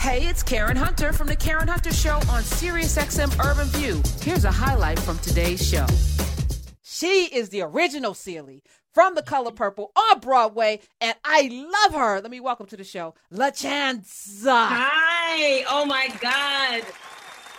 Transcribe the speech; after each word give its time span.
Hey, 0.00 0.26
it's 0.26 0.42
Karen 0.42 0.78
Hunter 0.78 1.12
from 1.12 1.26
the 1.26 1.36
Karen 1.36 1.68
Hunter 1.68 1.92
Show 1.92 2.14
on 2.14 2.42
SiriusXM 2.42 3.38
Urban 3.44 3.66
View. 3.66 4.02
Here's 4.22 4.46
a 4.46 4.50
highlight 4.50 4.98
from 4.98 5.18
today's 5.18 5.62
show. 5.62 5.84
She 6.82 7.26
is 7.26 7.50
the 7.50 7.60
original 7.60 8.14
Celie 8.14 8.62
from 8.94 9.14
The 9.14 9.20
Color 9.20 9.50
Purple 9.50 9.92
on 9.94 10.20
Broadway, 10.20 10.80
and 11.02 11.14
I 11.22 11.68
love 11.82 12.00
her. 12.00 12.22
Let 12.22 12.30
me 12.30 12.40
welcome 12.40 12.64
to 12.68 12.78
the 12.78 12.82
show, 12.82 13.14
LaChanze. 13.30 14.42
Hi. 14.46 15.64
Oh 15.68 15.84
my 15.84 16.08
God. 16.18 16.82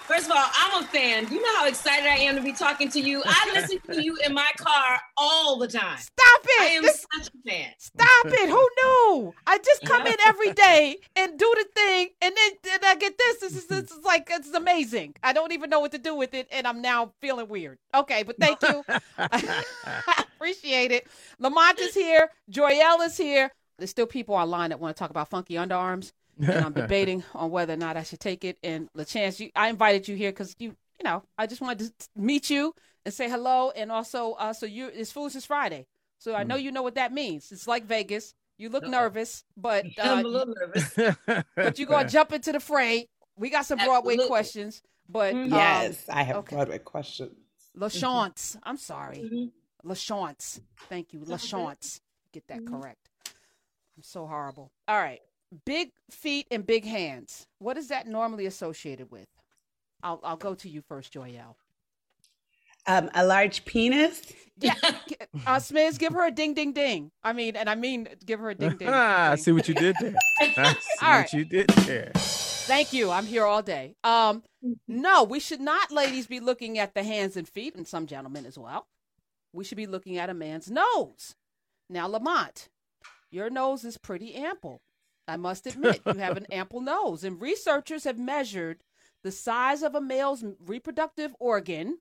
First 0.08 0.26
of 0.26 0.32
all, 0.36 0.44
I'm 0.54 0.84
a 0.84 0.88
fan. 0.88 1.28
You 1.32 1.42
know 1.42 1.56
how 1.58 1.68
excited 1.68 2.06
I 2.08 2.16
am 2.16 2.36
to 2.36 2.42
be 2.42 2.52
talking 2.52 2.90
to 2.90 3.00
you. 3.00 3.22
I 3.26 3.52
listen 3.56 3.80
to 3.94 4.04
you 4.04 4.18
in 4.26 4.34
my 4.34 4.50
car 4.58 5.00
all 5.18 5.58
the 5.58 5.68
time. 5.68 5.98
Stop 5.98 6.42
it! 6.44 6.62
I 6.62 6.66
am 6.66 6.84
This- 6.84 7.06
such 7.16 7.28
a 7.30 7.50
fan. 7.50 7.70
Stop 7.78 8.26
it! 8.26 8.50
Who 8.50 8.70
knew? 8.84 9.34
I 9.48 9.58
just 9.60 9.84
come 9.86 10.06
in 10.06 10.16
every 10.28 10.52
day 10.54 10.98
and 11.16 11.38
do 11.40 11.54
the 11.58 11.66
thing, 11.76 12.10
and 12.22 12.36
then, 12.36 12.52
then 12.64 12.80
I 12.84 12.96
get 12.96 13.18
this. 13.18 13.38
This 13.40 13.56
is, 13.56 13.68
this 13.68 13.92
is 13.92 14.04
like 14.04 14.28
it's 14.32 14.54
amazing. 14.54 15.16
I 15.23 15.32
don't 15.34 15.54
even 15.54 15.70
know 15.70 15.80
what 15.80 15.92
to 15.94 15.98
do 15.98 16.16
with 16.16 16.34
it, 16.34 16.48
and 16.52 16.68
I'm 16.68 16.81
now 16.81 17.14
feeling 17.22 17.48
weird. 17.48 17.78
Okay, 17.95 18.23
but 18.23 18.38
thank 18.38 18.62
you. 18.64 18.84
I 19.18 20.26
appreciate 20.36 20.92
it. 20.92 21.08
Lamont 21.40 21.80
is 21.80 21.94
here. 21.94 22.30
Joyelle 22.52 23.06
is 23.06 23.16
here. 23.18 23.52
There's 23.78 23.90
still 23.90 24.06
people 24.08 24.36
online 24.36 24.70
that 24.70 24.80
want 24.80 24.95
to 24.95 25.00
talk 25.00 25.09
about 25.09 25.30
funky 25.30 25.56
underarms, 25.56 26.12
and 26.41 26.66
I'm 26.66 26.73
debating 26.81 27.23
on 27.34 27.52
whether 27.52 27.73
or 27.73 27.77
not 27.77 27.98
I 27.98 28.04
should 28.04 28.20
take 28.20 28.44
it. 28.44 28.58
And 28.63 28.90
LaChanze, 28.98 29.40
you, 29.40 29.52
I 29.55 29.70
invited 29.70 30.08
you 30.08 30.16
here 30.16 30.31
because 30.31 30.55
you, 30.59 30.70
you 31.00 31.04
know, 31.04 31.23
I 31.38 31.48
just 31.48 31.62
wanted 31.62 31.98
to 31.98 32.08
meet 32.16 32.50
you 32.50 32.73
and 33.05 33.14
say 33.14 33.30
hello, 33.30 33.72
and 33.72 33.91
also, 33.91 34.34
uh, 34.34 34.54
so 34.54 34.66
you, 34.66 34.88
it's 34.88 35.12
Foolishness 35.12 35.45
Friday. 35.45 35.88
So 36.20 36.36
I 36.36 36.44
know 36.44 36.55
you 36.55 36.72
know 36.72 36.84
what 36.84 36.95
that 36.95 37.12
means. 37.12 37.52
It's 37.52 37.67
like 37.67 37.86
Vegas. 37.86 38.34
You 38.59 38.70
look 38.70 38.86
nervous, 38.88 39.44
but 39.58 39.86
I'm 40.02 40.20
uh, 40.20 40.22
a 40.22 40.30
little 40.30 40.54
nervous. 40.54 40.94
but 41.55 41.80
you're 41.80 41.88
gonna 41.88 42.08
jump 42.08 42.31
into 42.31 42.52
the 42.52 42.59
fray. 42.59 43.08
We 43.36 43.50
got 43.50 43.66
some 43.66 43.80
Broadway 43.80 44.14
Absolutely. 44.14 44.28
questions, 44.28 44.81
but 45.09 45.34
um, 45.34 45.45
Yes, 45.50 46.06
I 46.08 46.22
have 46.22 46.36
okay. 46.38 46.56
Broadway 46.56 46.78
questions. 46.78 47.34
LaChanze. 47.75 48.58
I'm 48.62 48.78
sorry, 48.78 49.17
Mhm. 49.17 49.52
LaChanze. 49.84 50.59
Thank 50.89 51.14
you, 51.14 51.22
It's 51.23 51.31
all. 51.31 51.38
LaChanze. 51.38 52.02
Get 52.34 52.45
that 52.50 52.59
Mhm. 52.59 52.67
correct. 52.69 53.09
I'm 53.97 54.03
so 54.03 54.28
horrible. 54.28 54.72
All 54.88 54.97
right, 55.00 55.22
big 55.66 55.91
feet 56.09 56.47
and 56.52 56.66
big 56.66 56.85
hands. 56.85 57.47
What 57.59 57.77
is 57.77 57.89
that 57.89 58.07
normally 58.07 58.45
associated 58.45 59.11
with? 59.11 59.27
I'll 60.03 60.19
I'll 60.23 60.38
go 60.38 60.55
to 60.55 60.69
you 60.69 60.81
first, 60.81 61.13
Joyelle. 61.13 61.55
Um, 62.88 63.09
a 63.13 63.23
large 63.25 63.63
penis. 63.66 64.22
Yeah, 64.59 64.73
g- 65.07 65.16
uh, 65.45 65.57
Smiz, 65.57 65.99
give 65.99 66.13
her 66.13 66.25
a 66.25 66.31
ding, 66.31 66.53
ding, 66.55 66.73
ding. 66.73 67.11
I 67.23 67.33
mean, 67.33 67.55
and 67.55 67.69
I 67.69 67.75
mean, 67.75 68.07
give 68.25 68.39
her 68.39 68.49
a 68.49 68.55
ding, 68.55 68.77
ding. 68.77 68.89
I 68.94 69.35
ding. 69.35 69.44
see 69.44 69.52
what 69.52 69.67
you 69.67 69.75
did 69.75 69.95
there. 70.02 70.16
I 70.39 70.45
see 70.47 70.57
All 71.02 71.09
what 71.17 71.33
right. 71.33 71.33
you 71.33 71.45
did 71.45 71.67
there. 71.69 72.11
Thank 72.16 72.94
you. 72.94 73.11
I'm 73.11 73.25
here 73.25 73.45
all 73.45 73.61
day. 73.61 73.95
Um, 74.03 74.44
no, 74.88 75.23
we 75.23 75.39
should 75.39 75.61
not, 75.61 75.91
ladies, 75.91 76.27
be 76.27 76.39
looking 76.39 76.77
at 76.79 76.94
the 76.95 77.03
hands 77.03 77.35
and 77.38 77.47
feet, 77.47 77.75
and 77.75 77.88
some 77.88 78.07
gentlemen 78.07 78.45
as 78.45 78.57
well. 78.57 78.88
We 79.53 79.63
should 79.63 79.77
be 79.77 79.88
looking 79.88 80.17
at 80.17 80.29
a 80.29 80.33
man's 80.33 80.69
nose. 80.72 81.35
Now, 81.89 82.07
Lamont, 82.07 82.69
your 83.31 83.49
nose 83.49 83.83
is 83.83 83.97
pretty 83.97 84.33
ample. 84.35 84.81
I 85.32 85.38
must 85.38 85.66
admit, 85.68 86.02
you 86.06 86.14
have 86.14 86.38
an 86.38 86.48
ample 86.52 86.82
nose, 86.82 87.24
and 87.24 87.42
researchers 87.42 88.04
have 88.04 88.20
measured 88.20 88.84
the 89.24 89.32
size 89.32 89.82
of 89.84 89.96
a 89.96 90.02
male's 90.02 90.44
reproductive 90.66 91.36
organ, 91.40 92.00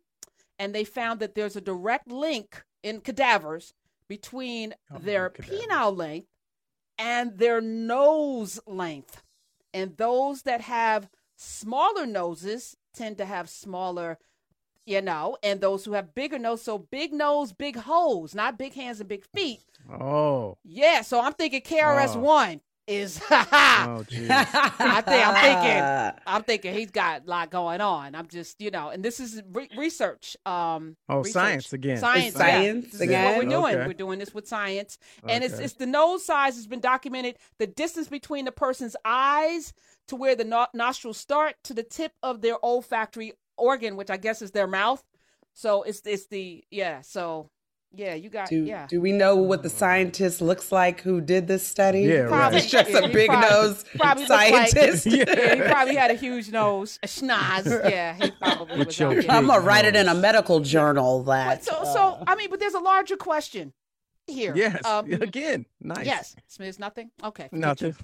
and 0.59 0.75
they 0.75 0.85
found 0.85 1.21
that 1.21 1.35
there's 1.35 1.57
a 1.57 1.61
direct 1.61 2.09
link 2.11 2.65
in 2.83 3.01
cadavers 3.01 3.73
between 4.09 4.75
Oh, 4.91 4.99
their 4.99 5.31
cadavers. 5.31 5.61
penile 5.67 5.97
length 5.97 6.29
and 6.99 7.39
their 7.39 7.61
nose 7.61 8.59
length. 8.67 9.23
And 9.73 9.97
those 9.97 10.43
that 10.43 10.61
have 10.63 11.09
smaller 11.37 12.05
noses 12.07 12.77
tend 12.93 13.19
to 13.19 13.25
have 13.25 13.49
smaller, 13.49 14.19
you 14.85 15.01
know, 15.01 15.37
and 15.43 15.61
those 15.61 15.85
who 15.85 15.93
have 15.93 16.15
bigger 16.15 16.39
nose, 16.39 16.63
so 16.63 16.77
big 16.79 17.13
nose, 17.13 17.53
big 17.53 17.77
holes, 17.77 18.35
not 18.35 18.59
big 18.59 18.75
hands 18.75 18.99
and 19.01 19.09
big 19.09 19.25
feet. 19.35 19.61
Oh, 19.91 20.59
Yeah, 20.65 21.03
so 21.03 21.21
I'm 21.21 21.35
thinking 21.35 21.61
KRS 21.61 22.17
Oh. 22.17 22.21
One 22.91 22.97
is 22.99 23.19
ha 23.25 23.47
ha. 23.51 23.87
oh. 23.89 24.01
I 24.31 25.01
think 25.01 25.27
I'm 25.27 25.35
thinking 25.43 26.21
I'm 26.27 26.43
thinking 26.43 26.75
he's 26.75 26.91
got 26.91 27.23
a 27.27 27.31
lot 27.31 27.51
going 27.51 27.81
on. 27.81 28.15
I'm 28.15 28.29
just, 28.29 28.61
you 28.61 28.71
know, 28.71 28.89
and 28.91 29.05
this 29.05 29.21
is 29.21 29.43
re- 29.53 29.69
research. 29.77 30.37
Um, 30.47 30.97
Oh, 31.09 31.19
research. 31.19 31.33
science 31.33 31.73
again. 31.73 31.99
Science, 31.99 32.35
yeah. 32.35 32.39
science 32.39 32.91
This 32.93 33.01
is 33.03 33.09
what 33.11 33.37
we're 33.39 33.45
doing. 33.51 33.77
Okay. 33.77 33.87
We're 33.87 33.93
doing 33.95 34.19
this 34.19 34.35
with 34.35 34.47
science, 34.49 34.99
and 35.27 35.45
it's 35.45 35.59
it's 35.59 35.75
the 35.75 35.87
nose 35.87 36.25
size 36.25 36.57
has 36.57 36.67
been 36.67 36.81
documented. 36.81 37.37
The 37.59 37.67
distance 37.67 38.09
between 38.09 38.45
the 38.45 38.53
person's 38.53 38.97
eyes 39.05 39.73
to 40.09 40.17
where 40.17 40.35
the 40.35 40.45
no- 40.45 40.67
nostrils 40.75 41.19
start 41.19 41.55
to 41.65 41.75
the 41.75 41.83
tip 41.83 42.13
of 42.23 42.41
their 42.41 42.57
olfactory 42.65 43.33
organ, 43.57 43.97
which 43.97 44.11
I 44.11 44.17
guess 44.17 44.43
is 44.43 44.51
their 44.51 44.67
mouth. 44.67 45.03
So 45.55 45.83
it's 45.83 46.01
it's 46.05 46.27
the 46.27 46.65
yeah. 46.71 47.03
So 47.03 47.51
yeah, 47.93 48.15
you 48.15 48.31
got 48.31 48.49
Do, 48.49 48.65
yeah. 48.65 48.87
do 48.89 49.01
we 49.01 49.13
know 49.13 49.37
what 49.37 49.63
the 49.63 49.69
scientist 49.71 50.41
looks 50.41 50.71
like 50.71 51.01
who 51.01 51.21
did 51.21 51.49
this 51.49 51.67
study? 51.67 52.03
Yeah, 52.03 52.29
Probably- 52.29 52.59
It's 52.59 52.71
just 52.71 52.91
yeah, 52.91 52.99
a 52.99 53.09
big 53.13 53.29
probably- 53.29 53.51
nose 53.51 53.85
probably 53.97 54.23
look 54.25 54.31
like- 54.31 54.69
scientist. 54.69 55.07
Yeah. 55.07 55.25
Yeah, 55.37 55.55
he 55.57 55.61
probably 55.73 55.97
had 55.97 56.11
a 56.11 56.15
huge 56.15 56.51
nose, 56.51 56.99
a 57.03 57.07
schnoz. 57.07 57.67
Yeah, 57.91 58.15
he 58.15 58.31
probably 58.31 58.79
With 58.79 58.87
was 58.89 58.99
your 59.01 59.11
out 59.11 59.23
there. 59.23 59.31
I'm 59.33 59.47
gonna 59.47 59.61
write 59.61 59.85
it 59.85 59.97
in 59.97 60.07
a 60.09 60.15
medical 60.15 60.61
journal 60.61 61.23
But 61.25 61.33
that. 61.33 61.65
so, 61.65 61.73
uh, 61.77 61.85
so 61.85 62.25
I 62.27 62.37
mean, 62.37 62.49
but 62.51 62.61
there's 62.61 62.75
a 62.75 62.79
larger 62.81 63.17
question 63.17 63.73
here. 64.27 64.53
Yes. 64.55 64.85
Um, 64.85 65.13
again. 65.13 65.67
Nice. 65.81 66.07
Yes. 66.07 66.37
Smith's 66.47 66.79
nothing. 66.79 67.11
Okay. 67.25 67.49
Nothing. 67.51 67.97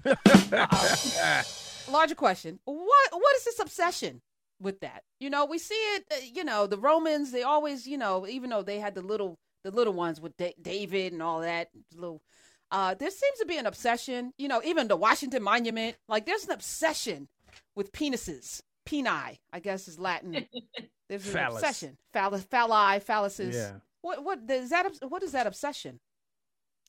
Larger 1.89 2.15
question. 2.17 2.59
What 2.65 3.09
What 3.13 3.37
is 3.37 3.45
this 3.45 3.59
obsession 3.61 4.21
with 4.61 4.81
that? 4.81 5.05
You 5.21 5.31
know, 5.31 5.45
we 5.45 5.59
see 5.59 5.75
it. 5.75 6.05
Uh, 6.11 6.17
you 6.33 6.43
know, 6.45 6.67
the 6.67 6.79
Romans. 6.79 7.31
They 7.31 7.43
always, 7.45 7.87
you 7.87 7.97
know, 7.99 8.27
even 8.27 8.51
though 8.51 8.63
they 8.63 8.81
had 8.81 8.95
the 8.97 9.03
little 9.03 9.39
the 9.71 9.77
little 9.77 9.93
ones 9.93 10.21
with 10.21 10.37
da- 10.37 10.55
David 10.63 11.13
and 11.13 11.21
all 11.23 11.41
that 11.41 11.71
little. 11.95 12.23
Uh, 12.71 12.95
there 12.95 13.11
seems 13.11 13.39
to 13.41 13.47
be 13.47 13.57
an 13.59 13.67
obsession. 13.67 14.33
You 14.39 14.49
know, 14.49 14.61
even 14.65 14.89
the 14.89 14.97
Washington 14.97 15.43
Monument. 15.43 15.97
Like, 16.09 16.25
there's 16.27 16.45
an 16.45 16.53
obsession 16.53 17.29
with 17.75 17.91
penises. 17.93 18.63
Peni, 18.87 19.39
I 19.53 19.61
guess, 19.61 19.89
is 19.89 19.99
Latin. 19.99 20.47
There's 21.09 21.27
an 21.27 21.33
Phallus. 21.35 21.63
obsession. 21.63 21.97
Phallus, 22.13 22.45
phalli, 22.45 23.05
phalluses. 23.05 23.53
yeah. 23.55 23.73
What 24.03 24.23
what 24.25 24.39
is 24.49 24.71
that? 24.71 24.87
What 25.09 25.23
is 25.25 25.33
that 25.33 25.47
obsession? 25.47 25.99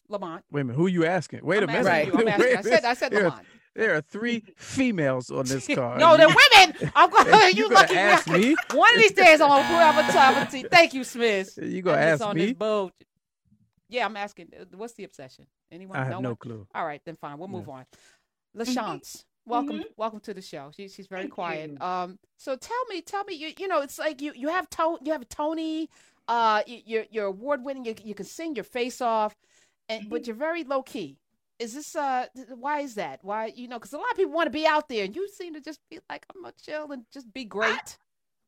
Lamont. 0.10 0.44
Wait 0.52 0.62
a 0.62 0.64
minute. 0.64 0.78
Who 0.78 0.86
are 0.86 0.90
you 0.90 1.06
asking? 1.06 1.42
Wait 1.44 1.58
I'm 1.64 1.70
a 1.70 1.72
minute. 1.74 1.86
asking 1.88 2.14
you, 2.14 2.20
I'm 2.20 2.28
asking- 2.42 2.54
a 2.54 2.58
I 2.58 2.62
said 2.62 2.86
I 2.86 2.94
said 2.94 3.12
minute. 3.12 3.22
there, 3.24 3.30
Lamont. 3.32 3.47
There 3.78 3.96
are 3.96 4.02
three 4.02 4.44
females 4.58 5.30
on 5.30 5.46
this 5.46 5.68
card. 5.74 6.00
no, 6.00 6.18
they're 6.18 6.28
women. 6.28 6.92
I'm 6.96 7.10
going. 7.12 7.28
You 7.56 7.66
You 7.66 7.70
lucky 7.70 7.96
ask 7.96 8.28
me? 8.28 8.56
One 8.74 8.94
of 8.96 9.00
these 9.00 9.12
days 9.14 9.40
I'm 9.40 9.50
gonna 9.50 9.62
have 9.92 10.10
a 10.10 10.12
time. 10.12 10.48
to- 10.48 10.68
Thank 10.70 10.94
you, 10.96 11.04
Smith. 11.04 11.58
You 11.62 11.82
gonna 11.84 12.02
ask 12.02 12.26
on 12.26 12.36
me? 12.36 12.48
This 12.48 12.54
boat. 12.56 12.92
Yeah, 13.88 14.06
I'm 14.06 14.18
asking. 14.18 14.48
uh, 14.60 14.66
What's 14.76 14.94
the 14.94 15.04
obsession? 15.04 15.46
Anyone? 15.72 15.96
I 15.98 16.06
have 16.06 16.14
no 16.14 16.20
no 16.22 16.36
clue. 16.36 16.68
All 16.76 16.86
right, 16.86 17.02
then 17.06 17.16
fine. 17.22 17.38
We'll 17.38 17.48
Yeah. 17.50 17.56
move 17.58 17.70
on. 17.70 17.86
LaChanze, 18.58 19.24
welcome, 19.46 19.84
welcome 19.96 20.20
to 20.22 20.34
the 20.34 20.42
show. 20.42 20.72
She, 20.76 20.88
she's 20.90 21.08
very 21.08 21.24
Thank 21.24 21.34
quiet. 21.34 21.72
you. 21.72 21.78
Um, 21.80 22.18
so 22.38 22.56
tell 22.56 22.84
me, 22.90 23.02
tell 23.02 23.24
me, 23.26 23.36
you 23.36 23.52
you 23.60 23.68
know, 23.68 23.82
it's 23.82 24.00
like 24.00 24.22
you 24.22 24.34
you 24.36 24.48
have 24.50 24.68
to 24.72 24.98
you 25.04 25.12
have 25.12 25.30
Tony, 25.30 25.90
uh, 26.28 26.64
you, 26.66 26.80
you're 26.86 27.06
you're 27.12 27.26
award 27.26 27.64
winning. 27.64 27.86
You 27.86 27.94
you 28.04 28.16
can 28.16 28.26
sing 28.26 28.56
your 28.56 28.64
face 28.64 29.02
off, 29.02 29.36
and 29.88 30.10
but 30.10 30.26
you're 30.26 30.36
very 30.36 30.64
low 30.64 30.82
key. 30.82 31.18
Is 31.60 31.74
this 31.74 31.96
uh 31.96 32.28
why 32.56 32.82
is 32.82 32.96
that? 32.96 33.20
Why 33.24 33.52
you 33.56 33.68
know? 33.68 33.80
Because 33.80 33.94
a 33.94 33.98
lot 33.98 34.12
of 34.12 34.18
people 34.18 34.34
want 34.34 34.48
to 34.48 34.52
be 34.52 34.68
out 34.68 34.88
there, 34.88 35.06
and 35.06 35.16
you 35.16 35.28
seem 35.30 35.54
to 35.54 35.62
just 35.62 35.80
be 35.90 36.00
like 36.10 36.26
I'm 36.34 36.42
gonna 36.42 36.54
chill 36.64 36.92
and 36.92 37.04
just 37.12 37.32
be 37.34 37.46
great. 37.46 37.98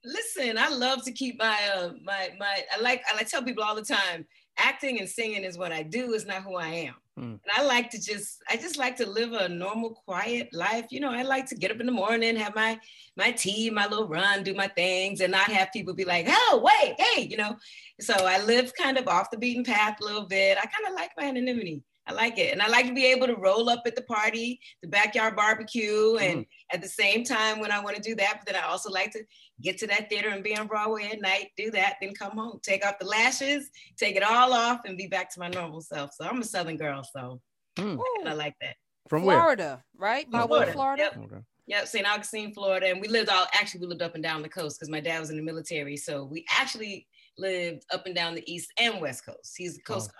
Listen, 0.05 0.57
I 0.57 0.69
love 0.69 1.03
to 1.05 1.11
keep 1.11 1.39
my 1.39 1.57
uh 1.75 1.91
my 2.03 2.29
my 2.39 2.63
I 2.71 2.79
like 2.79 3.03
I 3.11 3.15
like 3.15 3.27
tell 3.27 3.43
people 3.43 3.63
all 3.63 3.75
the 3.75 3.81
time, 3.81 4.25
acting 4.57 4.99
and 4.99 5.09
singing 5.09 5.43
is 5.43 5.57
what 5.57 5.71
I 5.71 5.83
do, 5.83 6.13
is 6.13 6.25
not 6.25 6.43
who 6.43 6.55
I 6.55 6.67
am. 6.67 6.93
Hmm. 7.17 7.23
And 7.23 7.51
I 7.57 7.63
like 7.63 7.89
to 7.89 8.01
just 8.01 8.41
I 8.47 8.55
just 8.55 8.77
like 8.77 8.95
to 8.97 9.09
live 9.09 9.33
a 9.33 9.49
normal, 9.49 9.89
quiet 10.05 10.49
life. 10.53 10.85
You 10.89 11.01
know, 11.01 11.11
I 11.11 11.23
like 11.23 11.47
to 11.47 11.55
get 11.55 11.71
up 11.71 11.79
in 11.79 11.85
the 11.85 11.91
morning, 11.91 12.35
have 12.37 12.55
my 12.55 12.79
my 13.17 13.31
tea, 13.31 13.69
my 13.69 13.87
little 13.87 14.07
run, 14.07 14.43
do 14.43 14.53
my 14.53 14.67
things, 14.67 15.19
and 15.19 15.31
not 15.31 15.51
have 15.51 15.73
people 15.73 15.93
be 15.93 16.05
like, 16.05 16.27
oh, 16.29 16.63
wait, 16.63 16.95
hey, 16.97 17.23
you 17.23 17.35
know. 17.35 17.57
So 17.99 18.13
I 18.13 18.41
live 18.45 18.71
kind 18.73 18.97
of 18.97 19.07
off 19.07 19.31
the 19.31 19.37
beaten 19.37 19.63
path 19.63 19.97
a 19.99 20.05
little 20.05 20.27
bit. 20.27 20.57
I 20.57 20.65
kind 20.65 20.87
of 20.87 20.93
like 20.93 21.11
my 21.17 21.25
anonymity. 21.25 21.83
I 22.09 22.13
like 22.13 22.39
it. 22.39 22.51
And 22.51 22.61
I 22.61 22.67
like 22.67 22.87
to 22.87 22.93
be 22.93 23.05
able 23.05 23.27
to 23.27 23.35
roll 23.35 23.69
up 23.69 23.83
at 23.85 23.95
the 23.95 24.01
party, 24.01 24.59
the 24.81 24.87
backyard 24.87 25.35
barbecue, 25.35 26.17
and 26.17 26.39
mm. 26.39 26.47
at 26.73 26.81
the 26.81 26.87
same 26.87 27.23
time 27.23 27.59
when 27.59 27.71
I 27.71 27.79
want 27.83 27.95
to 27.97 28.01
do 28.01 28.15
that, 28.15 28.39
but 28.39 28.51
then 28.51 28.61
I 28.61 28.67
also 28.67 28.89
like 28.89 29.11
to 29.11 29.23
get 29.61 29.77
to 29.79 29.87
that 29.87 30.09
theater 30.09 30.29
and 30.29 30.43
be 30.43 30.57
on 30.57 30.65
Broadway 30.65 31.09
at 31.11 31.21
night, 31.21 31.51
do 31.55 31.69
that, 31.71 31.97
then 32.01 32.13
come 32.13 32.31
home, 32.31 32.59
take 32.63 32.83
off 32.83 32.97
the 32.99 33.05
lashes, 33.05 33.69
take 33.97 34.15
it 34.15 34.23
all 34.23 34.53
off, 34.53 34.81
and 34.85 34.97
be 34.97 35.05
back 35.05 35.31
to 35.33 35.39
my 35.39 35.49
normal 35.49 35.81
self. 35.81 36.11
So 36.13 36.25
I'm 36.25 36.41
a 36.41 36.43
Southern 36.43 36.77
girl, 36.77 37.03
so 37.03 37.39
and 37.77 37.99
I 38.27 38.33
like 38.33 38.55
that. 38.61 38.75
From 39.07 39.23
where? 39.23 39.37
Florida, 39.37 39.83
right? 39.95 40.29
Mildwood, 40.29 40.69
Florida. 40.69 41.11
Florida. 41.13 41.31
Yep. 41.31 41.31
Okay. 41.31 41.43
Yep, 41.67 41.87
St. 41.87 42.07
Augustine, 42.07 42.53
Florida. 42.53 42.87
And 42.87 42.99
we 42.99 43.07
lived 43.07 43.29
all 43.29 43.45
actually 43.53 43.81
we 43.81 43.87
lived 43.87 44.01
up 44.01 44.15
and 44.15 44.23
down 44.23 44.41
the 44.41 44.49
coast 44.49 44.79
because 44.79 44.89
my 44.89 44.99
dad 44.99 45.19
was 45.19 45.29
in 45.29 45.37
the 45.37 45.43
military. 45.43 45.95
So 45.95 46.23
we 46.23 46.43
actually 46.49 47.07
lived 47.37 47.85
up 47.93 48.07
and 48.07 48.15
down 48.15 48.33
the 48.33 48.51
east 48.51 48.71
and 48.79 48.99
west 48.99 49.25
coast. 49.25 49.53
He's 49.55 49.77
a 49.77 49.81
coast 49.81 50.11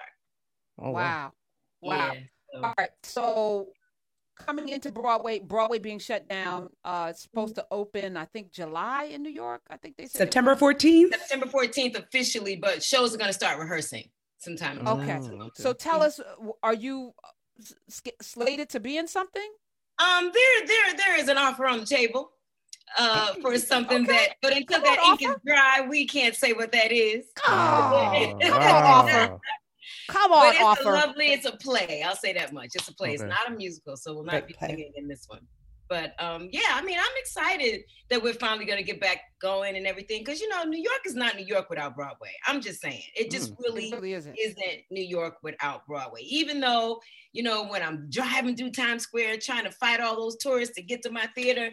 Oh, 0.80 0.88
oh 0.88 0.92
wow. 0.92 0.94
Wow. 0.94 1.32
Wow. 1.82 2.12
Yeah, 2.14 2.20
so- 2.54 2.62
All 2.64 2.74
right. 2.78 2.90
So 3.04 3.68
coming 4.38 4.70
into 4.70 4.92
Broadway, 4.92 5.40
Broadway 5.40 5.80
being 5.80 6.00
shut 6.00 6.28
down. 6.30 6.70
Uh, 6.86 7.08
it's 7.10 7.22
supposed 7.22 7.56
to 7.56 7.66
open, 7.72 8.16
I 8.16 8.24
think, 8.26 8.52
July 8.54 9.06
in 9.06 9.22
New 9.22 9.30
York. 9.32 9.62
I 9.70 9.76
think 9.78 9.98
they 9.98 10.06
said 10.06 10.18
September 10.18 10.56
14th. 10.56 11.12
September 11.12 11.46
14th 11.46 11.98
officially, 12.00 12.56
but 12.56 12.82
shows 12.82 13.14
are 13.14 13.18
going 13.18 13.28
to 13.30 13.34
start 13.34 13.60
rehearsing 13.60 14.10
sometime. 14.38 14.80
in 14.80 14.88
Okay. 14.88 15.20
Oh, 15.22 15.42
okay. 15.48 15.50
So 15.62 15.74
tell 15.74 16.02
us, 16.02 16.22
are 16.64 16.74
you 16.74 17.14
uh, 17.24 17.28
s- 17.60 17.74
s- 18.06 18.12
slated 18.22 18.70
to 18.70 18.80
be 18.80 18.96
in 18.98 19.08
something? 19.10 19.50
Um, 20.00 20.32
there, 20.34 20.66
there, 20.68 20.94
there 20.96 21.20
is 21.20 21.28
an 21.28 21.38
offer 21.38 21.66
on 21.68 21.82
the 21.82 21.86
table 21.86 22.32
uh, 22.98 23.34
for 23.42 23.58
something 23.58 24.04
Okay. 24.04 24.14
that, 24.14 24.36
but 24.42 24.54
until 24.56 24.80
Come 24.80 24.88
on, 24.90 24.96
that 24.96 25.06
ink 25.20 25.22
is 25.22 25.36
dry, 25.46 25.86
we 25.90 26.08
can't 26.08 26.34
say 26.36 26.54
what 26.54 26.72
that 26.72 26.94
is. 26.94 27.26
Oh, 27.46 28.38
Come 28.42 28.54
on, 28.54 28.62
offer. 28.64 29.40
Come 30.10 30.32
on, 30.32 30.48
but 30.48 30.56
it's 30.56 30.64
offer. 30.64 30.90
a 30.90 30.94
lovely, 30.94 31.32
it's 31.34 31.46
a 31.46 31.52
play. 31.58 32.04
I'll 32.06 32.16
say 32.16 32.34
that 32.34 32.54
much. 32.54 32.70
It's 32.76 32.88
a 32.88 32.94
play. 32.96 33.14
It's 33.14 33.24
not 33.24 33.48
a 33.48 33.52
musical, 33.52 33.96
so 33.98 34.14
we'll 34.14 34.24
not 34.24 34.32
Great 34.32 34.48
be 34.48 34.54
play. 34.54 34.68
singing 34.70 34.92
in 34.96 35.08
this 35.08 35.26
one. 35.28 35.42
But 35.88 36.14
um, 36.24 36.50
yeah, 36.52 36.62
I 36.74 36.84
mean, 36.84 37.00
I'm 37.00 37.16
excited 37.18 37.82
that 38.12 38.22
we're 38.22 38.36
finally 38.36 38.66
going 38.66 38.78
to 38.78 38.84
get 38.84 39.02
back 39.02 39.22
going 39.42 39.76
and 39.76 39.88
everything 39.88 40.22
because 40.24 40.40
you 40.40 40.48
know, 40.48 40.64
New 40.64 40.78
York 40.78 41.00
is 41.06 41.16
not 41.16 41.36
New 41.36 41.46
York 41.46 41.68
without 41.70 41.96
Broadway. 41.96 42.30
I'm 42.46 42.62
just 42.62 42.80
saying, 42.80 43.02
it 43.16 43.32
just 43.32 43.54
Mm. 43.54 43.58
really 43.64 43.88
it 43.90 43.96
really 43.96 44.14
isn't. 44.14 44.36
isn't 44.38 44.82
New 44.92 45.04
York 45.04 45.38
without 45.42 45.88
Broadway. 45.88 46.22
Even 46.22 46.60
though, 46.60 47.02
you 47.34 47.42
know, 47.42 47.66
when 47.66 47.82
I'm 47.82 48.08
driving 48.12 48.56
through 48.56 48.70
Times 48.72 49.02
Square 49.02 49.38
trying 49.40 49.64
to 49.64 49.72
fight 49.72 50.00
all 50.00 50.16
those 50.16 50.38
tourists 50.38 50.76
to 50.76 50.84
get 50.84 51.02
to 51.04 51.10
my 51.12 51.26
theater, 51.34 51.72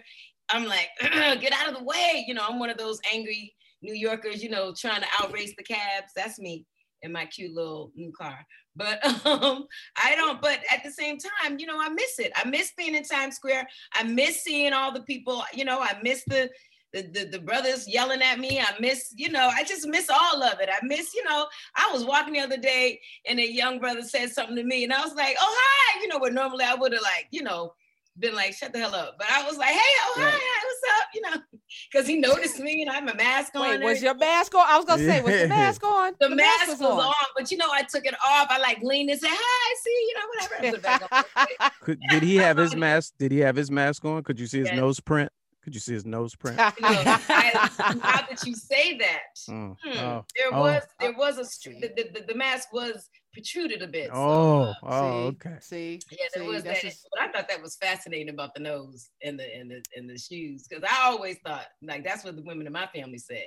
I'm 0.48 0.64
like, 0.64 0.88
get 1.00 1.52
out 1.52 1.68
of 1.68 1.76
the 1.76 1.84
way. 1.84 2.24
You 2.26 2.32
know, 2.32 2.44
I'm 2.48 2.58
one 2.58 2.70
of 2.70 2.78
those 2.78 2.98
angry 3.12 3.54
New 3.82 3.92
Yorkers, 3.94 4.42
you 4.42 4.48
know, 4.48 4.72
trying 4.72 5.02
to 5.02 5.08
outrace 5.20 5.52
the 5.58 5.62
cabs. 5.64 6.12
That's 6.16 6.38
me 6.38 6.64
in 7.02 7.12
my 7.12 7.26
cute 7.26 7.54
little 7.54 7.92
new 7.94 8.12
car. 8.12 8.46
But 8.74 9.04
um, 9.26 9.66
I 9.96 10.14
don't, 10.14 10.40
but 10.40 10.60
at 10.72 10.82
the 10.84 10.90
same 10.90 11.18
time, 11.18 11.58
you 11.58 11.66
know, 11.66 11.80
I 11.80 11.88
miss 11.88 12.18
it. 12.18 12.32
I 12.36 12.48
miss 12.48 12.72
being 12.76 12.94
in 12.94 13.04
Times 13.04 13.36
Square. 13.36 13.68
I 13.94 14.02
miss 14.04 14.42
seeing 14.42 14.72
all 14.72 14.92
the 14.92 15.02
people, 15.02 15.42
you 15.54 15.64
know, 15.64 15.80
I 15.80 15.98
miss 16.02 16.24
the 16.26 16.50
the, 16.92 17.02
the, 17.02 17.24
the 17.26 17.40
brothers 17.40 17.86
yelling 17.86 18.22
at 18.22 18.38
me. 18.38 18.58
I 18.58 18.72
miss, 18.80 19.12
you 19.14 19.28
know, 19.28 19.50
I 19.52 19.64
just 19.64 19.86
miss 19.86 20.08
all 20.08 20.42
of 20.42 20.60
it. 20.60 20.70
I 20.72 20.84
miss, 20.86 21.14
you 21.14 21.24
know, 21.24 21.46
I 21.74 21.90
was 21.92 22.06
walking 22.06 22.32
the 22.32 22.40
other 22.40 22.56
day 22.56 23.00
and 23.28 23.38
a 23.38 23.46
young 23.46 23.78
brother 23.78 24.02
said 24.02 24.30
something 24.30 24.56
to 24.56 24.64
me 24.64 24.84
and 24.84 24.92
I 24.94 25.02
was 25.02 25.14
like, 25.14 25.36
oh, 25.38 25.56
hi, 25.60 26.00
you 26.00 26.08
know, 26.08 26.18
but 26.18 26.32
normally 26.32 26.64
I 26.64 26.74
would 26.74 26.92
have 26.92 27.02
like, 27.02 27.26
you 27.30 27.42
know, 27.42 27.74
been 28.18 28.34
like, 28.34 28.54
shut 28.54 28.72
the 28.72 28.78
hell 28.78 28.94
up. 28.94 29.16
But 29.18 29.26
I 29.30 29.46
was 29.46 29.56
like, 29.58 29.68
hey, 29.74 29.78
oh, 29.78 30.14
hi, 30.16 30.24
Right. 30.24 30.62
what's 30.64 31.00
up? 31.00 31.08
You 31.14 31.20
know, 31.22 31.58
because 31.92 32.06
he 32.06 32.16
noticed 32.18 32.58
me 32.60 32.82
and 32.82 32.90
I 32.90 32.94
have 32.94 33.04
my 33.04 33.14
mask 33.14 33.54
on. 33.54 33.62
Wait, 33.62 33.82
was 33.82 34.02
your 34.02 34.14
mask 34.14 34.54
on? 34.54 34.64
I 34.68 34.76
was 34.76 34.84
gonna 34.86 35.02
say, 35.04 35.20
was 35.20 35.32
the 35.32 35.40
Yeah. 35.40 35.46
mask 35.46 35.84
on? 35.84 36.12
the, 36.20 36.30
mask 36.30 36.68
was 36.68 36.80
on. 36.82 37.12
but 37.36 37.50
you 37.50 37.56
know, 37.58 37.68
I 37.72 37.82
took 37.82 38.04
it 38.06 38.14
off. 38.14 38.46
I 38.50 38.58
like 38.58 38.78
leaned 38.82 39.10
and 39.10 39.20
said, 39.20 39.30
hi, 39.32 39.74
see, 39.82 39.90
you 40.08 40.14
know, 40.14 40.26
whatever. 40.28 40.54
I 40.54 40.70
put 40.70 40.78
it 40.78 40.82
back 40.82 41.12
on. 41.12 41.70
Could, 41.82 42.00
did 42.08 42.22
he 42.22 42.36
have 42.46 42.56
his 42.56 42.74
mask? 42.74 43.14
Did 43.18 43.32
he 43.32 43.38
have 43.38 43.56
his 43.56 43.70
mask 43.70 44.04
on? 44.04 44.22
Could 44.22 44.40
you 44.40 44.46
see 44.46 44.58
his 44.60 44.68
Yes. 44.68 44.76
nose 44.76 45.00
print? 45.00 45.30
Could 45.66 45.74
you 45.74 45.80
see 45.80 45.94
his 45.94 46.06
nose 46.06 46.32
print? 46.36 46.58
You 46.78 46.82
know, 46.82 47.02
I, 47.28 47.68
how 48.00 48.24
did 48.24 48.38
you 48.46 48.54
say 48.54 48.96
that? 48.98 49.18
Mm. 49.50 49.76
Hmm, 49.82 49.98
Oh, 49.98 50.24
there 50.38 50.54
oh. 50.54 50.60
was 50.60 50.82
there 51.00 51.12
was 51.12 51.38
a 51.38 51.44
str- 51.44 51.70
the, 51.80 51.88
the, 51.96 52.08
the, 52.20 52.26
the 52.28 52.34
mask 52.36 52.72
was 52.72 53.10
protruded 53.32 53.82
a 53.82 53.88
bit. 53.88 54.06
so, 54.06 54.14
oh, 54.14 54.62
uh, 54.62 54.74
oh, 54.84 55.00
see, 55.00 55.26
okay. 55.48 55.56
See, 55.60 56.00
yeah, 56.12 56.18
there 56.36 56.44
see, 56.44 56.48
was 56.48 56.62
that. 56.62 56.80
just- 56.80 57.08
But 57.10 57.20
I 57.22 57.32
thought 57.32 57.48
that 57.48 57.60
was 57.60 57.74
fascinating 57.74 58.28
about 58.28 58.54
the 58.54 58.60
nose 58.60 59.10
and 59.24 59.36
the 59.40 59.52
and 59.56 59.68
the 59.68 59.82
and 59.96 60.08
the 60.08 60.16
shoes 60.16 60.68
because 60.68 60.84
I 60.88 61.06
always 61.06 61.36
thought 61.44 61.66
like 61.82 62.04
that's 62.04 62.24
what 62.24 62.36
the 62.36 62.42
women 62.42 62.68
in 62.68 62.72
my 62.72 62.86
family 62.94 63.18
said. 63.18 63.46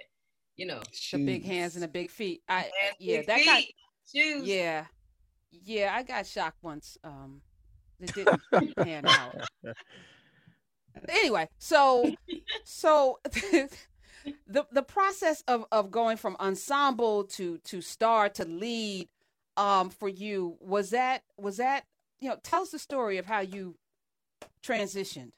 You 0.58 0.66
know, 0.66 0.82
the 1.14 1.26
big 1.26 1.46
hands 1.46 1.76
and 1.76 1.84
the 1.84 1.88
big 1.88 2.12
feet. 2.12 2.42
I 2.50 2.54
hands, 2.60 2.74
yeah, 3.00 3.18
big 3.20 3.28
that 3.28 3.46
got 3.46 3.64
shoes. 4.14 4.44
yeah, 4.46 4.84
yeah. 5.54 5.94
I 5.96 6.04
got 6.04 6.28
shocked 6.28 6.58
once. 6.62 6.98
Um, 7.02 7.40
it 8.02 8.14
didn't 8.14 8.76
pan 8.76 9.06
out. 9.08 9.36
Anyway, 11.08 11.48
so 11.58 12.12
so 12.64 13.20
the 13.24 14.66
the 14.72 14.84
process 14.84 15.44
of 15.48 15.66
of 15.72 15.92
going 15.92 16.18
from 16.18 16.36
ensemble 16.40 17.24
to 17.26 17.58
to 17.60 17.82
star 17.82 18.30
to 18.30 18.46
lead, 18.46 19.08
um, 19.58 19.90
for 19.90 20.10
you 20.10 20.58
was 20.60 20.92
that 20.92 21.24
was 21.38 21.58
that 21.58 21.86
you 22.20 22.30
know 22.30 22.38
tell 22.44 22.62
us 22.62 22.72
the 22.72 22.80
story 22.80 23.18
of 23.18 23.26
how 23.26 23.40
you 23.40 23.76
transitioned 24.64 25.32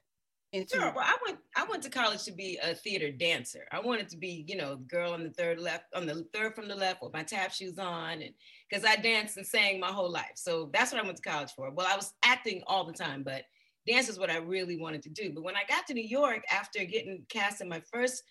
into 0.54 0.76
Sure. 0.76 0.94
Well, 0.94 1.06
I 1.06 1.16
went. 1.26 1.40
I 1.56 1.66
went 1.70 1.84
to 1.84 1.90
college 1.90 2.24
to 2.24 2.32
be 2.32 2.60
a 2.62 2.76
theater 2.76 3.12
dancer. 3.12 3.66
I 3.72 3.80
wanted 3.80 4.10
to 4.10 4.18
be, 4.18 4.46
you 4.48 4.58
know, 4.58 4.76
the 4.76 4.84
girl 4.84 5.14
on 5.14 5.24
the 5.24 5.30
third 5.30 5.60
left, 5.60 5.86
on 5.96 6.06
the 6.06 6.26
third 6.34 6.56
from 6.56 6.68
the 6.68 6.76
left, 6.76 7.02
with 7.02 7.14
my 7.14 7.24
tap 7.24 7.54
shoes 7.54 7.78
on, 7.80 8.22
and 8.22 8.34
because 8.70 8.86
I 8.86 8.96
danced 8.98 9.38
and 9.38 9.46
sang 9.46 9.80
my 9.80 9.92
whole 9.92 10.12
life. 10.12 10.32
So 10.36 10.70
that's 10.74 10.92
what 10.92 11.02
I 11.02 11.06
went 11.06 11.18
to 11.18 11.30
college 11.30 11.52
for. 11.56 11.72
Well, 11.72 11.88
I 11.90 11.96
was 11.96 12.14
acting 12.24 12.64
all 12.68 12.86
the 12.86 12.94
time, 12.94 13.24
but 13.24 13.44
dance 13.88 14.10
is 14.10 14.20
what 14.20 14.30
I 14.30 14.38
really 14.38 14.78
wanted 14.78 15.04
to 15.04 15.10
do. 15.10 15.32
But 15.34 15.44
when 15.44 15.56
I 15.56 15.64
got 15.68 15.88
to 15.88 15.94
New 15.94 16.08
York 16.08 16.44
after 16.52 16.84
getting 16.86 17.24
cast 17.30 17.62
in 17.62 17.70
my 17.70 17.82
first 17.92 18.24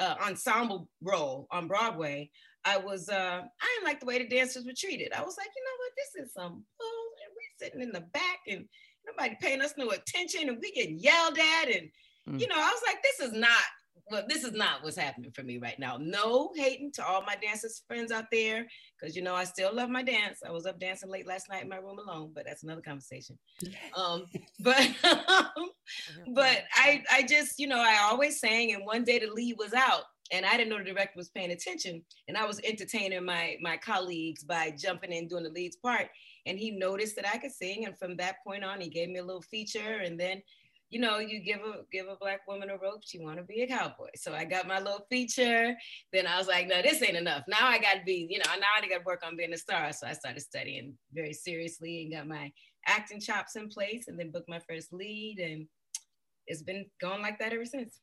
uh, 0.00 0.14
ensemble 0.26 0.88
role 1.02 1.46
on 1.50 1.66
Broadway, 1.68 2.30
I 2.64 2.76
was. 2.76 3.08
Uh, 3.08 3.40
I 3.42 3.66
didn't 3.74 3.86
like 3.88 4.00
the 4.00 4.06
way 4.06 4.18
the 4.18 4.28
dancers 4.28 4.64
were 4.64 4.72
treated. 4.76 5.12
I 5.12 5.22
was 5.22 5.36
like, 5.38 5.48
you 5.56 5.64
know 5.64 5.76
what, 5.78 5.92
this 5.96 6.26
is 6.26 6.32
some 6.34 6.64
bull, 6.78 7.08
and 7.24 7.32
we're 7.34 7.66
sitting 7.66 7.80
in 7.82 7.92
the 7.92 8.06
back 8.12 8.40
and 8.46 8.64
nobody 9.06 9.36
paying 9.40 9.62
us 9.62 9.74
no 9.78 9.90
attention 9.90 10.48
and 10.48 10.58
we 10.60 10.70
getting 10.72 10.98
yelled 10.98 11.38
at 11.38 11.74
and 11.74 11.88
Mm. 12.28 12.38
you 12.40 12.46
know 12.46 12.56
i 12.56 12.68
was 12.70 12.82
like 12.86 13.02
this 13.02 13.26
is 13.26 13.32
not 13.32 13.62
well 14.10 14.24
this 14.28 14.44
is 14.44 14.52
not 14.52 14.82
what's 14.82 14.96
happening 14.96 15.30
for 15.32 15.42
me 15.42 15.58
right 15.58 15.78
now. 15.78 15.98
No 16.00 16.50
hating 16.56 16.92
to 16.92 17.04
all 17.04 17.22
my 17.22 17.36
dancers 17.36 17.82
friends 17.86 18.12
out 18.12 18.26
there 18.32 18.66
because 18.98 19.14
you 19.16 19.22
know 19.22 19.34
i 19.34 19.44
still 19.44 19.74
love 19.74 19.90
my 19.90 20.02
dance. 20.02 20.40
I 20.46 20.50
was 20.50 20.66
up 20.66 20.78
dancing 20.80 21.10
late 21.10 21.26
last 21.26 21.48
night 21.48 21.62
in 21.62 21.68
my 21.68 21.76
room 21.76 21.98
alone 21.98 22.32
but 22.34 22.44
that's 22.46 22.62
another 22.62 22.82
conversation. 22.82 23.38
Um 23.96 24.24
but 24.60 24.88
but 26.34 26.64
i 26.74 27.02
i 27.12 27.22
just 27.22 27.58
you 27.58 27.66
know 27.66 27.80
i 27.80 27.98
always 28.02 28.40
sang 28.40 28.72
and 28.74 28.84
one 28.84 29.04
day 29.04 29.18
the 29.18 29.30
lead 29.30 29.56
was 29.58 29.72
out 29.72 30.02
and 30.30 30.44
i 30.44 30.56
didn't 30.56 30.70
know 30.70 30.78
the 30.78 30.84
director 30.84 31.14
was 31.16 31.30
paying 31.30 31.50
attention 31.50 32.02
and 32.26 32.36
i 32.36 32.44
was 32.44 32.60
entertaining 32.64 33.24
my 33.24 33.56
my 33.60 33.76
colleagues 33.76 34.44
by 34.44 34.72
jumping 34.78 35.12
in 35.12 35.28
doing 35.28 35.44
the 35.44 35.50
lead's 35.50 35.76
part 35.76 36.08
and 36.46 36.58
he 36.58 36.70
noticed 36.70 37.16
that 37.16 37.28
i 37.28 37.38
could 37.38 37.52
sing 37.52 37.86
and 37.86 37.98
from 37.98 38.16
that 38.16 38.36
point 38.46 38.64
on 38.64 38.80
he 38.80 38.88
gave 38.88 39.08
me 39.08 39.18
a 39.18 39.24
little 39.24 39.42
feature 39.42 40.00
and 40.04 40.18
then 40.18 40.42
you 40.90 41.00
know 41.00 41.18
you 41.18 41.40
give 41.40 41.60
a 41.60 41.82
give 41.92 42.06
a 42.08 42.16
black 42.16 42.46
woman 42.48 42.70
a 42.70 42.76
rope 42.78 43.02
she 43.04 43.18
want 43.18 43.36
to 43.36 43.42
be 43.42 43.62
a 43.62 43.66
cowboy 43.66 44.08
so 44.16 44.32
i 44.32 44.44
got 44.44 44.66
my 44.66 44.78
little 44.78 45.06
feature 45.10 45.74
then 46.12 46.26
i 46.26 46.38
was 46.38 46.46
like 46.46 46.66
no 46.66 46.80
this 46.82 47.02
ain't 47.02 47.16
enough 47.16 47.42
now 47.48 47.66
i 47.66 47.78
got 47.78 47.94
to 47.94 48.02
be 48.04 48.26
you 48.30 48.38
know 48.38 48.44
now 48.58 48.66
i 48.76 48.80
got 48.80 48.98
to 48.98 49.04
work 49.04 49.22
on 49.24 49.36
being 49.36 49.52
a 49.52 49.58
star 49.58 49.92
so 49.92 50.06
i 50.06 50.12
started 50.12 50.40
studying 50.40 50.94
very 51.12 51.32
seriously 51.32 52.02
and 52.02 52.12
got 52.12 52.26
my 52.26 52.50
acting 52.86 53.20
chops 53.20 53.56
in 53.56 53.68
place 53.68 54.08
and 54.08 54.18
then 54.18 54.30
booked 54.30 54.48
my 54.48 54.60
first 54.68 54.92
lead 54.92 55.38
and 55.38 55.66
it's 56.46 56.62
been 56.62 56.86
going 57.00 57.20
like 57.20 57.38
that 57.38 57.52
ever 57.52 57.66
since 57.66 58.00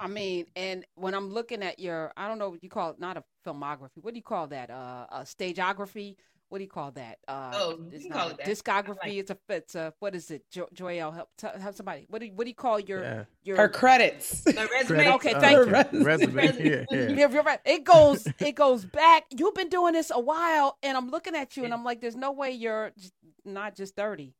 I 0.00 0.08
mean, 0.08 0.46
and 0.56 0.84
when 0.96 1.14
I'm 1.14 1.30
looking 1.30 1.62
at 1.62 1.78
your, 1.78 2.12
I 2.16 2.26
don't 2.26 2.38
know 2.38 2.50
what 2.50 2.64
you 2.64 2.68
call 2.68 2.90
it, 2.90 2.98
not 2.98 3.16
a 3.16 3.22
filmography. 3.46 4.02
What 4.02 4.12
do 4.12 4.18
you 4.18 4.24
call 4.24 4.48
that? 4.48 4.70
Uh, 4.70 5.06
a 5.10 5.20
stageography. 5.20 6.16
What 6.48 6.58
do 6.58 6.64
you 6.64 6.70
call 6.70 6.90
that? 6.92 7.18
Uh, 7.28 7.52
Oh, 7.54 7.70
you 7.72 7.88
it's 7.92 8.04
can 8.04 8.12
call 8.12 8.28
it 8.30 8.38
that. 8.38 8.46
discography. 8.46 8.96
Like 9.02 9.12
it's 9.12 9.30
a, 9.30 9.38
it's 9.50 9.74
a, 9.74 9.92
what 9.98 10.14
is 10.14 10.30
it? 10.30 10.44
Jo- 10.50 10.68
Joyelle, 10.74 11.14
help, 11.14 11.28
tell, 11.36 11.52
help 11.58 11.74
somebody. 11.74 12.06
What 12.08 12.20
do 12.20 12.26
you, 12.26 12.32
what 12.34 12.44
do 12.44 12.50
you 12.50 12.54
call 12.54 12.80
your, 12.80 13.02
Yeah. 13.02 13.24
your? 13.42 13.56
Her 13.58 13.68
credits. 13.68 14.46
my 14.54 14.66
resume 14.72 15.12
Okay, 15.14 15.34
oh, 15.34 15.40
thank 15.40 15.66
you. 15.92 16.04
Resume. 16.04 16.32
Resume. 16.32 16.64
Yeah, 16.68 16.84
yeah. 16.90 17.08
Yeah, 17.10 17.28
you're 17.28 17.42
right. 17.42 17.60
It 17.66 17.84
goes, 17.84 18.26
it 18.38 18.54
goes 18.54 18.84
back. 18.84 19.24
You've 19.30 19.54
been 19.54 19.68
doing 19.68 19.92
this 19.92 20.10
a 20.14 20.20
while, 20.20 20.78
and 20.82 20.96
I'm 20.96 21.10
looking 21.10 21.34
at 21.34 21.56
you, 21.56 21.64
and 21.64 21.74
I'm 21.74 21.84
like, 21.84 22.00
there's 22.00 22.16
no 22.16 22.32
way 22.32 22.52
you're 22.52 22.92
not 23.44 23.76
just 23.76 23.94
30. 23.94 24.34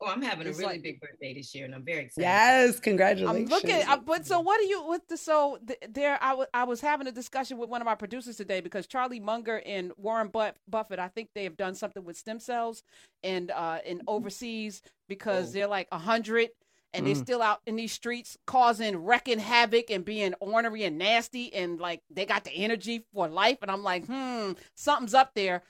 Oh 0.00 0.06
i'm 0.08 0.22
having 0.22 0.46
a 0.46 0.50
really 0.50 0.64
like- 0.64 0.82
big 0.82 1.00
birthday 1.00 1.34
this 1.34 1.54
year 1.54 1.64
and 1.64 1.74
i'm 1.74 1.84
very 1.84 2.04
excited 2.04 2.22
Yes, 2.26 2.80
congratulations. 2.80 3.50
I'm 3.52 3.54
looking, 3.54 3.82
I, 3.88 3.96
but 3.96 4.26
so 4.26 4.40
what 4.40 4.58
do 4.60 4.66
you 4.66 4.86
with 4.86 5.06
the 5.08 5.16
so 5.16 5.58
th- 5.66 5.78
there? 5.90 6.18
I 6.22 6.34
wa- 6.34 6.46
I 6.52 6.64
was 6.64 6.80
having 6.80 7.06
a 7.06 7.12
discussion 7.12 7.58
with 7.58 7.68
one 7.70 7.80
of 7.80 7.86
my 7.86 7.94
producers 7.94 8.36
today 8.36 8.60
because 8.60 8.86
Charlie 8.86 9.20
Munger 9.20 9.62
and 9.64 9.92
Warren 9.96 10.28
Buff- 10.28 10.58
Buffett, 10.68 10.98
I 10.98 11.08
think 11.08 11.30
they 11.34 11.44
have 11.44 11.56
done 11.56 11.74
something 11.74 12.04
with 12.04 12.16
stem 12.16 12.40
cells 12.40 12.82
and 13.22 13.50
uh 13.50 13.78
in 13.86 14.02
overseas 14.06 14.82
because 15.08 15.50
Oh. 15.50 15.52
they're 15.52 15.66
like 15.68 15.88
a 15.92 15.98
hundred 15.98 16.50
and 16.92 17.06
they're 17.06 17.14
Mm. 17.14 17.22
still 17.24 17.42
out 17.42 17.60
in 17.66 17.76
these 17.76 17.92
streets 17.92 18.36
causing 18.46 18.96
wrecking 18.98 19.38
havoc 19.40 19.90
and 19.90 20.04
being 20.04 20.34
ornery 20.40 20.84
and 20.84 20.96
nasty 20.98 21.52
and 21.52 21.80
like 21.80 22.02
they 22.10 22.24
got 22.26 22.44
the 22.44 22.52
energy 22.52 23.04
for 23.12 23.26
life 23.28 23.58
and 23.62 23.70
I'm 23.70 23.82
like, 23.82 24.06
hmm, 24.06 24.52
something's 24.74 25.14
up 25.14 25.32
there. 25.34 25.62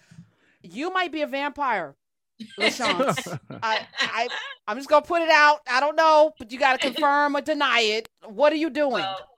You 0.62 0.90
might 0.92 1.12
be 1.12 1.20
a 1.22 1.26
vampire, 1.26 1.94
LaChanze. 2.58 3.38
I, 3.62 3.86
I, 4.00 4.28
I'm 4.66 4.76
just 4.76 4.88
gonna 4.88 5.04
put 5.04 5.22
it 5.22 5.30
out. 5.30 5.60
I 5.70 5.80
don't 5.80 5.96
know, 5.96 6.32
but 6.38 6.50
you 6.52 6.58
gotta 6.58 6.78
confirm 6.78 7.36
or 7.36 7.40
deny 7.40 7.80
it. 7.80 8.08
What 8.24 8.52
are 8.52 8.56
you 8.56 8.70
doing? 8.70 8.92
well, 8.92 9.28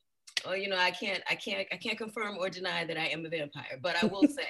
well, 0.44 0.56
you 0.56 0.68
know, 0.68 0.78
I 0.78 0.90
can't, 0.90 1.22
I 1.30 1.34
can't, 1.34 1.66
I 1.72 1.76
can't 1.76 1.98
confirm 1.98 2.38
or 2.38 2.48
deny 2.48 2.84
that 2.84 2.96
I 2.96 3.06
am 3.06 3.24
a 3.24 3.28
vampire, 3.28 3.78
but 3.82 4.02
I 4.02 4.06
will 4.06 4.22
say 4.28 4.48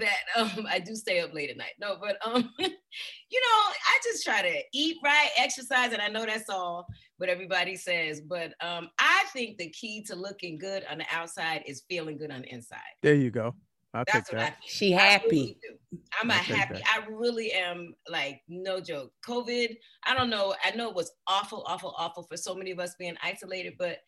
that 0.00 0.18
um, 0.36 0.66
I 0.68 0.78
do 0.78 0.94
stay 0.94 1.20
up 1.20 1.34
late 1.34 1.50
at 1.50 1.56
night. 1.56 1.74
No, 1.80 1.96
but 2.00 2.16
um, 2.24 2.50
you 2.58 2.68
know, 2.68 3.72
I 3.86 3.98
just 4.02 4.24
try 4.24 4.42
to 4.42 4.62
eat 4.72 4.96
right, 5.04 5.28
exercise, 5.36 5.92
and 5.92 6.00
I 6.00 6.08
know 6.08 6.24
that's 6.24 6.48
all 6.48 6.86
what 7.18 7.28
everybody 7.28 7.76
says. 7.76 8.20
But 8.20 8.54
um, 8.60 8.90
I 8.98 9.24
think 9.32 9.58
the 9.58 9.70
key 9.70 10.02
to 10.08 10.14
looking 10.14 10.58
good 10.58 10.84
on 10.90 10.98
the 10.98 11.06
outside 11.10 11.62
is 11.66 11.84
feeling 11.88 12.16
good 12.16 12.30
on 12.30 12.42
the 12.42 12.52
inside. 12.52 12.78
There 13.02 13.14
you 13.14 13.30
go. 13.30 13.54
I'll 13.94 14.04
That's 14.12 14.30
what 14.32 14.38
that. 14.40 14.52
I 14.54 14.56
She 14.66 14.94
I 14.94 14.98
happy. 14.98 15.26
really. 15.30 15.58
I'm 16.20 16.30
a 16.30 16.34
I'll 16.34 16.38
take 16.40 16.56
happy. 16.56 16.74
that. 16.74 17.02
I 17.02 17.06
really 17.10 17.52
am 17.52 17.94
like 18.08 18.40
no 18.48 18.80
joke. 18.80 19.12
COVID. 19.26 19.76
I 20.04 20.14
don't 20.14 20.30
know. 20.30 20.54
I 20.64 20.72
know 20.72 20.88
it 20.90 20.96
was 20.96 21.12
awful, 21.28 21.62
awful, 21.66 21.94
awful 21.96 22.24
for 22.24 22.36
so 22.36 22.54
many 22.54 22.72
of 22.72 22.80
us 22.80 22.94
being 22.98 23.16
isolated, 23.22 23.74
but 23.78 23.98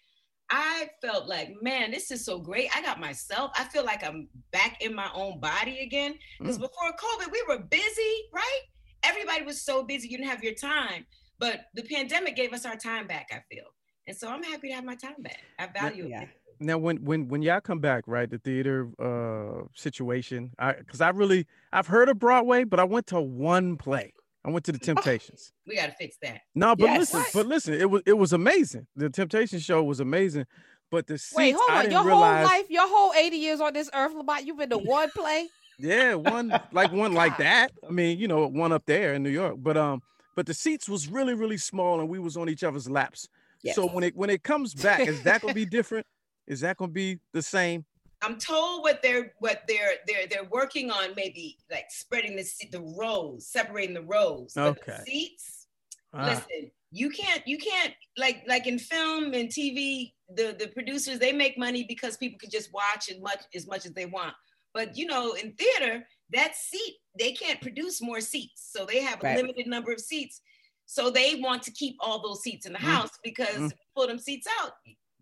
I 0.50 0.88
felt 1.02 1.28
like, 1.28 1.50
man, 1.62 1.90
this 1.92 2.10
is 2.10 2.24
so 2.24 2.38
great. 2.38 2.68
I 2.76 2.82
got 2.82 3.00
myself. 3.00 3.50
I 3.56 3.64
feel 3.64 3.84
like 3.84 4.04
I'm 4.04 4.28
back 4.52 4.80
in 4.80 4.94
my 4.94 5.10
own 5.14 5.40
body 5.40 5.78
again. 5.80 6.14
Because 6.38 6.58
Mm. 6.58 6.62
before 6.62 6.92
COVID, 6.92 7.32
we 7.32 7.42
were 7.48 7.58
busy, 7.64 8.14
right? 8.32 8.60
Everybody 9.04 9.44
was 9.44 9.62
so 9.62 9.84
busy, 9.84 10.08
you 10.08 10.18
didn't 10.18 10.30
have 10.30 10.42
your 10.44 10.54
time. 10.54 11.06
But 11.38 11.66
the 11.74 11.82
pandemic 11.82 12.34
gave 12.36 12.52
us 12.52 12.64
our 12.64 12.76
time 12.76 13.06
back. 13.06 13.26
I 13.30 13.40
feel, 13.52 13.66
and 14.08 14.16
so 14.16 14.28
I'm 14.28 14.42
happy 14.42 14.68
to 14.68 14.74
have 14.74 14.84
my 14.84 14.94
time 14.96 15.16
back. 15.20 15.42
I 15.58 15.66
value 15.66 16.06
Yeah. 16.08 16.22
it. 16.22 16.28
Now, 16.58 16.78
when 16.78 17.04
when 17.04 17.28
when 17.28 17.42
y'all 17.42 17.60
come 17.60 17.80
back, 17.80 18.04
right, 18.06 18.28
the 18.28 18.38
theater 18.38 18.90
uh 18.98 19.66
situation, 19.74 20.52
I 20.58 20.72
because 20.72 21.00
I 21.00 21.10
really 21.10 21.46
I've 21.72 21.86
heard 21.86 22.08
of 22.08 22.18
Broadway, 22.18 22.64
but 22.64 22.80
I 22.80 22.84
went 22.84 23.06
to 23.08 23.20
one 23.20 23.76
play. 23.76 24.12
I 24.44 24.50
went 24.50 24.64
to 24.66 24.72
the 24.72 24.78
Temptations. 24.78 25.52
We 25.66 25.74
got 25.76 25.86
to 25.86 25.92
fix 25.92 26.16
that. 26.22 26.42
No, 26.54 26.74
but 26.76 26.86
Yes. 26.86 26.98
listen, 27.12 27.20
What? 27.20 27.32
but 27.34 27.46
listen, 27.46 27.74
it 27.74 27.90
was 27.90 28.02
it 28.06 28.14
was 28.14 28.32
amazing. 28.32 28.86
The 28.96 29.10
Temptation 29.10 29.58
show 29.58 29.82
was 29.82 30.00
amazing, 30.00 30.46
but 30.90 31.06
the 31.06 31.18
seats, 31.18 31.36
Wait, 31.36 31.54
hold 31.54 31.70
I 31.70 31.78
on. 31.78 31.82
didn't 31.82 31.96
Your 31.96 32.04
realize, 32.06 32.46
whole 32.46 32.58
life, 32.58 32.70
your 32.70 32.88
whole 32.88 33.12
80 33.12 33.36
years 33.36 33.60
on 33.60 33.72
this 33.74 33.90
earth, 33.92 34.14
Lamont, 34.14 34.46
you've 34.46 34.56
been 34.56 34.70
to 34.70 34.78
one 34.78 35.10
play? 35.10 35.48
yeah, 35.78 36.14
one 36.14 36.60
like 36.72 36.90
one 36.90 37.12
like 37.12 37.36
that. 37.36 37.72
I 37.86 37.90
mean, 37.90 38.18
you 38.18 38.28
know, 38.28 38.46
one 38.46 38.72
up 38.72 38.84
there 38.86 39.14
in 39.14 39.22
New 39.22 39.30
York, 39.30 39.56
but 39.58 39.76
um, 39.76 40.02
but 40.34 40.46
the 40.46 40.54
seats 40.54 40.88
was 40.88 41.08
really 41.08 41.34
really 41.34 41.58
small, 41.58 42.00
and 42.00 42.08
we 42.08 42.18
was 42.18 42.36
on 42.36 42.48
each 42.48 42.64
other's 42.64 42.88
laps. 42.88 43.28
So 43.64 43.86
when 43.88 44.04
it 44.04 44.16
when 44.16 44.30
it 44.30 44.42
comes 44.44 44.74
back, 44.74 45.06
is 45.06 45.22
that 45.24 45.40
gonna 45.42 45.52
be 45.52 45.66
different? 45.66 46.06
Is 46.46 46.60
that 46.60 46.76
gonna 46.76 46.92
be 46.92 47.18
the 47.32 47.42
same? 47.42 47.84
I'm 48.22 48.38
told 48.38 48.82
what 48.82 49.02
they're 49.02 49.34
what 49.40 49.62
they're 49.68 49.94
they're 50.06 50.26
they're 50.26 50.44
working 50.50 50.90
on 50.90 51.14
maybe 51.16 51.58
like 51.70 51.86
spreading 51.90 52.36
the 52.36 52.44
se- 52.44 52.70
the 52.72 52.80
rows, 52.80 53.48
separating 53.48 53.94
the 53.94 54.02
rows. 54.02 54.52
But 54.54 54.74
the 54.76 54.80
Okay. 54.92 55.02
seats. 55.04 55.66
Ah, 56.14 56.26
Listen, 56.26 56.70
you 56.92 57.10
can't 57.10 57.46
you 57.46 57.58
can't 57.58 57.94
like 58.16 58.44
like 58.46 58.66
in 58.66 58.78
film 58.78 59.34
and 59.34 59.48
TV, 59.48 60.14
the 60.34 60.56
the 60.58 60.68
producers 60.68 61.18
they 61.18 61.32
make 61.32 61.58
money 61.58 61.84
because 61.84 62.16
people 62.16 62.38
can 62.38 62.50
just 62.50 62.72
watch 62.72 63.10
as 63.10 63.20
much 63.20 63.42
as 63.54 63.66
much 63.66 63.84
as 63.86 63.92
they 63.92 64.06
want. 64.06 64.34
But 64.72 64.96
you 64.96 65.06
know, 65.06 65.32
in 65.32 65.52
theater, 65.54 66.06
that 66.32 66.54
seat 66.56 66.96
they 67.18 67.32
can't 67.32 67.60
produce 67.60 68.00
more 68.00 68.20
seats, 68.20 68.70
so 68.72 68.86
they 68.86 69.02
have 69.02 69.20
a 69.20 69.24
Right. 69.24 69.36
limited 69.36 69.66
number 69.66 69.92
of 69.92 70.00
seats. 70.00 70.40
So 70.86 71.10
they 71.10 71.34
want 71.36 71.64
to 71.64 71.70
keep 71.72 71.96
all 72.00 72.22
those 72.22 72.42
seats 72.42 72.64
in 72.64 72.72
the 72.72 72.78
Mm. 72.78 72.82
house 72.94 73.10
because 73.22 73.56
Mm. 73.58 73.72
if 73.72 73.78
pull 73.94 74.06
them 74.06 74.18
seats 74.20 74.46
out, 74.60 74.72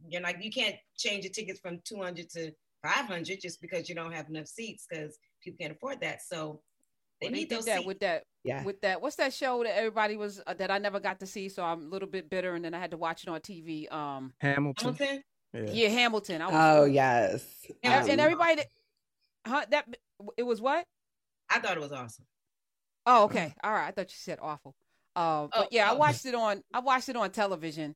you're 0.09 0.23
like 0.23 0.39
you 0.43 0.51
can't 0.51 0.77
change 0.97 1.25
the 1.25 1.31
tickets 1.31 1.61
from 1.61 1.81
200 1.85 2.29
to 2.31 2.53
500 2.83 3.41
just 3.41 3.61
because 3.61 3.89
you 3.89 3.95
don't 3.95 4.13
have 4.13 4.29
enough 4.29 4.47
seats 4.47 4.87
because 4.89 5.19
people 5.43 5.57
can't 5.61 5.73
afford 5.73 6.01
that. 6.03 6.21
So 6.23 6.61
they 7.21 7.27
Well, 7.27 7.33
they 7.33 7.39
need 7.39 7.49
did 7.49 7.59
those 7.59 7.65
that 7.67 7.77
seats. 7.79 7.87
with 7.87 8.01
that 8.01 8.25
Yeah. 8.45 8.63
with 8.65 8.81
that 8.83 9.01
what's 9.01 9.17
that 9.17 9.33
show 9.33 9.63
that 9.65 9.77
everybody 9.77 10.17
was 10.17 10.43
uh, 10.47 10.55
that 10.55 10.71
I 10.71 10.79
never 10.79 11.01
got 11.01 11.21
to 11.21 11.27
see 11.27 11.49
so 11.49 11.63
I'm 11.65 11.87
a 11.87 11.89
little 11.89 12.09
bit 12.09 12.29
bitter 12.29 12.55
and 12.55 12.65
then 12.65 12.75
I 12.75 12.79
had 12.81 12.91
to 12.91 12.97
watch 12.99 13.23
it 13.23 13.29
on 13.31 13.41
TV 13.41 13.91
um 13.93 14.35
Hamilton. 14.41 14.95
Hamilton. 14.95 15.23
Yeah. 15.55 15.71
yeah 15.73 15.89
Hamilton 15.89 16.43
I 16.43 16.47
was, 16.47 16.55
Oh 16.57 16.85
yes. 16.85 17.45
Yeah, 17.83 18.01
and, 18.01 18.11
and 18.11 18.21
Um, 18.21 18.25
everybody 18.25 18.55
that, 18.57 18.67
huh 19.47 19.65
that 19.71 19.97
it 20.37 20.43
was 20.43 20.61
what 20.61 20.85
I 21.49 21.61
thought 21.61 21.77
it 21.77 21.81
was 21.81 21.93
awesome. 21.93 22.27
oh 23.07 23.25
okay 23.25 23.55
all 23.63 23.73
right 23.73 23.87
I 23.89 23.91
thought 23.93 24.11
you 24.11 24.17
said 24.17 24.39
awful 24.43 24.75
uh, 25.17 25.47
but 25.47 25.51
Oh, 25.65 25.69
yeah 25.71 25.89
I 25.91 25.95
oh. 25.95 25.97
watched 25.99 26.27
it 26.27 26.35
on 26.35 26.63
I 26.75 26.81
watched 26.81 27.09
it 27.09 27.17
on 27.17 27.31
television 27.31 27.95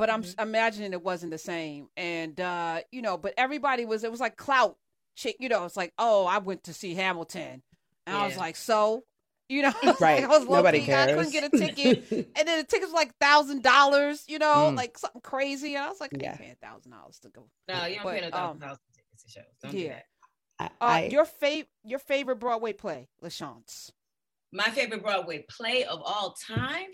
but 0.00 0.08
I'm 0.10 0.22
s 0.24 0.34
imagining 0.38 0.92
it 0.94 1.02
wasn't 1.02 1.30
the 1.30 1.38
same 1.38 1.88
and 1.96 2.40
uh 2.40 2.80
you 2.90 3.02
know 3.02 3.18
but 3.18 3.34
everybody 3.36 3.84
was 3.84 4.02
it 4.02 4.10
was 4.10 4.18
like 4.20 4.36
clout 4.36 4.76
chick 5.14 5.36
you 5.40 5.48
know 5.50 5.66
it's 5.66 5.76
like 5.76 5.92
oh 5.98 6.24
I 6.26 6.38
went 6.38 6.64
to 6.64 6.72
see 6.72 6.94
Hamilton 6.94 7.62
and 8.06 8.16
I 8.16 8.26
was 8.26 8.36
like 8.38 8.56
so 8.56 9.04
you 9.50 9.60
know 9.62 9.72
Right. 9.84 10.00
like, 10.00 10.24
I 10.24 10.26
was 10.26 10.48
Nobody 10.48 10.80
key, 10.80 10.86
cares. 10.86 11.10
I 11.10 11.14
couldn't 11.14 11.32
get 11.32 11.44
a 11.44 11.50
ticket 11.50 12.10
and 12.36 12.48
then 12.48 12.58
the 12.58 12.64
tickets 12.64 12.90
were 12.92 12.96
like 12.98 13.12
thousand 13.20 13.62
dollars, 13.62 14.24
you 14.26 14.38
know, 14.38 14.70
Mm. 14.72 14.76
like 14.76 14.96
something 14.96 15.20
crazy. 15.20 15.74
And 15.74 15.84
I 15.84 15.88
was 15.90 16.00
like, 16.00 16.12
I 16.14 16.18
Yeah. 16.20 16.36
paying 16.36 16.56
thousand 16.62 16.92
dollars 16.92 17.18
to 17.20 17.28
go. 17.28 17.48
No, 17.68 17.84
you 17.84 17.96
don't 17.96 18.04
But, 18.04 18.14
pay 18.14 18.20
no 18.22 18.26
um, 18.28 18.32
thousand 18.32 18.60
dollars 18.60 18.78
for 18.86 18.94
tickets 18.96 19.22
to 19.24 19.30
shows. 19.30 19.44
Don't 19.62 19.72
do 19.72 19.78
yeah. 19.78 20.00
that. 20.58 20.72
I, 20.80 20.84
Uh, 20.84 20.88
I- 20.98 21.08
your 21.08 21.26
fav- 21.26 21.66
your 21.84 21.98
favorite 21.98 22.36
Broadway 22.36 22.72
play, 22.72 23.08
LaChanze. 23.22 23.90
My 24.52 24.70
favorite 24.70 25.02
Broadway 25.02 25.44
play 25.48 25.84
of 25.84 26.00
all 26.04 26.34
time. 26.46 26.88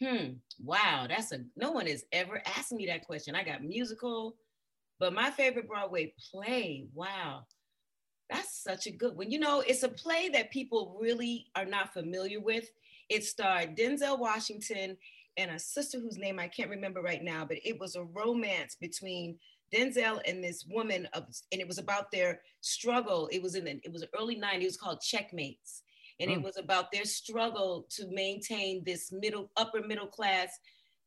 Hmm. 0.00 0.34
Wow, 0.62 1.06
that's 1.08 1.32
a 1.32 1.40
no 1.56 1.72
one 1.72 1.86
has 1.86 2.04
ever 2.12 2.40
asked 2.46 2.72
me 2.72 2.86
that 2.86 3.04
question. 3.06 3.34
I 3.34 3.42
got 3.42 3.64
musical, 3.64 4.36
but 5.00 5.12
my 5.12 5.30
favorite 5.30 5.68
Broadway 5.68 6.14
play. 6.30 6.86
Wow, 6.94 7.46
that's 8.30 8.62
such 8.62 8.86
a 8.86 8.92
good 8.92 9.16
one. 9.16 9.30
You 9.30 9.38
know, 9.40 9.60
it's 9.66 9.82
a 9.84 9.88
play 9.88 10.28
that 10.30 10.50
people 10.50 10.98
really 11.00 11.46
are 11.56 11.64
not 11.64 11.92
familiar 11.94 12.40
with. 12.40 12.70
It 13.08 13.24
starred 13.24 13.76
Denzel 13.76 14.18
Washington 14.18 14.96
and 15.36 15.50
a 15.52 15.58
sister 15.58 16.00
whose 16.00 16.18
name 16.18 16.38
I 16.38 16.48
can't 16.48 16.70
remember 16.70 17.02
right 17.02 17.22
now, 17.22 17.44
but 17.44 17.58
it 17.64 17.78
was 17.80 17.96
a 17.96 18.04
romance 18.04 18.76
between 18.80 19.38
Denzel 19.74 20.20
and 20.26 20.42
this 20.44 20.66
woman 20.68 21.08
of, 21.14 21.24
and 21.52 21.60
it 21.60 21.68
was 21.68 21.78
about 21.78 22.10
their 22.12 22.42
struggle. 22.60 23.28
It 23.32 23.42
was 23.42 23.54
in 23.54 23.64
the, 23.64 23.80
it 23.84 23.92
was 23.92 24.04
early 24.18 24.36
90s. 24.36 24.64
It 24.64 24.68
was 24.68 24.76
called 24.76 25.00
Checkmates. 25.00 25.82
And 26.20 26.30
it 26.30 26.38
Mm. 26.40 26.44
was 26.44 26.56
about 26.56 26.90
their 26.90 27.04
struggle 27.04 27.86
to 27.90 28.06
maintain 28.08 28.82
this 28.84 29.12
middle, 29.12 29.50
upper 29.56 29.82
middle 29.82 30.08
class 30.08 30.48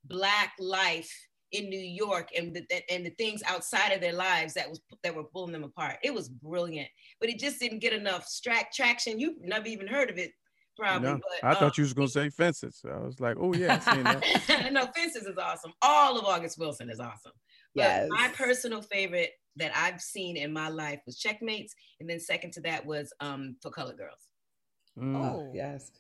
black 0.06 0.54
life 0.60 1.12
in 1.52 1.70
New 1.70 1.80
York 1.80 2.30
and 2.36 2.56
the, 2.56 2.66
and 2.92 3.06
the 3.06 3.10
things 3.12 3.44
outside 3.46 3.92
of 3.92 4.00
their 4.00 4.14
lives 4.14 4.54
that 4.54 4.70
was 4.70 4.80
that 5.04 5.14
were 5.14 5.26
pulling 5.26 5.52
them 5.52 5.64
apart. 5.66 5.98
It 6.02 6.14
was 6.14 6.30
brilliant, 6.30 6.88
but 7.20 7.30
it 7.30 7.40
just 7.40 7.60
didn't 7.60 7.80
get 7.80 7.94
enough 7.94 8.26
stra- 8.26 8.68
traction. 8.74 9.20
You 9.20 9.36
never 9.42 9.68
even 9.68 9.88
heard 9.88 10.10
of 10.10 10.18
it, 10.18 10.32
probably. 10.78 11.10
No, 11.10 11.20
but, 11.20 11.46
I 11.46 11.52
um, 11.52 11.58
thought 11.58 11.78
you 11.78 11.84
was 11.84 11.94
gonna 11.94 12.08
say 12.08 12.30
fences. 12.30 12.82
I 12.90 13.00
was 13.00 13.20
like, 13.20 13.36
oh 13.38 13.54
yeah, 13.54 13.82
I 13.86 14.02
that. 14.48 14.72
no, 14.72 14.88
Fences 14.96 15.26
is 15.26 15.38
awesome. 15.38 15.74
All 15.82 16.18
of 16.18 16.24
August 16.26 16.58
Wilson 16.58 16.90
is 16.90 17.02
awesome. 17.02 17.34
But 17.76 17.82
yes. 17.84 18.08
my 18.10 18.30
personal 18.30 18.82
favorite 18.82 19.32
that 19.58 19.76
I've 19.76 20.02
seen 20.02 20.38
in 20.38 20.54
my 20.54 20.70
life 20.70 21.02
was 21.06 21.20
Checkmates, 21.20 21.74
and 22.00 22.10
then 22.10 22.20
second 22.22 22.54
to 22.54 22.62
that 22.62 22.86
was 22.86 23.12
um 23.20 23.58
For 23.62 23.72
Color 23.72 23.96
Girls. 23.96 24.31
Mm. 25.02 25.16
Oh, 25.16 25.52
yes. 25.54 25.92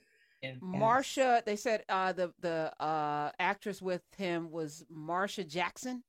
Marsha, 0.64 1.46
they 1.46 1.56
said 1.56 1.84
uh, 1.88 2.14
the 2.14 2.34
the 2.40 2.72
uh, 2.84 3.32
actress 3.40 3.82
with 3.82 4.02
him 4.18 4.50
was 4.50 4.84
Marsha 4.92 5.48
Jackson. 5.48 6.04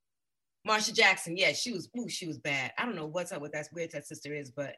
Marsha 0.66 0.94
Jackson, 0.94 1.36
yeah, 1.36 1.52
she 1.52 1.72
was. 1.72 1.90
Ooh, 1.98 2.08
she 2.08 2.26
was 2.26 2.38
bad. 2.38 2.72
I 2.78 2.86
don't 2.86 2.96
know 2.96 3.06
what's 3.06 3.32
up 3.32 3.42
with 3.42 3.52
that 3.52 3.68
weird 3.74 3.90
that 3.92 4.06
sister 4.06 4.32
is, 4.32 4.50
but 4.50 4.76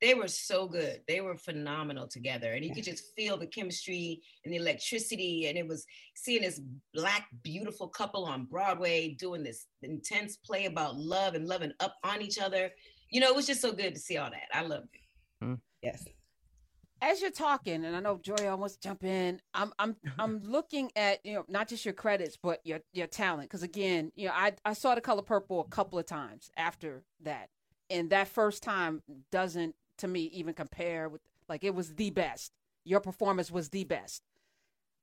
they 0.00 0.14
were 0.14 0.28
so 0.28 0.66
good. 0.66 1.00
They 1.06 1.20
were 1.20 1.36
phenomenal 1.36 2.08
together, 2.08 2.52
and 2.52 2.64
you 2.64 2.72
could 2.72 2.84
just 2.84 3.14
feel 3.14 3.36
the 3.36 3.46
chemistry 3.46 4.20
and 4.44 4.52
the 4.52 4.58
electricity. 4.58 5.46
And 5.46 5.58
it 5.58 5.66
was 5.66 5.84
seeing 6.14 6.42
this 6.42 6.60
black, 6.94 7.28
beautiful 7.42 7.88
couple 7.88 8.24
on 8.24 8.46
Broadway 8.46 9.10
doing 9.18 9.42
this 9.42 9.66
intense 9.82 10.36
play 10.36 10.66
about 10.66 10.96
love 10.96 11.34
and 11.34 11.46
loving 11.46 11.72
up 11.80 11.94
on 12.04 12.22
each 12.22 12.38
other. 12.38 12.70
You 13.10 13.20
know, 13.20 13.28
it 13.28 13.36
was 13.36 13.46
just 13.46 13.60
so 13.60 13.72
good 13.72 13.94
to 13.94 14.00
see 14.00 14.16
all 14.16 14.30
that. 14.30 14.48
I 14.52 14.62
loved 14.62 14.88
it. 14.94 15.00
Yes. 15.82 16.04
As 17.00 17.20
you're 17.20 17.30
talking, 17.30 17.84
and 17.84 17.94
I 17.94 18.00
know 18.00 18.18
Joy 18.18 18.54
wants 18.56 18.76
to 18.76 18.80
jump 18.80 19.04
in. 19.04 19.40
I'm 19.54 19.72
I'm 19.78 19.96
I'm 20.18 20.42
looking 20.42 20.90
at 20.96 21.24
you 21.24 21.34
know 21.34 21.44
not 21.48 21.68
just 21.68 21.84
your 21.84 21.94
credits 21.94 22.36
but 22.40 22.60
your 22.64 22.80
your 22.92 23.06
talent 23.06 23.48
because 23.48 23.62
again 23.62 24.12
you 24.16 24.28
know 24.28 24.34
I 24.34 24.52
I 24.64 24.72
saw 24.72 24.94
the 24.94 25.00
color 25.00 25.22
purple 25.22 25.60
a 25.60 25.64
couple 25.64 25.98
of 25.98 26.06
times 26.06 26.50
after 26.56 27.02
that, 27.22 27.50
and 27.90 28.10
that 28.10 28.28
first 28.28 28.62
time 28.62 29.02
doesn't 29.30 29.74
to 29.98 30.08
me 30.08 30.22
even 30.32 30.54
compare 30.54 31.08
with 31.08 31.20
like 31.48 31.64
it 31.64 31.74
was 31.74 31.94
the 31.94 32.10
best. 32.10 32.52
Your 32.84 33.00
performance 33.00 33.50
was 33.50 33.68
the 33.68 33.84
best. 33.84 34.22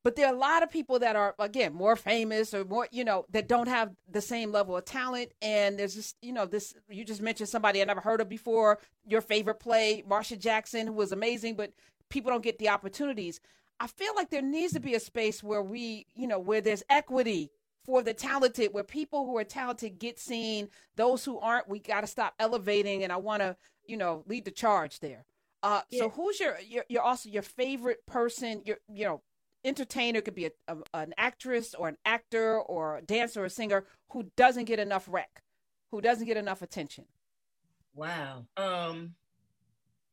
But 0.06 0.16
there 0.16 0.28
are 0.28 0.34
a 0.36 0.38
lot 0.38 0.62
of 0.62 0.70
people 0.70 1.00
that 1.00 1.16
are 1.16 1.34
again 1.40 1.74
more 1.74 1.96
famous 1.96 2.54
or 2.54 2.64
more, 2.64 2.88
you 2.92 3.04
know, 3.04 3.26
that 3.32 3.48
don't 3.48 3.68
have 3.68 3.90
the 4.08 4.22
same 4.22 4.52
level 4.52 4.78
of 4.78 4.86
talent. 4.86 5.32
And 5.42 5.80
there's 5.80 5.96
just, 5.96 6.16
you 6.22 6.32
know, 6.32 6.46
this 6.46 6.76
you 6.88 7.04
just 7.04 7.24
mentioned 7.24 7.50
somebody 7.50 7.82
I 7.82 7.86
never 7.86 8.02
heard 8.02 8.22
of 8.22 8.30
before. 8.30 8.78
Your 9.04 9.22
favorite 9.22 9.60
play, 9.60 10.04
Marsha 10.08 10.40
Jackson, 10.40 10.86
who 10.86 10.94
was 10.94 11.12
amazing, 11.12 11.56
but 11.56 11.72
people 12.12 12.30
don't 12.30 12.44
get 12.44 12.60
the 12.60 12.70
opportunities. 12.70 13.40
I 13.80 13.88
feel 13.88 14.14
like 14.16 14.30
there 14.30 14.44
needs 14.44 14.74
to 14.74 14.80
be 14.80 14.94
a 14.94 15.00
space 15.00 15.42
where 15.42 15.64
we, 15.64 16.06
you 16.14 16.28
know, 16.28 16.38
where 16.38 16.62
there's 16.62 16.84
equity 16.88 17.50
for 17.84 18.04
the 18.04 18.14
talented, 18.14 18.74
where 18.74 18.84
people 18.84 19.26
who 19.26 19.36
are 19.38 19.44
talented 19.44 19.98
get 19.98 20.20
seen. 20.20 20.70
Those 20.98 21.26
who 21.26 21.40
aren't, 21.40 21.68
we 21.68 21.80
got 21.80 22.02
to 22.02 22.08
stop 22.08 22.36
elevating. 22.40 23.04
And 23.04 23.12
I 23.12 23.18
want 23.18 23.42
to, 23.42 23.58
you 23.88 23.98
know, 23.98 24.24
lead 24.28 24.46
the 24.46 24.52
charge 24.52 25.00
there. 25.00 25.26
Uh, 25.64 25.82
Yeah. 25.90 26.02
So 26.02 26.10
who's 26.10 26.40
your, 26.40 26.60
your, 26.64 26.86
your 26.90 27.02
also 27.02 27.28
your 27.28 27.42
favorite 27.42 28.06
person? 28.06 28.62
Your, 28.66 28.78
you 28.88 29.06
know, 29.06 29.24
entertainer 29.66 30.22
could 30.22 30.36
be 30.36 30.46
a, 30.46 30.52
a, 30.68 30.78
an 30.94 31.14
actress 31.18 31.74
or 31.74 31.90
an 31.90 31.98
actor 32.06 32.60
or 32.60 32.98
a 32.98 33.02
dancer 33.02 33.42
or 33.42 33.46
a 33.46 33.50
singer 33.50 33.86
who 34.12 34.32
doesn't 34.38 34.66
get 34.66 34.80
enough 34.80 35.08
rec, 35.10 35.44
who 35.92 36.00
doesn't 36.02 36.28
get 36.28 36.38
enough 36.38 36.62
attention. 36.62 37.06
Wow. 37.94 38.46
Um, 38.56 39.16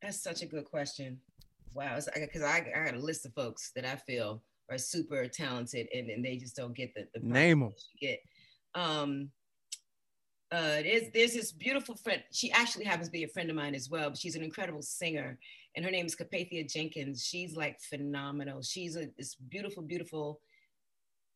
that's 0.01 0.21
such 0.21 0.41
a 0.41 0.45
good 0.45 0.65
question. 0.65 1.19
Wow, 1.73 1.95
because 2.13 2.43
I, 2.43 2.71
I 2.75 2.85
got 2.85 2.95
a 2.95 2.99
list 2.99 3.25
of 3.25 3.33
folks 3.33 3.71
that 3.75 3.85
I 3.85 3.95
feel 3.95 4.43
are 4.69 4.77
super 4.77 5.27
talented 5.27 5.87
and, 5.93 6.09
and 6.09 6.23
they 6.23 6.37
just 6.37 6.55
don't 6.55 6.75
get 6.75 6.93
the, 6.93 7.07
the 7.13 7.25
name 7.25 7.59
props 7.59 7.89
they 8.01 8.07
should 8.07 8.11
get. 8.11 8.19
Um, 8.75 9.29
uh, 10.51 10.83
there's 10.83 11.09
there's 11.13 11.33
this 11.33 11.51
beautiful 11.51 11.95
friend. 11.95 12.21
She 12.31 12.51
actually 12.51 12.85
happens 12.85 13.07
to 13.07 13.11
be 13.11 13.23
a 13.23 13.27
friend 13.27 13.49
of 13.49 13.55
mine 13.55 13.73
as 13.73 13.89
well. 13.89 14.11
But 14.11 14.19
she's 14.19 14.35
an 14.35 14.43
incredible 14.43 14.83
singer, 14.83 15.39
and 15.75 15.83
her 15.83 15.91
name 15.91 16.05
is 16.05 16.15
Capathia 16.15 16.71
Jenkins. 16.71 17.25
She's 17.25 17.55
like 17.55 17.79
phenomenal. 17.81 18.61
She's 18.61 18.95
a 18.95 19.07
this 19.17 19.35
beautiful, 19.35 19.83
beautiful 19.83 20.39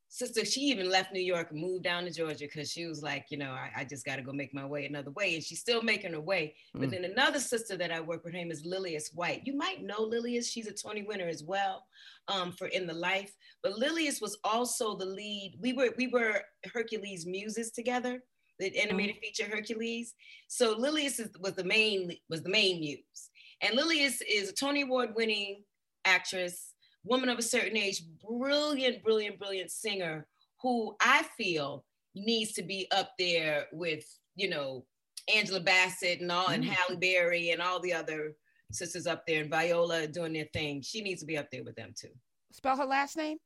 sister. 0.10 0.46
She 0.46 0.62
even 0.62 0.90
left 0.90 1.12
New 1.12 1.22
York 1.22 1.52
and 1.52 1.60
moved 1.60 1.84
down 1.84 2.06
to 2.06 2.12
Georgia 2.12 2.46
because 2.46 2.72
she 2.72 2.86
was 2.86 3.02
like, 3.04 3.26
you 3.30 3.38
know, 3.38 3.52
I, 3.52 3.72
I 3.78 3.84
just 3.84 4.06
got 4.06 4.18
to 4.18 4.22
go 4.22 4.32
make 4.32 4.54
my 4.54 4.66
way 4.66 4.86
another 4.86 5.12
way, 5.12 5.36
and 5.36 5.44
she's 5.44 5.60
still 5.60 5.82
making 5.82 6.14
her 6.14 6.22
way. 6.22 6.56
Mm. 6.76 6.82
But 6.82 6.92
then 6.92 7.06
another 7.06 7.40
sister 7.40 7.78
that 7.78 7.92
I 7.92 8.00
work 8.00 8.24
with, 8.24 8.34
her 8.34 8.40
name 8.40 8.52
is 8.52 8.66
Lillias 8.66 9.12
White. 9.14 9.42
You 9.46 9.56
might 9.58 9.84
know 9.84 10.02
Lillias. 10.02 10.50
She's 10.50 10.68
a 10.68 10.74
Tony 10.74 11.04
winner 11.04 11.28
as 11.28 11.44
well 11.44 11.86
um, 12.28 12.52
for 12.52 12.68
In 12.68 12.88
the 12.88 12.94
Life. 12.94 13.34
But 13.64 13.78
Lillias 13.78 14.22
was 14.22 14.38
also 14.44 14.96
the 14.96 15.06
lead. 15.06 15.58
We 15.60 15.74
were 15.74 15.90
we 15.98 16.08
were 16.08 16.42
Hercules 16.74 17.26
muses 17.26 17.72
together 17.72 18.22
the 18.60 18.78
animated 18.80 19.18
feature 19.18 19.46
Hercules. 19.46 20.16
So 20.48 20.76
Lillias 20.78 21.20
is, 21.20 21.30
was 21.40 21.54
the 21.54 21.64
main 21.64 22.16
was 22.30 22.44
the 22.44 22.50
main 22.50 22.80
muse, 22.80 23.30
and 23.62 23.76
Lillias 23.76 24.22
is 24.22 24.50
a 24.50 24.54
Tony 24.54 24.82
Award 24.82 25.14
winning 25.16 25.64
actress, 26.06 26.74
woman 27.04 27.30
of 27.30 27.40
a 27.40 27.44
certain 27.44 27.78
age, 27.78 28.04
brilliant, 28.28 29.04
brilliant, 29.04 29.38
brilliant 29.40 29.72
singer 29.72 30.28
who 30.62 30.96
I 31.02 31.24
feel 31.38 31.86
needs 32.16 32.54
to 32.54 32.64
be 32.64 32.88
up 32.92 33.12
there 33.20 33.68
with 33.72 34.04
you 34.36 34.50
know 34.50 34.86
Angela 35.34 35.60
Bassett 35.60 36.22
and 36.22 36.32
all, 36.32 36.48
and 36.48 36.64
Mm. 36.64 36.68
Halle 36.70 36.98
Berry 36.98 37.50
and 37.52 37.62
all 37.62 37.80
the 37.80 37.94
other 37.94 38.36
sisters 38.72 39.08
up 39.08 39.26
there, 39.28 39.42
and 39.42 39.50
Viola 39.52 40.08
doing 40.08 40.34
their 40.34 40.48
thing. 40.54 40.82
She 40.82 41.02
needs 41.02 41.22
to 41.22 41.26
be 41.28 41.38
up 41.38 41.50
there 41.52 41.64
with 41.64 41.76
them 41.76 41.94
too. 41.98 42.12
Spell 42.52 42.78
her 42.78 42.86
last 42.86 43.18
name? 43.18 43.38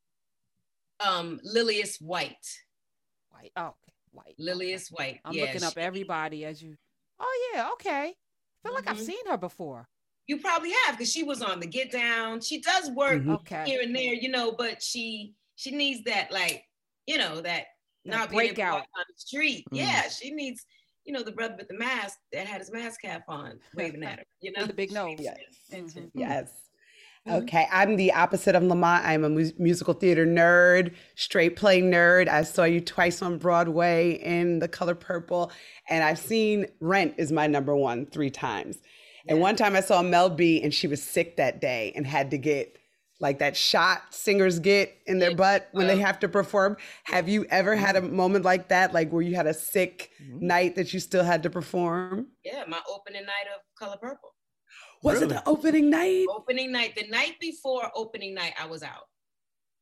Um, 0.99 1.39
Lillias 1.43 1.97
White, 1.99 2.45
White. 3.29 3.51
Oh, 3.55 3.67
okay. 3.67 3.93
White. 4.11 4.35
Lillias 4.37 4.89
White. 4.89 5.19
I'm 5.25 5.33
Yeah, 5.33 5.45
looking 5.45 5.63
up 5.63 5.77
everybody 5.77 6.45
as 6.45 6.61
you. 6.61 6.77
Oh 7.19 7.51
yeah, 7.53 7.69
okay. 7.73 8.15
feel 8.63 8.73
like 8.75 8.87
I've 8.87 8.97
Mhm. 8.97 9.05
seen 9.05 9.25
her 9.27 9.37
before. 9.37 9.89
You 10.27 10.37
probably 10.39 10.71
have 10.85 10.97
because 10.97 11.11
she 11.11 11.23
was 11.23 11.41
on 11.41 11.59
the 11.59 11.67
Get 11.67 11.91
Down. 11.91 12.39
She 12.41 12.61
does 12.61 12.89
work 12.91 13.21
Mhm. 13.21 13.35
Okay. 13.39 13.63
here 13.65 13.81
and 13.81 13.95
there, 13.95 14.13
you 14.13 14.29
know, 14.29 14.51
but 14.51 14.81
she 14.81 15.33
she 15.55 15.71
needs 15.71 16.03
that 16.05 16.31
like, 16.31 16.63
you 17.05 17.17
know, 17.17 17.35
that, 17.41 17.65
That 18.05 18.11
not 18.11 18.29
being 18.31 18.41
able 18.43 18.49
to 18.49 18.55
breakout. 18.55 18.77
on 18.79 19.05
the 19.07 19.13
street. 19.17 19.63
Mm. 19.71 19.77
Yeah, 19.77 20.09
she 20.09 20.31
needs, 20.31 20.65
you 21.05 21.13
know, 21.13 21.21
the 21.21 21.31
brother 21.31 21.55
with 21.57 21.67
the 21.67 21.77
mask 21.77 22.17
that 22.33 22.47
had 22.47 22.61
his 22.61 22.71
mask 22.71 23.01
cap 23.01 23.23
on, 23.27 23.59
waving 23.75 24.03
at 24.03 24.19
her. 24.19 24.25
You 24.39 24.53
know, 24.53 24.61
With 24.61 24.69
the 24.69 24.73
big 24.75 24.91
nose. 24.93 25.17
Yes. 25.19 25.37
Mhm. 25.71 26.09
Yes. 26.15 26.51
Okay, 27.29 27.67
I'm 27.71 27.97
the 27.97 28.11
opposite 28.13 28.55
of 28.55 28.63
Lamont. 28.63 29.05
I'm 29.05 29.23
a 29.23 29.29
mu- 29.29 29.51
musical 29.59 29.93
theater 29.93 30.25
nerd, 30.25 30.95
straight 31.13 31.55
play 31.55 31.79
nerd. 31.79 32.27
I 32.27 32.41
saw 32.41 32.63
you 32.63 32.81
twice 32.81 33.21
on 33.21 33.37
Broadway 33.37 34.13
in 34.23 34.57
The 34.57 34.67
Color 34.67 34.95
Purple, 34.95 35.51
and 35.87 36.03
I've 36.03 36.17
seen 36.17 36.65
Rent 36.79 37.13
is 37.19 37.31
my 37.31 37.45
number 37.45 37.75
one 37.75 38.07
three 38.07 38.31
times. 38.31 38.79
And 39.27 39.37
Yeah. 39.37 39.41
one 39.41 39.55
time 39.55 39.75
I 39.75 39.81
saw 39.81 40.01
Mel 40.01 40.29
B, 40.29 40.61
and 40.61 40.73
she 40.73 40.87
was 40.87 41.01
sick 41.03 41.37
that 41.37 41.61
day 41.61 41.91
and 41.95 42.05
had 42.07 42.31
to 42.31 42.37
get 42.37 42.77
like 43.19 43.37
that 43.37 43.55
shot 43.55 44.15
singers 44.15 44.57
get 44.57 44.97
in 45.05 45.19
their 45.19 45.35
butt 45.35 45.69
when 45.73 45.85
they 45.85 45.99
have 45.99 46.19
to 46.21 46.27
perform. 46.27 46.75
Have 47.03 47.29
you 47.29 47.45
ever 47.51 47.75
had 47.75 47.95
a 47.95 48.01
moment 48.01 48.43
like 48.43 48.69
that, 48.69 48.93
like 48.93 49.11
where 49.11 49.21
you 49.21 49.35
had 49.35 49.45
a 49.45 49.53
sick 49.53 50.09
Mhm. 50.19 50.41
night 50.41 50.75
that 50.75 50.91
you 50.91 50.99
still 50.99 51.23
had 51.23 51.43
to 51.43 51.49
perform? 51.51 52.31
yeah, 52.43 52.63
my 52.67 52.81
opening 52.89 53.23
night 53.25 53.45
of 53.55 53.61
Color 53.77 53.97
Purple. 53.97 54.35
Was 55.03 55.21
Really? 55.21 55.35
it 55.35 55.35
the 55.43 55.49
opening 55.49 55.89
night? 55.91 56.25
Opening 56.29 56.71
night, 56.71 56.95
the 56.95 57.07
night 57.09 57.39
before 57.39 57.91
opening 57.95 58.33
night, 58.33 58.53
I 58.57 58.65
was 58.65 58.81
out. 58.81 59.07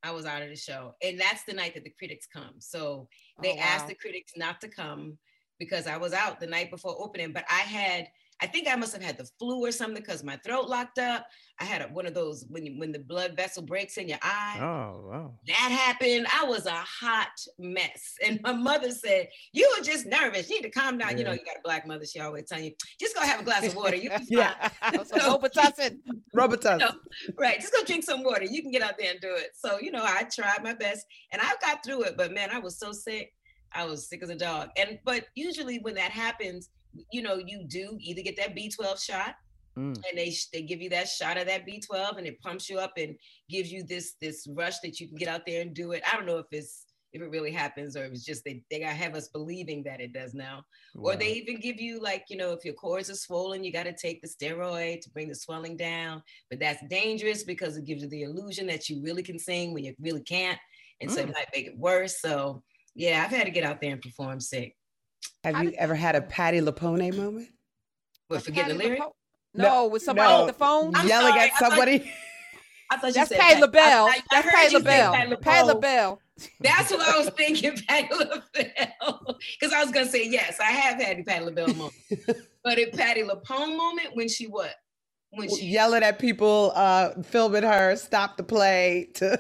I 0.04 0.12
was 0.12 0.26
out 0.26 0.42
of 0.42 0.50
the 0.50 0.56
show. 0.58 0.96
And 1.02 1.20
that's 1.20 1.44
the 1.44 1.54
night 1.54 1.74
that 1.76 1.86
the 1.86 1.92
critics 1.98 2.28
come. 2.28 2.56
So 2.60 3.08
they 3.42 3.52
Oh, 3.52 3.56
wow. 3.56 3.62
asked 3.62 3.88
the 3.88 3.96
critics 3.96 4.34
not 4.36 4.60
to 4.62 4.68
come 4.70 5.18
because 5.60 5.88
I 5.88 5.98
was 5.98 6.12
out 6.14 6.40
the 6.42 6.48
night 6.48 6.72
before 6.72 6.96
opening, 7.02 7.32
but 7.34 7.46
I 7.50 7.62
had 7.62 8.10
I 8.42 8.48
think 8.48 8.68
I 8.68 8.76
must 8.76 8.94
have 8.94 9.02
had 9.02 9.18
the 9.18 9.30
flu 9.38 9.66
or 9.66 9.72
something 9.72 10.02
because 10.02 10.24
my 10.24 10.38
throat 10.38 10.70
locked 10.70 10.98
up. 10.98 11.28
I 11.60 11.66
had 11.66 11.82
a, 11.82 11.86
one 11.86 12.06
of 12.06 12.14
those 12.14 12.46
when 12.50 12.66
you, 12.66 12.80
when 12.80 12.94
the 12.94 13.00
blood 13.00 13.36
vessel 13.36 13.62
breaks 13.62 13.98
in 13.98 14.08
your 14.08 14.20
eye. 14.22 14.58
Oh 14.62 15.10
wow. 15.10 15.34
That 15.48 15.56
happened. 15.56 16.26
I 16.34 16.46
was 16.46 16.66
a 16.66 16.72
hot 16.72 17.28
mess. 17.58 18.16
And 18.26 18.40
my 18.44 18.54
mother 18.54 18.92
said, 18.92 19.28
You 19.54 19.74
were 19.76 19.84
just 19.84 20.06
nervous. 20.06 20.50
You 20.50 20.58
need 20.58 20.64
to 20.64 20.70
calm 20.70 20.98
down. 20.98 21.18
You 21.18 21.24
know, 21.24 21.32
you 21.32 21.40
got 21.40 21.58
a 21.58 21.62
black 21.64 21.88
mother. 21.88 22.06
She 22.06 22.20
always 22.20 22.46
tell 22.48 22.60
you, 22.60 22.72
just 23.00 23.16
go 23.16 23.22
have 23.22 23.40
a 23.40 23.44
glass 23.44 23.66
of 23.68 23.76
water. 23.76 23.96
You 23.96 24.10
fine. 24.12 24.26
Yeah. 24.30 24.70
so 25.04 25.18
Robitussin. 25.18 25.98
Robitussin. 26.36 26.80
No. 26.80 26.92
right. 27.38 27.60
Just 27.60 27.74
go 27.74 27.84
drink 27.84 28.04
some 28.04 28.24
water. 28.24 28.46
You 28.46 28.62
can 28.62 28.72
get 28.72 28.82
out 28.82 28.98
there 28.98 29.12
and 29.12 29.20
do 29.20 29.34
it. 29.36 29.52
So, 29.56 29.80
you 29.80 29.92
know, 29.92 30.04
I 30.04 30.24
tried 30.24 30.64
my 30.64 30.74
best 30.74 31.06
and 31.32 31.42
I 31.42 31.54
got 31.62 31.84
through 31.84 32.04
it. 32.04 32.16
But 32.18 32.34
man, 32.34 32.50
I 32.52 32.60
was 32.60 32.78
so 32.78 32.92
sick. 32.92 33.34
I 33.74 33.86
was 33.86 34.08
sick 34.08 34.24
as 34.24 34.30
a 34.30 34.36
dog. 34.36 34.70
And 34.78 35.00
but 35.04 35.26
usually 35.36 35.80
when 35.80 35.96
that 35.96 36.12
happens, 36.12 36.70
you 37.12 37.22
know, 37.22 37.36
you 37.36 37.64
do 37.68 37.98
either 38.00 38.22
get 38.22 38.38
that 38.38 38.56
B12 38.56 39.04
shot 39.04 39.36
Mm. 39.78 39.94
and 40.10 40.18
they 40.18 40.36
they 40.52 40.64
give 40.64 40.82
you 40.82 40.90
that 40.90 41.08
shot 41.08 41.38
of 41.38 41.46
that 41.46 41.66
B12 41.66 42.18
and 42.18 42.26
it 42.28 42.42
pumps 42.42 42.70
you 42.70 42.80
up 42.80 42.94
and 42.98 43.16
gives 43.50 43.72
you 43.72 43.84
this 43.84 44.16
this 44.20 44.48
rush 44.50 44.80
that 44.80 45.00
you 45.00 45.08
can 45.08 45.16
get 45.16 45.30
out 45.30 45.46
there 45.46 45.62
and 45.62 45.74
do 45.76 45.92
it. 45.92 46.02
I 46.12 46.16
don't 46.16 46.26
know 46.26 46.40
if 46.40 46.48
it's 46.52 46.88
if 47.14 47.22
it 47.22 47.30
really 47.30 47.52
happens 47.52 47.96
or 47.96 48.04
if 48.06 48.12
it's 48.12 48.26
just 48.26 48.44
they, 48.44 48.64
they 48.70 48.80
gotta 48.80 48.94
have 48.94 49.16
us 49.16 49.30
believing 49.30 49.84
that 49.84 50.02
it 50.02 50.12
does 50.12 50.34
now. 50.34 50.64
Or 50.96 51.16
they 51.16 51.32
even 51.34 51.60
give 51.60 51.80
you 51.80 52.00
like, 52.02 52.26
you 52.30 52.38
know, 52.38 52.52
if 52.52 52.66
your 52.66 52.74
cords 52.76 53.10
are 53.10 53.16
swollen, 53.16 53.64
you 53.64 53.72
got 53.72 53.84
to 53.84 53.94
take 53.94 54.22
the 54.22 54.28
steroid 54.28 55.02
to 55.02 55.10
bring 55.12 55.28
the 55.28 55.36
swelling 55.36 55.78
down. 55.78 56.22
But 56.50 56.60
that's 56.60 56.84
dangerous 56.88 57.44
because 57.44 57.78
it 57.78 57.86
gives 57.86 58.04
you 58.04 58.10
the 58.10 58.24
illusion 58.24 58.68
that 58.68 58.90
you 58.90 59.02
really 59.02 59.24
can 59.24 59.40
sing 59.40 59.74
when 59.74 59.86
you 59.86 59.96
really 60.00 60.22
can't. 60.22 60.60
And 61.02 61.10
so 61.12 61.22
it 61.22 61.30
Mm. 61.30 61.34
might 61.34 61.48
make 61.56 61.68
it 61.68 61.78
worse. 61.78 62.20
So 62.22 62.64
yeah, 62.96 63.24
I've 63.24 63.32
had 63.36 63.46
to 63.46 63.52
get 63.52 63.64
out 63.64 63.82
there 63.82 63.94
and 63.94 64.02
perform 64.02 64.40
sick. 64.40 64.76
Have 65.44 65.56
How 65.56 65.62
you 65.64 65.74
ever 65.78 65.96
had 65.96 66.16
a 66.16 66.22
Patti 66.22 66.60
LuPone 66.62 67.16
moment? 67.16 67.50
But 68.30 68.44
forgetting 68.44 68.74
the 68.78 68.84
Patty 68.84 68.88
lyric. 68.90 69.02
LaPo- 69.02 69.14
No, 69.56 69.88
with 69.88 70.02
somebody 70.04 70.30
no. 70.34 70.42
on 70.42 70.48
the 70.48 70.54
phone. 70.54 70.96
I'm 70.96 71.08
Yelling 71.08 71.30
sorry, 71.30 71.40
at 71.42 71.46
I 71.46 71.50
thought- 71.50 71.70
somebody? 71.70 72.12
I 72.92 72.98
thought 72.98 73.08
you 73.08 73.14
That's 73.14 73.30
said 73.30 73.40
Patti 73.40 73.62
LaBelle. 73.62 74.06
I- 74.06 74.10
I- 74.10 74.12
I 74.14 74.22
That's 74.32 74.46
heard 74.46 74.54
Patti 74.54 74.72
you 74.72 74.78
LaBelle. 74.80 75.14
Patti 75.14 75.36
Patti 75.36 75.68
LaBelle. 75.68 75.76
LaBelle. 75.76 76.22
That's 76.62 76.92
what 76.92 77.02
I 77.02 77.18
was 77.18 77.30
thinking, 77.32 77.78
Patti 77.88 78.08
LaBelle. 78.16 79.38
Because 79.60 79.74
I 79.74 79.84
was 79.84 79.92
gonna 79.92 80.08
say 80.08 80.28
yes, 80.28 80.60
I 80.60 80.72
have 80.72 81.02
had 81.02 81.20
a 81.20 81.24
Patti 81.24 81.46
LaBelle 81.46 81.68
moment. 81.74 81.94
but 82.64 82.78
a 82.80 82.88
Patti 82.92 83.24
LuPone 83.24 83.78
moment 83.78 84.10
when 84.16 84.28
she 84.28 84.46
what? 84.48 84.74
When 85.32 85.48
she 85.56 85.68
Yelling 85.68 86.02
at 86.02 86.18
people, 86.18 86.72
uh, 86.76 87.22
filming 87.22 87.62
her, 87.64 87.96
stop 87.96 88.38
the 88.38 88.44
play 88.44 89.10
to 89.16 89.40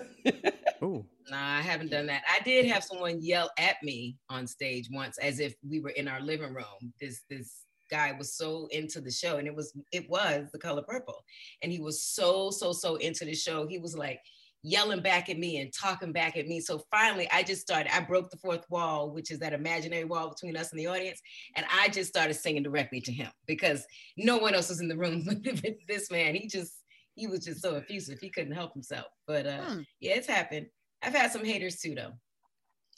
Ooh. 0.83 1.05
Nah, 1.29 1.57
I 1.57 1.61
haven't 1.61 1.91
done 1.91 2.07
that. 2.07 2.23
I 2.29 2.39
did 2.43 2.65
have 2.65 2.83
someone 2.83 3.21
yell 3.21 3.51
at 3.57 3.75
me 3.83 4.17
on 4.29 4.47
stage 4.47 4.89
once 4.91 5.17
as 5.19 5.39
if 5.39 5.53
we 5.67 5.79
were 5.79 5.89
in 5.91 6.07
our 6.07 6.21
living 6.21 6.53
room. 6.53 6.93
This 6.99 7.21
this 7.29 7.63
guy 7.91 8.13
was 8.17 8.35
so 8.35 8.67
into 8.71 9.01
the 9.01 9.11
show 9.11 9.37
and 9.37 9.47
it 9.47 9.55
was 9.55 9.73
it 9.91 10.09
was 10.09 10.49
the 10.51 10.59
color 10.59 10.83
purple. 10.83 11.23
And 11.61 11.71
he 11.71 11.79
was 11.79 12.03
so 12.03 12.51
so 12.51 12.71
so 12.71 12.95
into 12.95 13.25
the 13.25 13.35
show. 13.35 13.67
He 13.67 13.79
was 13.79 13.95
like 13.97 14.19
yelling 14.61 15.01
back 15.01 15.29
at 15.29 15.37
me 15.39 15.61
and 15.61 15.71
talking 15.73 16.11
back 16.11 16.35
at 16.35 16.47
me. 16.47 16.59
So 16.59 16.83
finally 16.91 17.27
I 17.31 17.43
just 17.43 17.61
started 17.61 17.95
I 17.95 18.01
broke 18.01 18.29
the 18.29 18.37
fourth 18.37 18.65
wall, 18.69 19.11
which 19.11 19.31
is 19.31 19.39
that 19.39 19.53
imaginary 19.53 20.03
wall 20.05 20.29
between 20.29 20.57
us 20.57 20.71
and 20.71 20.79
the 20.79 20.87
audience, 20.87 21.21
and 21.55 21.65
I 21.71 21.89
just 21.89 22.09
started 22.09 22.33
singing 22.33 22.63
directly 22.63 23.01
to 23.01 23.11
him 23.11 23.31
because 23.47 23.85
no 24.17 24.37
one 24.37 24.53
else 24.55 24.69
was 24.69 24.81
in 24.81 24.87
the 24.87 24.97
room 24.97 25.23
with 25.27 25.87
this 25.87 26.11
man. 26.11 26.35
He 26.35 26.47
just 26.47 26.73
he 27.15 27.27
was 27.27 27.43
just 27.43 27.61
so 27.61 27.75
effusive. 27.75 28.19
He 28.19 28.29
couldn't 28.29 28.53
help 28.53 28.73
himself. 28.73 29.07
But 29.27 29.45
uh 29.45 29.61
Hmm. 29.61 29.79
yeah, 29.99 30.15
it's 30.15 30.27
happened. 30.27 30.67
I've 31.01 31.13
had 31.13 31.31
some 31.31 31.45
haters 31.45 31.79
too, 31.79 31.95
though. 31.95 32.13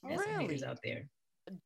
There's 0.04 0.22
some 0.24 0.40
haters 0.40 0.62
Really? 0.62 0.72
out 0.72 0.80
there. 0.84 1.08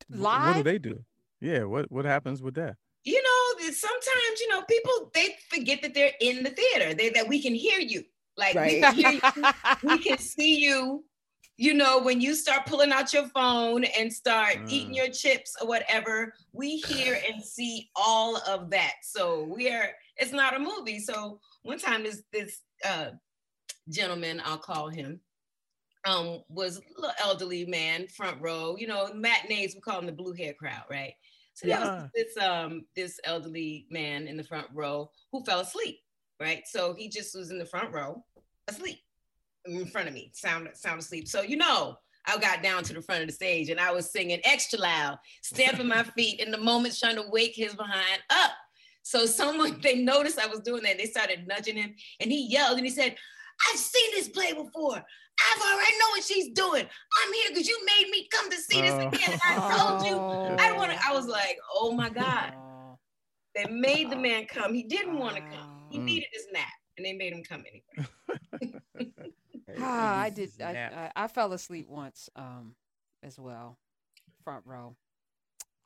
Live. 0.10 0.48
What 0.48 0.58
do 0.58 0.64
they 0.64 0.78
do? 0.80 1.04
Yeah. 1.42 1.64
What 1.64 1.92
what 1.92 2.06
happens 2.06 2.42
with 2.42 2.56
that? 2.56 2.76
You 3.04 3.22
know, 3.22 3.64
sometimes 3.72 4.40
you 4.42 4.50
know 4.50 4.64
people 4.64 5.12
they 5.14 5.36
forget 5.50 5.82
that 5.84 5.94
they're 5.94 6.14
in 6.22 6.44
the 6.44 6.50
theater. 6.50 6.94
They 6.94 7.10
that 7.12 7.28
we 7.28 7.42
can 7.42 7.54
hear 7.54 7.80
you. 7.80 8.04
Like 8.38 8.56
we, 8.56 8.82
can 8.82 8.96
hear 8.96 9.12
you, 9.12 9.22
we 9.84 9.98
can 10.00 10.18
see 10.18 10.60
you. 10.60 11.06
You 11.58 11.74
know, 11.74 12.00
when 12.02 12.20
you 12.20 12.36
start 12.36 12.66
pulling 12.66 12.92
out 12.92 13.14
your 13.14 13.28
phone 13.30 13.86
and 13.86 14.12
start 14.12 14.58
eating 14.68 14.92
Mm. 14.92 14.96
your 14.98 15.08
chips 15.10 15.56
or 15.62 15.68
whatever, 15.70 16.34
we 16.52 16.78
hear 16.78 17.18
and 17.32 17.42
see 17.42 17.90
all 17.96 18.36
of 18.46 18.70
that. 18.72 18.96
So 19.04 19.44
we 19.44 19.70
are. 19.70 19.90
It's 20.18 20.34
not 20.34 20.56
a 20.56 20.60
movie. 20.60 21.00
So 21.00 21.40
one 21.64 21.80
time 21.80 22.04
this 22.04 22.24
this 22.34 22.60
uh, 22.84 23.12
gentleman, 23.90 24.42
I'll 24.44 24.58
call 24.58 24.90
him, 24.90 25.22
um, 26.06 26.42
was 26.50 26.78
a 26.78 26.82
little 27.02 27.16
elderly 27.20 27.66
man, 27.66 28.08
front 28.08 28.40
row. 28.42 28.76
You 28.78 28.88
know, 28.88 29.12
matinees 29.14 29.76
we 29.76 29.82
call 29.82 30.00
him 30.00 30.06
the 30.06 30.12
blue 30.12 30.34
hair 30.34 30.54
crowd, 30.54 30.84
right? 30.90 31.14
So 31.56 31.68
there 31.68 31.80
was 31.80 31.88
Yeah. 31.88 32.08
this 32.14 32.38
um 32.38 32.86
this 32.96 33.20
elderly 33.24 33.88
man 33.90 34.28
in 34.28 34.38
the 34.38 34.44
front 34.44 34.68
row 34.74 35.10
who 35.32 35.44
fell 35.46 35.62
asleep, 35.62 36.00
right? 36.40 36.64
So 36.68 36.94
he 36.94 37.10
just 37.10 37.36
was 37.36 37.50
in 37.52 37.58
the 37.58 37.66
front 37.66 37.94
row, 37.94 38.24
asleep 38.68 39.00
in 39.66 39.86
front 39.88 40.08
of 40.08 40.14
me, 40.14 40.32
sound 40.34 40.70
sound 40.74 41.00
asleep. 41.00 41.28
So 41.28 41.42
you 41.42 41.56
know, 41.58 41.98
I 42.26 42.38
got 42.38 42.62
down 42.62 42.84
to 42.84 42.94
the 42.94 43.02
front 43.02 43.22
of 43.22 43.28
the 43.28 43.34
stage 43.34 43.70
and 43.70 43.80
I 43.80 43.92
was 43.92 44.12
singing 44.12 44.42
extra 44.44 44.80
loud, 44.80 45.18
stamping 45.42 45.88
my 45.88 46.04
feet 46.16 46.40
in 46.40 46.52
the 46.52 46.58
moments 46.58 47.00
trying 47.00 47.16
to 47.16 47.26
wake 47.30 47.56
his 47.56 47.74
behind 47.74 48.22
up. 48.30 48.52
So 49.04 49.26
someone 49.26 49.80
they 49.84 49.96
noticed 50.04 50.38
I 50.40 50.48
was 50.48 50.60
doing 50.60 50.84
that. 50.84 50.98
They 50.98 51.06
started 51.06 51.48
nudging 51.48 51.78
him, 51.78 51.96
and 52.20 52.32
he 52.32 52.48
yelled 52.48 52.78
and 52.78 52.86
he 52.86 52.92
said, 52.92 53.16
"I've 53.72 53.80
seen 53.80 54.12
this 54.12 54.28
play 54.28 54.52
before. 54.52 55.02
I've 55.40 55.62
already 55.62 55.92
know 56.00 56.10
what 56.12 56.24
she's 56.24 56.50
doing. 56.54 56.86
I'm 56.86 57.34
here 57.34 57.50
because 57.50 57.68
you 57.68 57.78
made 57.86 58.10
me 58.10 58.28
come 58.32 58.50
to 58.50 58.58
see 58.58 58.82
this 58.82 58.92
Oh. 58.92 59.08
again. 59.08 59.40
I 59.44 59.78
told 59.78 60.06
you. 60.06 60.16
I 60.60 60.72
want 60.78 60.92
to. 60.92 61.00
I 61.08 61.14
was 61.14 61.28
like, 61.28 61.58
oh 61.74 61.92
my 61.94 62.10
God. 62.10 62.54
They 63.56 63.66
made 63.70 64.10
the 64.12 64.16
man 64.18 64.46
come. 64.48 64.74
He 64.74 64.84
didn't 64.84 65.18
want 65.18 65.36
to 65.38 65.42
come. 65.42 65.88
He. 65.90 65.98
Mm. 66.00 66.04
needed 66.04 66.28
his 66.34 66.48
nap, 66.52 66.68
and 66.98 67.06
they 67.06 67.14
made 67.14 67.32
him 67.34 67.44
come 67.44 67.64
anyway. 67.70 68.74
Ah, 69.80 70.20
I 70.22 70.30
did. 70.30 70.52
I, 70.62 71.12
I, 71.16 71.24
I 71.24 71.28
fell 71.28 71.52
asleep 71.52 71.88
once, 71.90 72.30
um, 72.36 72.76
as 73.24 73.38
well, 73.40 73.78
front 74.44 74.64
row. 74.66 74.96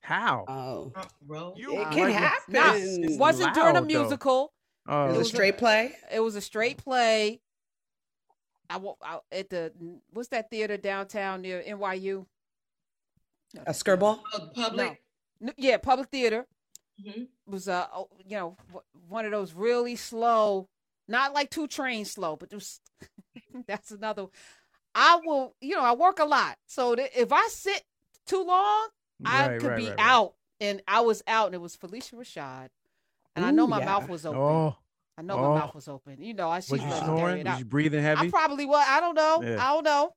How? 0.01 0.45
Oh, 0.47 0.91
Front 0.93 1.09
row. 1.25 1.53
You- 1.57 1.79
it 1.79 1.87
Uh, 1.87 1.91
can 1.91 2.03
like, 2.03 2.13
happen. 2.13 2.53
Nah, 2.53 2.73
It's 2.75 3.17
wasn't 3.17 3.53
during 3.55 3.77
a 3.77 3.79
loud, 3.81 3.89
though. 3.89 4.01
musical. 4.01 4.53
Oh, 4.87 5.05
It 5.05 5.05
It 5.05 5.07
was 5.09 5.15
a 5.15 5.19
was 5.19 5.27
a- 5.27 5.31
straight 5.35 5.57
play. 5.57 5.95
It 6.11 6.19
was 6.19 6.35
a 6.35 6.41
straight 6.41 6.77
play. 6.77 7.41
I, 8.69 8.77
wa- 8.77 8.95
I 9.01 9.19
at 9.31 9.49
the 9.49 9.73
what's 10.11 10.29
that 10.29 10.49
theater 10.49 10.77
downtown 10.77 11.41
near 11.41 11.61
NYU? 11.61 12.25
No, 13.55 13.61
A 13.65 13.71
skirball. 13.71 14.19
Oh, 14.33 14.49
public. 14.53 15.01
No, 15.39 15.51
yeah, 15.57 15.77
public 15.77 16.09
theater. 16.09 16.45
Mhm. 17.03 17.27
was 17.47 17.69
uh 17.69 17.87
oh, 17.95 18.09
you 18.27 18.35
know 18.35 18.57
one 19.07 19.25
of 19.25 19.31
those 19.31 19.53
really 19.53 19.95
slow, 19.95 20.67
not 21.07 21.33
like 21.33 21.49
two 21.49 21.65
trains 21.67 22.11
slow, 22.11 22.35
but 22.35 22.49
just 22.51 22.81
that's 23.67 23.91
another. 23.91 24.27
I 24.93 25.19
will, 25.23 25.55
you 25.61 25.75
know, 25.75 25.81
I 25.81 25.93
work 25.93 26.19
a 26.19 26.25
lot, 26.25 26.57
so 26.67 26.95
that 26.95 27.11
if 27.17 27.31
I 27.31 27.47
sit 27.49 27.83
too 28.27 28.43
long, 28.43 28.89
I 29.23 29.57
could 29.59 29.67
right, 29.67 29.77
be 29.77 29.87
right, 29.87 29.97
right. 29.97 29.99
out, 29.99 30.33
and 30.59 30.81
I 30.87 31.01
was 31.01 31.23
out, 31.25 31.45
and 31.45 31.55
it 31.55 31.61
was 31.61 31.77
Phylicia 31.77 32.15
Rashad, 32.15 32.67
and 33.35 33.45
I 33.45 33.51
know 33.51 33.65
my 33.65 33.79
yeah. 33.79 33.85
mouth 33.85 34.09
was 34.09 34.25
open. 34.25 34.41
Oh, 34.41 34.75
I 35.19 35.21
know 35.21 35.37
oh. 35.37 35.49
my 35.49 35.59
mouth 35.59 35.75
was 35.75 35.89
open. 35.89 36.21
You 36.21 36.33
know, 36.33 36.49
I 36.49 36.61
she's 36.61 36.71
was 36.71 36.81
you 36.81 36.87
legendary. 36.87 37.17
snoring? 37.17 37.45
Was 37.45 37.59
you 37.59 37.65
breathing 37.65 38.01
heavy? 38.01 38.27
I 38.27 38.29
probably 38.29 38.65
was. 38.65 38.85
I 38.87 39.01
don't 39.01 39.15
know. 39.15 39.41
Yeah. 39.43 39.57
I 39.59 39.73
don't 39.73 39.83
know. 39.83 40.11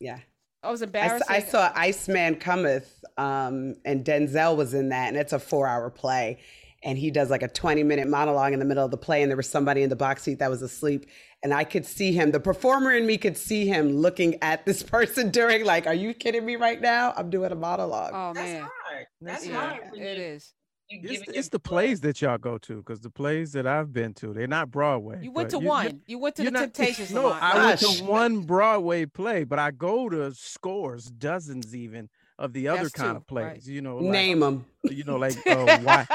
Yeah. 0.00 0.20
I 0.62 0.70
was 0.70 0.80
embarrassed. 0.80 1.26
I 1.28 1.40
saw 1.40 1.70
Iceman 1.74 2.36
Cometh, 2.36 2.88
um, 3.18 3.76
and 3.84 4.06
Denzel 4.06 4.56
was 4.56 4.72
in 4.72 4.88
that, 4.88 5.08
and 5.08 5.16
it's 5.18 5.34
a 5.34 5.38
four-hour 5.38 5.90
play. 5.90 6.38
And 6.82 6.96
he 6.96 7.10
does 7.10 7.28
like 7.28 7.42
a 7.42 7.48
20-minute 7.48 8.08
monologue 8.08 8.54
in 8.54 8.60
the 8.60 8.64
middle 8.64 8.84
of 8.84 8.90
the 8.90 8.96
play, 8.96 9.20
and 9.20 9.30
there 9.30 9.36
was 9.36 9.48
somebody 9.48 9.82
in 9.82 9.90
the 9.90 9.96
box 9.96 10.22
seat 10.22 10.38
that 10.38 10.48
was 10.48 10.62
asleep, 10.62 11.04
and 11.42 11.52
I 11.52 11.64
could 11.64 11.84
see 11.84 12.12
him. 12.12 12.30
The 12.30 12.40
performer 12.40 12.92
in 12.92 13.04
me 13.04 13.18
could 13.18 13.36
see 13.36 13.66
him 13.66 13.90
looking 13.90 14.42
at 14.42 14.64
this 14.64 14.82
person 14.94 15.30
during, 15.30 15.66
like, 15.66 15.86
"Are 15.86 15.94
you 15.94 16.14
kidding 16.14 16.46
me 16.46 16.56
right 16.56 16.80
now? 16.80 17.12
I'm 17.14 17.28
doing 17.28 17.52
a 17.52 17.56
monologue." 17.56 18.12
Oh 18.14 18.32
That's 18.32 18.46
man, 18.46 18.62
hard. 18.62 19.06
That's 19.20 19.46
yeah, 19.46 19.60
hard. 19.60 19.82
when 19.90 20.00
it 20.00 20.16
you- 20.16 20.24
is. 20.24 20.54
You 20.90 21.00
It's, 21.02 21.26
the- 21.26 21.38
it's 21.38 21.48
the 21.48 21.58
plays 21.58 22.00
that 22.02 22.20
y'all 22.22 22.38
go 22.38 22.58
to, 22.58 22.76
because 22.76 23.00
the 23.00 23.10
plays 23.10 23.52
that 23.52 23.66
I've 23.66 23.92
been 23.92 24.14
to, 24.14 24.32
they're 24.32 24.46
not 24.46 24.70
Broadway. 24.70 25.20
You 25.22 25.30
went 25.32 25.50
to 25.50 25.58
you- 25.60 25.66
one. 25.66 25.86
you- 25.86 26.00
You, 26.06 26.18
went 26.18 26.36
to 26.36 26.44
the 26.44 26.50
not- 26.50 26.60
Temptations. 26.74 27.10
No, 27.12 27.24
Lamont. 27.28 27.42
I 27.42 27.66
went 27.66 27.80
to 27.80 28.04
one 28.04 28.40
Broadway 28.42 29.06
play, 29.06 29.44
but 29.44 29.58
I 29.58 29.70
go 29.70 30.08
to 30.08 30.32
scores, 30.34 31.06
dozens 31.06 31.74
even 31.74 32.08
of 32.38 32.52
the 32.52 32.68
other 32.68 32.82
That's 32.82 32.92
kind 32.92 33.12
two, 33.14 33.16
of 33.16 33.26
plays. 33.26 33.44
right. 33.46 33.66
You 33.66 33.80
know, 33.82 33.96
like, 33.96 34.12
Name 34.12 34.40
them. 34.40 34.64
you 34.84 35.02
know, 35.02 35.16
like 35.16 35.34
uh, 35.44 35.78
why, 35.82 36.06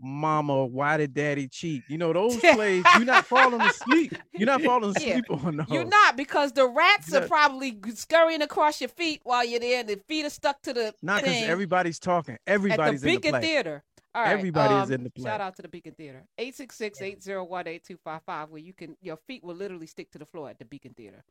Mama, 0.00 0.66
why 0.66 0.96
did 0.96 1.14
Daddy 1.14 1.46
cheat? 1.46 1.84
You 1.88 1.98
know, 1.98 2.12
those 2.12 2.36
plays. 2.36 2.84
You're 2.96 3.04
not 3.04 3.26
falling 3.26 3.60
asleep. 3.60 4.14
You're 4.32 4.46
not 4.46 4.62
falling 4.62 4.92
Yeah. 5.00 5.10
asleep 5.18 5.24
on 5.30 5.56
those. 5.58 5.66
You're 5.70 5.84
not 5.84 6.16
because 6.16 6.52
the 6.52 6.66
rats 6.68 7.12
are 7.14 7.22
Yeah. 7.22 7.28
probably 7.28 7.78
scurrying 7.94 8.42
across 8.42 8.80
your 8.80 8.88
feet 8.88 9.20
while 9.22 9.44
you're 9.44 9.60
there, 9.60 9.80
and 9.80 9.88
the 9.88 10.00
feet 10.08 10.24
are 10.26 10.30
stuck 10.30 10.60
to 10.62 10.72
the 10.72 10.94
Not 11.00 11.22
because 11.22 11.42
everybody's 11.44 12.00
talking. 12.00 12.34
at 12.34 12.40
Everybody's 12.46 13.00
the 13.02 13.08
in 13.08 13.14
the 13.14 13.20
Beacon 13.20 13.30
play. 13.32 13.40
Theater. 13.40 13.84
All 14.18 14.24
right, 14.24 14.32
Everybody 14.32 14.74
is 14.74 14.88
um, 14.88 14.92
in 14.92 15.04
the 15.04 15.10
play. 15.10 15.30
Shout 15.30 15.40
out 15.40 15.54
to 15.56 15.62
the 15.62 15.68
Beacon 15.68 15.94
Theater. 15.94 16.24
866-801-8255, 16.40 18.48
where 18.48 18.60
you 18.60 18.72
can 18.72 18.96
your 19.00 19.16
feet 19.16 19.44
will 19.44 19.54
literally 19.54 19.86
stick 19.86 20.10
to 20.10 20.18
the 20.18 20.26
floor 20.26 20.50
at 20.50 20.58
the 20.58 20.64
Beacon 20.64 20.92
Theater. 20.94 21.22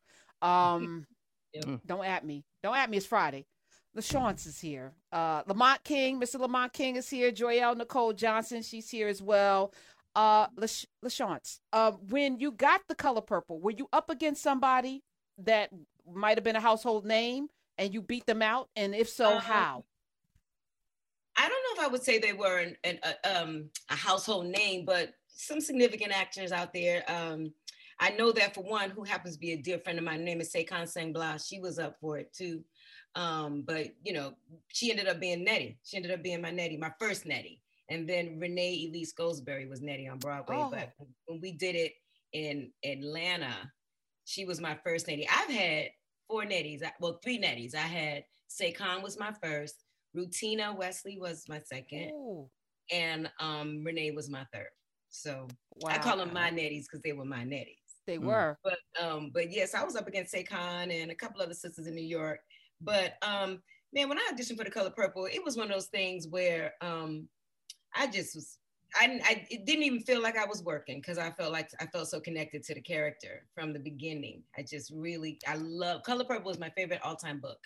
Um, 0.42 1.06
Yep. 1.54 1.64
Mm. 1.64 1.80
don't 1.86 2.04
at 2.04 2.26
me. 2.26 2.44
Don't 2.62 2.76
at 2.76 2.90
me. 2.90 2.98
It's 2.98 3.06
Friday. 3.06 3.46
LaChanze 3.96 4.46
is 4.46 4.60
here. 4.60 4.92
Uh, 5.10 5.42
Lamont 5.46 5.82
King, 5.82 6.20
Mr. 6.20 6.38
Lamont 6.38 6.74
King 6.74 6.96
is 6.96 7.08
here. 7.08 7.32
Joyelle 7.32 7.74
Nicole 7.74 8.12
Johnson, 8.12 8.60
she's 8.60 8.90
here 8.90 9.08
as 9.08 9.22
well. 9.22 9.72
Uh, 10.14 10.48
Lash- 10.56 10.84
LaChanze, 11.02 11.60
uh, 11.72 11.92
when 12.10 12.38
you 12.38 12.52
got 12.52 12.82
the 12.86 12.94
color 12.94 13.22
purple, 13.22 13.58
were 13.60 13.70
you 13.70 13.88
up 13.94 14.10
against 14.10 14.42
somebody 14.42 15.02
that 15.38 15.70
might 16.10 16.36
have 16.36 16.44
been 16.44 16.56
a 16.56 16.60
household 16.60 17.06
name 17.06 17.48
and 17.78 17.94
you 17.94 18.02
beat 18.02 18.26
them 18.26 18.42
out? 18.42 18.68
And 18.76 18.94
if 18.94 19.08
so, 19.08 19.36
Um, 19.36 19.40
how? 19.40 19.84
I 21.78 21.82
if 21.82 21.88
I 21.88 21.90
would 21.90 22.02
say 22.02 22.18
they 22.18 22.32
were 22.32 22.58
an, 22.58 22.76
an, 22.84 22.98
a, 23.02 23.42
um, 23.42 23.70
a 23.90 23.94
household 23.94 24.46
name, 24.46 24.84
but 24.84 25.10
some 25.28 25.60
significant 25.60 26.12
actors 26.12 26.52
out 26.52 26.72
there. 26.72 27.04
Um, 27.08 27.52
I 28.00 28.10
know 28.10 28.32
that 28.32 28.54
for 28.54 28.62
one, 28.62 28.90
who 28.90 29.02
happens 29.04 29.34
to 29.34 29.40
be 29.40 29.52
a 29.52 29.56
dear 29.56 29.78
friend 29.78 29.98
of 29.98 30.04
mine, 30.04 30.24
name 30.24 30.40
is 30.40 30.52
Saycon 30.52 30.84
Sengbloh. 30.84 31.44
She 31.46 31.60
was 31.60 31.78
up 31.78 31.96
for 32.00 32.18
it 32.18 32.32
too. 32.32 32.62
Um, 33.14 33.64
but 33.66 33.88
you 34.04 34.12
know, 34.12 34.34
she 34.68 34.90
ended 34.90 35.08
up 35.08 35.20
being 35.20 35.44
Nettie. 35.44 35.78
She 35.84 35.96
ended 35.96 36.12
up 36.12 36.22
being 36.22 36.40
my 36.40 36.50
Nettie, 36.50 36.76
my 36.76 36.92
first 37.00 37.26
Nettie. 37.26 37.60
And 37.90 38.08
then 38.08 38.38
Renee 38.38 38.88
Elise 38.88 39.14
Goldsberry 39.14 39.68
was 39.68 39.80
Nettie 39.80 40.08
on 40.08 40.18
Broadway. 40.18 40.56
Oh. 40.58 40.70
But 40.70 40.92
when 41.26 41.40
we 41.40 41.52
did 41.52 41.74
it 41.74 41.92
in 42.32 42.70
Atlanta, 42.84 43.54
she 44.24 44.44
was 44.44 44.60
my 44.60 44.76
first 44.84 45.08
Nettie. 45.08 45.28
I've 45.28 45.50
had 45.50 45.86
four 46.28 46.44
Netties, 46.44 46.82
well, 47.00 47.18
three 47.22 47.38
Netties. 47.38 47.74
I 47.74 47.78
had 47.78 48.24
Saycon 48.48 49.02
was 49.02 49.18
my 49.18 49.32
first, 49.42 49.84
Rutina 50.16 50.76
Wesley 50.76 51.18
was 51.18 51.44
my 51.48 51.60
second, 51.64 52.10
Ooh, 52.12 52.48
and 52.90 53.30
um, 53.40 53.82
Renee 53.84 54.12
was 54.12 54.30
my 54.30 54.44
third. 54.52 54.68
So 55.10 55.48
wow. 55.76 55.90
I 55.90 55.98
call 55.98 56.18
them 56.18 56.32
my 56.32 56.50
Netties 56.50 56.84
because 56.84 57.00
they 57.04 57.12
were 57.12 57.24
my 57.24 57.44
Netties. 57.44 57.76
They 58.06 58.18
Mm. 58.18 58.24
were. 58.24 58.58
But 58.64 58.78
um, 59.00 59.30
but 59.32 59.50
yes, 59.52 59.74
I 59.74 59.84
was 59.84 59.96
up 59.96 60.06
against 60.08 60.34
Saycon 60.34 60.90
and 61.02 61.10
a 61.10 61.14
couple 61.14 61.40
other 61.42 61.54
sisters 61.54 61.86
in 61.86 61.94
New 61.94 62.02
York. 62.04 62.40
But 62.80 63.14
um, 63.22 63.60
man, 63.92 64.08
when 64.08 64.18
I 64.18 64.30
auditioned 64.32 64.56
for 64.56 64.64
the 64.64 64.70
Color 64.70 64.90
Purple, 64.96 65.26
it 65.26 65.44
was 65.44 65.56
one 65.56 65.66
of 65.68 65.72
those 65.72 65.88
things 65.88 66.26
where 66.28 66.72
um, 66.80 67.28
I 67.94 68.06
just 68.06 68.34
was. 68.34 68.58
I, 68.98 69.06
didn't- 69.06 69.22
I 69.24 69.46
it 69.50 69.66
didn't 69.66 69.82
even 69.82 70.00
feel 70.00 70.22
like 70.22 70.38
I 70.38 70.46
was 70.46 70.62
working 70.64 70.98
because 71.00 71.18
I 71.18 71.30
felt 71.32 71.52
like 71.52 71.68
I 71.78 71.84
felt 71.86 72.08
so 72.08 72.20
connected 72.20 72.62
to 72.64 72.74
the 72.74 72.80
character 72.80 73.46
from 73.54 73.74
the 73.74 73.78
beginning. 73.78 74.42
I 74.56 74.62
just 74.62 74.90
really 74.94 75.38
I 75.46 75.56
love 75.56 76.02
Color 76.04 76.24
Purple 76.24 76.50
is 76.50 76.58
my 76.58 76.70
favorite 76.70 77.00
all 77.04 77.14
time 77.14 77.38
book 77.38 77.58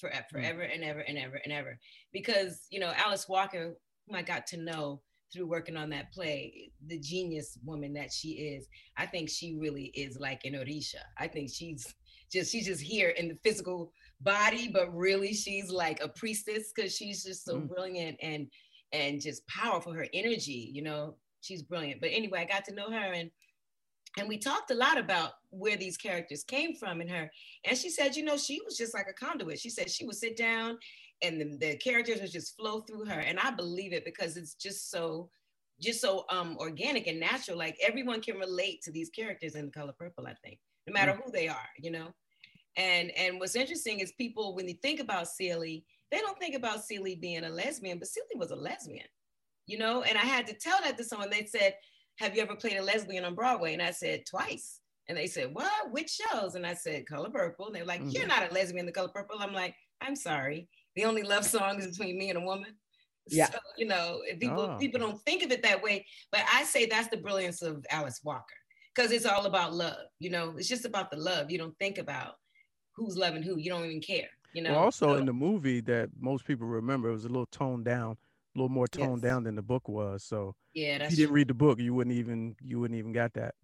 forever, 0.00 0.24
forever 0.30 0.62
and 0.62 0.82
ever 0.82 1.00
and 1.00 1.18
ever 1.18 1.40
and 1.44 1.52
ever 1.52 1.78
because 2.12 2.66
you 2.70 2.80
know 2.80 2.92
Alice 2.96 3.28
Walker, 3.28 3.76
whom 4.06 4.16
I 4.16 4.22
got 4.22 4.46
to 4.48 4.56
know 4.56 5.02
through 5.32 5.46
working 5.46 5.76
on 5.76 5.90
that 5.90 6.12
play, 6.12 6.72
the 6.86 6.98
genius 6.98 7.56
woman 7.64 7.92
that 7.92 8.12
she 8.12 8.30
is. 8.30 8.66
I 8.96 9.06
think 9.06 9.28
she 9.30 9.56
really 9.60 9.92
is 9.94 10.18
like 10.18 10.44
an 10.44 10.54
Orisha. 10.54 11.02
I 11.18 11.28
think 11.28 11.50
she's 11.52 11.94
just 12.32 12.50
she's 12.50 12.66
just 12.66 12.82
here 12.82 13.10
in 13.10 13.28
the 13.28 13.38
physical 13.44 13.92
body, 14.20 14.68
but 14.72 14.94
really 14.94 15.32
she's 15.32 15.70
like 15.70 16.02
a 16.02 16.08
priestess 16.08 16.72
because 16.74 16.94
she's 16.96 17.22
just 17.24 17.44
so 17.44 17.56
Mm. 17.56 17.68
brilliant 17.68 18.16
and 18.22 18.48
and 18.92 19.20
just 19.20 19.46
powerful. 19.46 19.92
Her 19.92 20.06
energy, 20.12 20.70
you 20.74 20.82
know, 20.82 21.16
she's 21.42 21.62
brilliant. 21.62 22.00
But 22.00 22.10
anyway, 22.12 22.40
I 22.40 22.44
got 22.52 22.64
to 22.66 22.74
know 22.74 22.90
her 22.90 23.12
and 23.12 23.30
and 24.18 24.28
we 24.28 24.38
talked 24.38 24.70
a 24.70 24.74
lot 24.74 24.98
about 24.98 25.32
where 25.50 25.76
these 25.76 25.96
characters 25.96 26.42
came 26.42 26.74
from 26.74 27.00
in 27.00 27.08
her. 27.08 27.30
And 27.64 27.76
she 27.76 27.90
said, 27.90 28.16
you 28.16 28.24
know, 28.24 28.36
she 28.36 28.60
was 28.64 28.76
just 28.76 28.94
like 28.94 29.06
a 29.08 29.12
conduit. 29.12 29.60
She 29.60 29.70
said 29.70 29.90
she 29.90 30.04
would 30.04 30.16
sit 30.16 30.36
down 30.36 30.78
and 31.22 31.40
the, 31.40 31.56
the 31.58 31.76
characters 31.76 32.20
would 32.20 32.32
just 32.32 32.56
flow 32.56 32.80
through 32.80 33.04
her. 33.04 33.20
And 33.20 33.38
I 33.38 33.50
believe 33.50 33.92
it 33.92 34.04
because 34.04 34.36
it's 34.36 34.54
just 34.54 34.90
so 34.90 35.30
just 35.80 36.00
so 36.00 36.26
um 36.28 36.56
organic 36.58 37.06
and 37.06 37.20
natural. 37.20 37.56
Like 37.56 37.76
everyone 37.82 38.20
can 38.20 38.36
relate 38.36 38.82
to 38.82 38.92
these 38.92 39.10
characters 39.10 39.54
in 39.54 39.66
the 39.66 39.72
color 39.72 39.94
purple, 39.98 40.26
I 40.26 40.34
think, 40.44 40.58
no 40.86 40.92
matter 40.92 41.12
who 41.12 41.30
they 41.30 41.48
are, 41.48 41.68
you 41.78 41.90
know. 41.90 42.08
And 42.76 43.10
and 43.16 43.38
what's 43.38 43.56
interesting 43.56 44.00
is 44.00 44.12
people 44.12 44.54
when 44.54 44.66
they 44.66 44.74
think 44.74 45.00
about 45.00 45.28
Celie, 45.28 45.84
they 46.10 46.18
don't 46.18 46.38
think 46.38 46.54
about 46.54 46.84
Celie 46.84 47.16
being 47.16 47.44
a 47.44 47.48
lesbian, 47.48 47.98
but 47.98 48.08
Celie 48.08 48.36
was 48.36 48.50
a 48.50 48.56
lesbian, 48.56 49.06
you 49.66 49.78
know. 49.78 50.02
And 50.02 50.18
I 50.18 50.22
had 50.22 50.46
to 50.48 50.54
tell 50.54 50.78
that 50.82 50.98
to 50.98 51.04
someone. 51.04 51.30
They 51.30 51.46
said, 51.46 51.74
"Have 52.20 52.36
you 52.36 52.42
ever 52.42 52.54
played 52.54 52.76
a 52.76 52.82
lesbian 52.82 53.24
on 53.24 53.34
Broadway?" 53.34 53.72
And 53.72 53.82
I 53.82 53.90
said, 53.90 54.24
"Twice." 54.26 54.80
And 55.08 55.18
they 55.18 55.26
said, 55.26 55.52
"What? 55.52 55.90
Which 55.90 56.10
shows?" 56.10 56.54
And 56.54 56.66
I 56.66 56.74
said, 56.74 57.06
"Color 57.06 57.30
Purple." 57.30 57.66
And 57.66 57.74
they're 57.74 57.84
like, 57.84 58.00
"You're 58.02 58.22
mm-hmm. 58.22 58.28
not 58.28 58.50
a 58.50 58.54
lesbian, 58.54 58.80
in 58.80 58.86
the 58.86 58.92
Color 58.92 59.08
Purple." 59.08 59.38
I'm 59.40 59.52
like, 59.52 59.74
"I'm 60.00 60.14
sorry. 60.14 60.68
The 60.94 61.04
only 61.04 61.22
love 61.22 61.44
song 61.44 61.78
is 61.80 61.86
between 61.86 62.18
me 62.18 62.30
and 62.30 62.38
a 62.38 62.42
woman." 62.42 62.76
Yeah. 63.26 63.50
So, 63.50 63.58
you 63.76 63.86
know, 63.86 64.22
people 64.38 64.60
Oh. 64.62 64.78
people 64.78 65.00
don't 65.00 65.20
think 65.22 65.42
of 65.42 65.50
it 65.52 65.62
that 65.62 65.82
way, 65.82 66.06
but 66.32 66.42
I 66.52 66.64
say 66.64 66.86
that's 66.86 67.08
the 67.08 67.16
brilliance 67.16 67.62
of 67.62 67.84
Alice 67.90 68.20
Walker 68.24 68.54
because 68.94 69.12
it's 69.12 69.26
all 69.26 69.46
about 69.46 69.72
love. 69.74 70.06
You 70.18 70.30
know, 70.30 70.54
it's 70.56 70.68
just 70.68 70.84
about 70.84 71.10
the 71.10 71.16
love. 71.16 71.50
You 71.50 71.58
don't 71.58 71.78
think 71.78 71.98
about 71.98 72.34
who's 72.96 73.16
loving 73.16 73.42
who. 73.42 73.58
You 73.58 73.70
don't 73.70 73.84
even 73.84 74.00
care. 74.00 74.28
You 74.52 74.62
know. 74.62 74.72
Well, 74.72 74.84
also 74.84 75.08
So- 75.08 75.16
in 75.16 75.26
the 75.26 75.32
movie 75.32 75.80
that 75.82 76.10
most 76.18 76.44
people 76.44 76.66
remember, 76.66 77.08
it 77.08 77.12
was 77.12 77.24
a 77.24 77.28
little 77.28 77.46
toned 77.46 77.84
down, 77.84 78.16
a 78.54 78.58
little 78.58 78.68
more 78.68 78.88
toned 78.88 79.22
Yes. 79.22 79.30
down 79.30 79.44
than 79.44 79.54
the 79.54 79.62
book 79.62 79.88
was. 79.88 80.24
So 80.24 80.54
yeah, 80.74 80.96
if 81.04 81.10
you 81.10 81.16
didn't 81.16 81.28
true. 81.28 81.34
read 81.36 81.48
the 81.48 81.54
book, 81.54 81.78
you 81.78 81.94
wouldn't 81.94 82.16
even 82.16 82.56
you 82.60 82.80
wouldn't 82.80 82.98
even 82.98 83.12
got 83.12 83.32
that. 83.34 83.54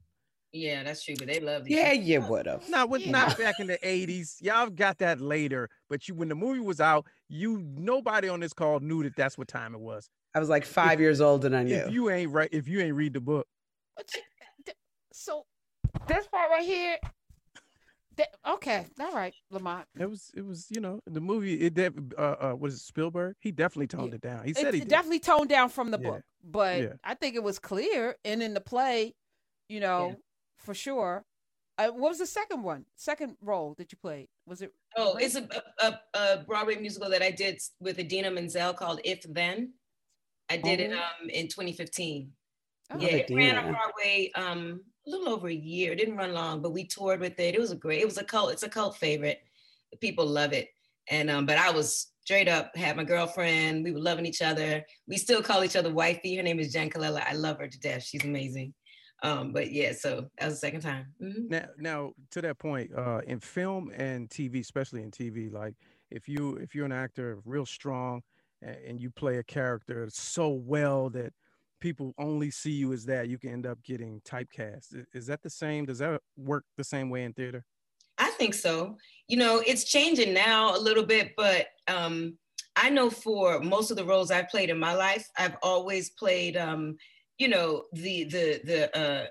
yeah, 0.53 0.83
that's 0.83 1.03
true. 1.05 1.15
But 1.19 1.27
they 1.29 1.41
love 1.41 1.65
these 1.65 1.77
Yeah, 1.77 1.93
people. 1.93 2.07
you 2.07 2.21
would 2.23 2.47
have. 2.47 2.69
Not 2.69 2.89
with 2.89 3.03
Yeah. 3.03 3.11
not 3.13 3.37
back 3.39 3.59
in 3.61 3.67
the 3.67 3.79
eighties. 3.87 4.37
Y'all 4.41 4.71
got 4.71 4.99
that 4.99 5.21
later, 5.21 5.69
but 5.89 6.09
you 6.09 6.15
when 6.15 6.29
the 6.29 6.35
movie 6.35 6.61
was 6.61 6.81
out, 6.81 7.07
you 7.29 7.59
nobody 7.77 8.29
on 8.29 8.41
this 8.41 8.53
call 8.53 8.81
knew 8.81 9.03
that 9.03 9.17
that's 9.17 9.37
what 9.37 9.49
time 9.49 9.75
it 9.75 9.81
was. 9.81 10.09
I 10.35 10.39
was 10.41 10.49
like 10.49 10.65
five 10.65 11.01
years 11.01 11.21
old 11.21 11.45
and 11.45 11.57
I 11.57 11.63
knew. 11.63 11.75
If 11.75 11.91
you 11.93 12.11
ain't 12.11 12.31
right, 12.31 12.49
if 12.53 12.69
you 12.69 12.81
ain't 12.81 12.95
read 12.95 13.15
the 13.15 13.21
book, 13.21 13.47
But 13.97 14.15
you- 14.15 14.23
th- 14.65 14.77
So 15.13 15.47
this 16.07 16.27
part 16.29 16.51
right 16.51 16.65
here, 16.65 16.99
Th- 17.03 17.13
okay, 18.47 18.87
all 19.01 19.13
right, 19.13 19.35
Lamont. 19.51 19.87
It 19.99 20.09
was 20.09 20.31
it 20.35 20.45
was 20.45 20.67
you 20.71 20.81
know 20.81 21.01
the 21.07 21.21
movie 21.21 21.55
it 21.61 21.75
def, 21.75 21.95
uh 22.17 22.21
uh 22.21 22.57
was 22.59 22.75
it 22.75 22.79
Spielberg? 22.81 23.37
He 23.41 23.51
definitely 23.53 23.87
toned 23.89 24.11
Yeah. 24.11 24.15
it 24.17 24.21
down. 24.21 24.45
He 24.45 24.51
It, 24.51 24.57
said 24.57 24.75
he 24.75 24.81
it 24.81 24.85
did. 24.85 24.89
definitely 24.89 25.21
toned 25.21 25.49
down 25.49 25.69
from 25.69 25.91
the 25.91 25.99
Yeah. 26.01 26.11
book, 26.11 26.23
but 26.43 26.83
Yeah. 26.83 26.93
I 27.05 27.15
think 27.15 27.35
it 27.37 27.43
was 27.43 27.59
clear. 27.59 28.17
And 28.25 28.43
in 28.43 28.55
the 28.55 28.61
play, 28.61 29.15
you 29.69 29.81
know, 29.81 30.09
Yeah. 30.09 30.15
for 30.59 30.75
sure. 30.75 31.25
Uh, 31.79 31.89
what 31.91 32.09
was 32.09 32.19
the 32.19 32.27
second 32.27 32.63
one? 32.63 32.87
Second 32.95 33.37
role 33.43 33.75
that 33.77 33.93
you 33.93 33.99
played? 33.99 34.29
Was 34.47 34.63
it? 34.63 34.73
Oh, 34.97 35.17
it's 35.17 35.35
a, 35.35 35.47
a, 35.79 36.01
a 36.15 36.45
Broadway 36.47 36.77
musical 36.77 37.11
that 37.11 37.21
I 37.21 37.31
did 37.31 37.61
with 37.81 37.99
Idina 37.99 38.31
Menzel 38.31 38.73
called 38.73 39.01
If 39.05 39.23
Then. 39.29 39.75
I 40.49 40.57
did 40.57 40.81
it 40.81 40.93
Oh. 40.93 40.97
um 41.25 41.29
in 41.29 41.49
2015. 41.49 42.33
Oh, 42.93 42.99
yeah, 42.99 43.09
it 43.09 43.31
ran 43.35 43.59
on 43.59 43.73
Broadway 43.73 44.31
um 44.37 44.81
a 45.07 45.11
little 45.11 45.29
over 45.29 45.49
a 45.49 45.55
year. 45.55 45.93
It 45.93 45.97
didn't 45.97 46.17
run 46.17 46.33
long, 46.33 46.61
but 46.61 46.73
we 46.73 46.85
toured 46.87 47.21
with 47.21 47.39
it. 47.39 47.55
It 47.55 47.61
was 47.61 47.71
a 47.71 47.77
great. 47.77 48.01
It 48.01 48.07
was 48.07 48.19
a 48.19 48.25
cult. 48.25 48.53
It's 48.53 48.63
a 48.63 48.69
cult 48.69 48.97
favorite. 48.97 49.41
People 50.01 50.27
love 50.27 50.53
it. 50.53 50.69
And 51.09 51.31
um, 51.31 51.47
but 51.47 51.59
I 51.59 51.71
was 51.71 52.13
straight 52.25 52.49
up 52.49 52.77
had 52.77 52.97
my 52.97 53.05
girlfriend. 53.05 53.85
We 53.85 53.93
were 53.93 54.01
loving 54.01 54.27
each 54.27 54.43
other. 54.43 54.85
We 55.07 55.17
still 55.17 55.43
call 55.43 55.63
each 55.63 55.77
other 55.77 55.93
wifey. 55.93 56.37
Her 56.37 56.43
name 56.43 56.59
is 56.59 56.73
Jenn 56.73 56.91
Colella. 56.91 57.23
I 57.25 57.35
love 57.35 57.59
her 57.59 57.69
to 57.69 57.79
death. 57.79 58.03
She's 58.03 58.25
amazing. 58.25 58.75
Um, 59.23 59.53
but 59.53 59.71
yeah, 59.71 59.93
so 59.93 60.29
that 60.39 60.47
was 60.47 60.55
the 60.55 60.61
second 60.61 60.81
time. 60.81 61.15
Mhm. 61.23 61.49
Now, 61.49 61.69
now 61.79 62.13
to 62.33 62.43
that 62.43 62.59
point, 62.59 62.93
uh, 62.95 63.21
in 63.27 63.41
film 63.41 63.91
and 63.95 64.29
TV, 64.29 64.61
especially 64.61 65.03
in 65.03 65.11
TV, 65.11 65.51
like 65.51 65.75
if 66.11 66.29
you 66.29 66.57
if 66.57 66.75
you're 66.75 66.85
an 66.85 66.93
actor 66.93 67.39
real 67.45 67.67
strong 67.67 68.23
and 68.63 69.01
you 69.01 69.11
play 69.11 69.37
a 69.37 69.45
character 69.45 70.09
so 70.11 70.49
well 70.49 71.09
that 71.11 71.33
people 71.81 72.15
only 72.19 72.51
see 72.51 72.73
you 72.73 72.93
as 72.93 73.05
that, 73.07 73.29
you 73.29 73.39
can 73.39 73.53
end 73.53 73.67
up 73.67 73.83
getting 73.83 74.21
typecast. 74.23 75.05
Is 75.13 75.27
that 75.27 75.43
the 75.43 75.51
same? 75.51 75.87
Does 75.87 75.99
that 75.99 76.21
work 76.37 76.65
the 76.77 76.85
same 76.85 77.11
way 77.11 77.25
in 77.25 77.33
theater? 77.33 77.65
I 78.19 78.31
think 78.31 78.55
so. 78.55 78.97
You 79.29 79.37
know, 79.37 79.63
it's 79.67 79.85
changing 79.85 80.33
now 80.33 80.77
a 80.77 80.79
little 80.79 81.05
bit, 81.05 81.33
but 81.37 81.67
um, 81.89 82.39
I 82.75 82.89
know 82.91 83.11
for 83.11 83.61
most 83.61 83.91
of 83.91 83.97
the 83.97 84.05
roles 84.05 84.31
I've 84.31 84.49
played 84.49 84.71
in 84.71 84.79
my 84.79 84.95
life, 84.95 85.27
I've 85.39 85.57
always 85.63 86.11
played, 86.11 86.57
um, 86.57 86.97
you 87.39 87.49
know, 87.49 87.85
the 87.93 88.25
the 88.25 88.61
the 88.65 88.99
uh, 88.99 89.27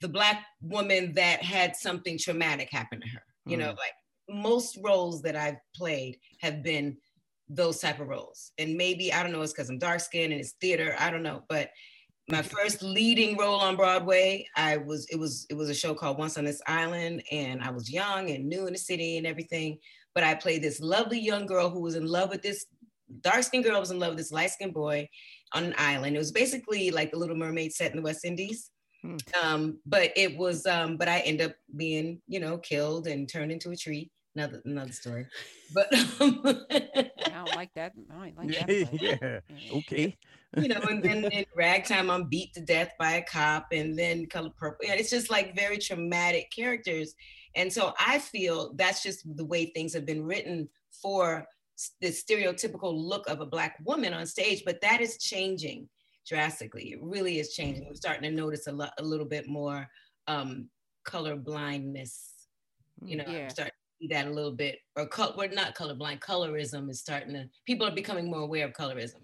the 0.00 0.08
black 0.08 0.44
woman 0.62 1.12
that 1.14 1.42
had 1.42 1.74
something 1.76 2.18
traumatic 2.18 2.68
happen 2.70 3.00
to 3.00 3.08
her. 3.08 3.22
You 3.46 3.56
know, 3.56 3.72
Mm. 3.72 3.78
like 3.78 3.94
most 4.28 4.78
roles 4.82 5.22
that 5.22 5.34
I've 5.34 5.58
played 5.74 6.18
have 6.40 6.62
been 6.62 6.98
those 7.50 7.80
type 7.80 8.00
of 8.00 8.08
roles. 8.08 8.52
And 8.58 8.76
maybe 8.76 9.12
I 9.12 9.22
don't 9.22 9.32
know, 9.32 9.42
it's 9.42 9.52
because 9.52 9.68
I'm 9.68 9.78
dark 9.78 10.00
skinned 10.00 10.32
and 10.32 10.40
it's 10.40 10.52
theater. 10.60 10.94
I 10.98 11.10
don't 11.10 11.22
know, 11.22 11.42
but 11.48 11.70
my 12.28 12.42
first 12.42 12.80
leading 12.82 13.36
role 13.36 13.56
on 13.56 13.76
Broadway, 13.76 14.46
I 14.56 14.76
was 14.76 15.06
it 15.10 15.16
was 15.16 15.46
it 15.50 15.54
was 15.54 15.68
a 15.68 15.74
show 15.74 15.94
called 15.94 16.18
Once 16.18 16.38
on 16.38 16.44
This 16.44 16.62
Island, 16.66 17.22
and 17.32 17.60
I 17.60 17.70
was 17.70 17.92
young 17.92 18.30
and 18.30 18.48
new 18.48 18.66
in 18.66 18.72
the 18.72 18.78
city 18.78 19.18
and 19.18 19.26
everything. 19.26 19.78
But 20.14 20.24
I 20.24 20.34
played 20.34 20.62
this 20.62 20.80
lovely 20.80 21.18
young 21.18 21.46
girl 21.46 21.70
who 21.70 21.80
was 21.80 21.96
in 21.96 22.06
love 22.06 22.30
with 22.30 22.42
this 22.42 22.66
dark 23.22 23.42
skinned 23.42 23.64
girl 23.64 23.80
was 23.80 23.90
in 23.90 23.98
love 23.98 24.10
with 24.10 24.18
this 24.18 24.32
light 24.32 24.50
skinned 24.50 24.74
boy 24.74 25.08
on 25.52 25.64
an 25.64 25.74
island. 25.76 26.14
It 26.14 26.20
was 26.20 26.32
basically 26.32 26.90
like 26.90 27.10
the 27.10 27.18
Little 27.18 27.36
Mermaid 27.36 27.72
set 27.72 27.90
in 27.90 27.96
the 27.96 28.02
West 28.02 28.24
Indies. 28.24 28.70
Hmm. 29.02 29.16
Um, 29.42 29.78
but 29.86 30.12
it 30.14 30.36
was 30.36 30.66
um, 30.66 30.96
but 30.96 31.08
I 31.08 31.20
end 31.20 31.40
up 31.40 31.52
being 31.76 32.20
you 32.28 32.38
know 32.38 32.58
killed 32.58 33.06
and 33.06 33.28
turned 33.28 33.50
into 33.50 33.70
a 33.70 33.76
tree. 33.76 34.10
Another 34.36 34.62
another 34.64 34.92
story, 34.92 35.26
but. 35.74 35.92
um, 36.20 36.40
I 36.44 37.10
don't 37.44 37.56
like 37.56 37.72
that. 37.74 37.92
I 38.10 38.14
don't 38.14 38.36
like 38.38 38.48
that. 38.58 38.66
play. 38.66 38.88
yeah. 39.00 39.40
Okay. 39.78 40.16
you 40.56 40.68
know, 40.68 40.80
and 40.88 41.02
then 41.02 41.24
in 41.26 41.44
ragtime, 41.56 42.10
I'm 42.10 42.28
beat 42.28 42.52
to 42.54 42.60
death 42.60 42.92
by 42.98 43.12
a 43.12 43.24
cop, 43.24 43.68
and 43.72 43.98
then 43.98 44.26
color 44.26 44.50
purple. 44.56 44.86
Yeah, 44.86 44.94
it's 44.94 45.10
just 45.10 45.30
like 45.30 45.56
very 45.56 45.78
traumatic 45.78 46.50
characters. 46.54 47.14
And 47.56 47.72
so 47.72 47.92
I 47.98 48.20
feel 48.20 48.72
that's 48.76 49.02
just 49.02 49.24
the 49.36 49.44
way 49.44 49.66
things 49.66 49.92
have 49.94 50.06
been 50.06 50.24
written 50.24 50.68
for 51.02 51.44
the 52.00 52.08
stereotypical 52.08 52.94
look 52.94 53.28
of 53.28 53.40
a 53.40 53.46
black 53.46 53.78
woman 53.84 54.12
on 54.14 54.26
stage, 54.26 54.62
but 54.64 54.80
that 54.82 55.00
is 55.00 55.18
changing 55.18 55.88
drastically. 56.28 56.92
It 56.92 56.98
really 57.02 57.40
is 57.40 57.52
changing. 57.54 57.86
We're 57.88 57.94
starting 57.94 58.22
to 58.22 58.30
notice 58.30 58.66
a 58.68 58.72
lot, 58.72 58.92
a 58.98 59.02
little 59.02 59.26
bit 59.26 59.48
more 59.48 59.88
um, 60.28 60.68
color 61.04 61.34
blindness. 61.36 62.30
You 63.04 63.16
know, 63.16 63.24
Yeah. 63.26 63.44
I'm 63.44 63.50
starting 63.50 63.72
to 63.72 63.79
see 64.00 64.06
that 64.08 64.26
a 64.26 64.30
little 64.30 64.52
bit, 64.52 64.78
or 64.96 65.06
col- 65.06 65.34
we're 65.36 65.48
not 65.48 65.74
colorblind. 65.74 66.20
Colorism 66.20 66.88
is 66.90 67.00
starting 67.00 67.34
to. 67.34 67.48
People 67.66 67.86
are 67.86 67.94
becoming 67.94 68.30
more 68.30 68.40
aware 68.40 68.66
of 68.66 68.72
colorism. 68.72 69.20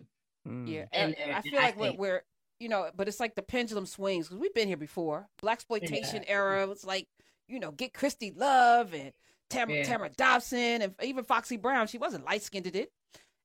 Mm. 0.46 0.68
Yeah, 0.68 0.84
And, 0.92 1.14
and, 1.18 1.32
uh, 1.32 1.36
I 1.38 1.42
feel 1.42 1.54
like 1.60 1.76
we're, 1.78 1.86
think- 1.88 1.98
we're, 1.98 2.22
you 2.60 2.68
know, 2.68 2.90
but 2.94 3.08
it's 3.08 3.20
like 3.20 3.34
the 3.34 3.42
pendulum 3.42 3.86
swings 3.86 4.26
because 4.28 4.40
we've 4.40 4.54
been 4.54 4.68
here 4.68 4.76
before. 4.76 5.28
Black 5.40 5.54
exploitation 5.56 6.24
era. 6.26 6.62
It 6.62 6.68
was 6.68 6.84
like, 6.84 7.06
you 7.48 7.58
know, 7.60 7.70
get 7.72 7.92
Christie 7.94 8.32
Love 8.36 8.94
and 8.94 9.12
Tamara, 9.50 9.78
Yeah. 9.78 9.84
Tamara 9.84 10.10
Dobson 10.16 10.82
and 10.82 10.94
even 11.02 11.24
Foxy 11.24 11.56
Brown. 11.56 11.86
She 11.86 11.98
wasn't 11.98 12.24
light 12.24 12.42
skinned, 12.42 12.64
Did 12.64 12.76
it. 12.76 12.92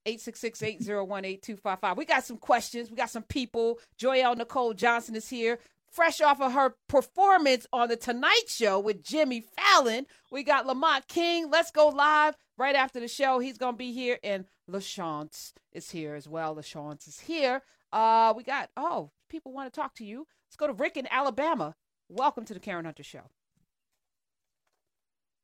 866-801-8255. 0.08 1.98
We 1.98 2.06
got 2.06 2.24
some 2.24 2.38
questions. 2.38 2.89
We 2.89 2.96
got 2.98 3.10
some 3.10 3.24
people. 3.24 3.80
Joyelle 4.00 4.38
Nicole 4.38 4.74
Johnson 4.74 5.15
is 5.15 5.30
here. 5.30 5.60
Fresh 5.92 6.22
off 6.22 6.40
of 6.40 6.54
her 6.54 6.76
performance 6.88 7.68
on 7.74 7.90
the 7.90 7.98
Tonight 7.98 8.48
Show 8.48 8.80
with 8.80 9.04
Jimmy 9.04 9.42
Fallon. 9.42 10.06
We 10.32 10.42
got 10.44 10.66
Lamont 10.66 11.06
King. 11.10 11.52
Let's 11.52 11.70
go 11.70 11.90
live 11.90 12.38
right 12.58 12.76
after 12.76 13.02
the 13.02 13.10
show. 13.10 13.40
He's 13.40 13.58
gonna 13.58 13.76
be 13.76 13.92
here, 13.92 14.18
and 14.24 14.46
LaChanze 14.70 15.52
is 15.74 15.92
here 15.92 16.16
as 16.16 16.30
well. 16.30 16.56
LaChanze 16.56 17.10
is 17.10 17.20
here. 17.20 17.62
Uh, 17.92 18.34
we 18.38 18.44
got 18.44 18.70
oh, 18.78 19.12
people 19.28 19.52
want 19.52 19.72
to 19.72 19.78
talk 19.78 19.94
to 19.96 20.06
you. 20.06 20.26
Let's 20.48 20.56
go 20.56 20.68
to 20.68 20.74
Rick 20.74 20.96
in 20.96 21.10
Alabama. 21.12 21.76
Welcome 22.08 22.46
to 22.46 22.54
the 22.54 22.62
Karen 22.62 22.86
Hunter 22.86 23.04
Show. 23.04 23.24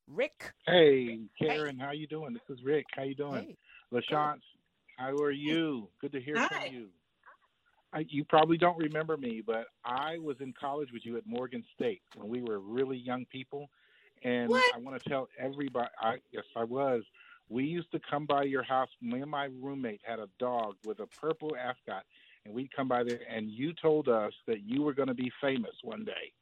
Rick, 0.07 0.53
Hey, 0.65 1.19
Karen, 1.37 1.77
how 1.77 1.91
you 1.91 2.07
doing? 2.07 2.33
This 2.33 2.57
is 2.57 2.63
Rick. 2.63 2.85
How 2.95 3.03
you 3.03 3.15
doing? 3.15 3.47
hey, 3.47 3.57
LaChanze, 3.93 4.39
how 4.97 5.09
are 5.21 5.31
you? 5.31 5.89
Good 5.99 6.13
to 6.13 6.21
hear 6.21 6.37
Hi. 6.37 6.47
from 6.47 6.73
you. 6.73 6.87
I, 7.93 8.05
you 8.09 8.25
probably 8.25 8.57
don't 8.57 8.77
remember 8.77 9.17
me, 9.17 9.41
but 9.45 9.67
I 9.85 10.17
was 10.17 10.37
in 10.41 10.53
college 10.59 10.89
with 10.91 11.05
you 11.05 11.17
at 11.17 11.25
Morgan 11.25 11.63
State 11.75 12.01
when 12.15 12.29
we 12.29 12.41
were 12.41 12.59
really 12.59 12.97
young 12.97 13.25
people. 13.31 13.69
And 14.23 14.49
What? 14.49 14.63
I 14.73 14.77
want 14.79 15.01
to 15.01 15.09
tell 15.09 15.29
everybody, 15.39 15.89
I, 15.99 16.15
yes, 16.31 16.43
I 16.55 16.63
was. 16.63 17.03
We 17.49 17.63
used 17.63 17.91
to 17.91 17.99
come 18.09 18.25
by 18.25 18.43
your 18.43 18.63
house. 18.63 18.89
Me 19.01 19.21
and 19.21 19.31
my 19.31 19.45
roommate 19.45 20.01
had 20.03 20.19
a 20.19 20.27
dog 20.37 20.75
with 20.85 20.99
a 20.99 21.07
purple 21.07 21.55
ascot, 21.55 22.03
and 22.45 22.53
we'd 22.53 22.73
come 22.75 22.89
by 22.89 23.03
there. 23.03 23.21
And 23.33 23.49
you 23.49 23.73
told 23.73 24.09
us 24.09 24.33
that 24.47 24.61
you 24.63 24.81
were 24.81 24.93
going 24.93 25.07
to 25.07 25.13
be 25.13 25.31
famous 25.41 25.73
one 25.83 26.03
day, 26.03 26.33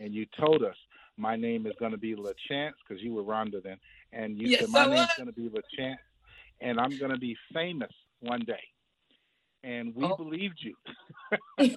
and 0.00 0.14
you 0.14 0.26
told 0.38 0.62
us 0.64 0.76
my 1.16 1.36
name 1.36 1.66
is 1.66 1.74
going 1.78 1.92
to 1.92 1.98
be 1.98 2.14
LaChanze 2.16 2.72
because 2.86 3.02
you 3.02 3.12
were 3.12 3.22
Rhonda 3.22 3.62
then, 3.62 3.76
and 4.12 4.38
you 4.38 4.48
Yes, 4.48 4.62
said 4.62 4.70
my 4.70 4.84
I 4.84 4.86
name's 4.86 5.12
going 5.16 5.28
to 5.28 5.34
be 5.34 5.48
LaChanze, 5.50 5.96
and 6.60 6.80
I'm 6.80 6.98
going 6.98 7.12
to 7.12 7.18
be 7.18 7.36
famous 7.52 7.92
one 8.20 8.40
day. 8.40 8.73
And 9.64 9.94
we 9.94 10.04
Oh. 10.04 10.16
believed 10.16 10.60
you. 10.62 10.74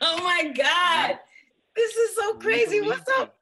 Oh 0.00 0.22
my 0.22 0.52
God. 0.56 1.18
This 1.74 1.92
is 1.96 2.14
so 2.16 2.34
crazy. 2.34 2.80
What's 2.80 3.08
up? 3.18 3.34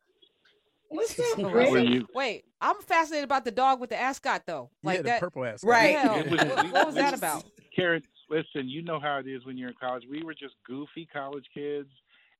What's 0.89 1.19
up, 1.33 1.39
Wait, 1.39 1.71
Were 1.71 1.79
you? 1.81 2.07
wait. 2.15 2.45
I'm 2.63 2.81
fascinated 2.81 3.25
about 3.25 3.45
the 3.45 3.51
dog 3.51 3.79
with 3.79 3.91
the 3.91 4.01
ascot 4.01 4.43
though. 4.47 4.71
Like 4.83 4.97
yeah, 4.97 5.03
the 5.03 5.09
that. 5.09 5.21
purple 5.21 5.45
ascot. 5.45 5.69
Right. 5.69 5.91
Yeah, 5.91 6.23
was- 6.23 6.41
what, 6.45 6.73
what 6.73 6.87
was 6.87 6.95
that 6.95 7.13
about? 7.13 7.45
Karen, 7.75 8.01
listen, 8.31 8.69
you 8.71 8.83
know 8.83 8.99
how 8.99 9.19
it 9.19 9.27
is 9.27 9.45
when 9.45 9.59
you're 9.59 9.69
in 9.69 9.75
college. 9.79 10.05
We 10.11 10.23
were 10.23 10.33
just 10.33 10.55
goofy 10.67 11.07
college 11.13 11.45
kids, 11.53 11.91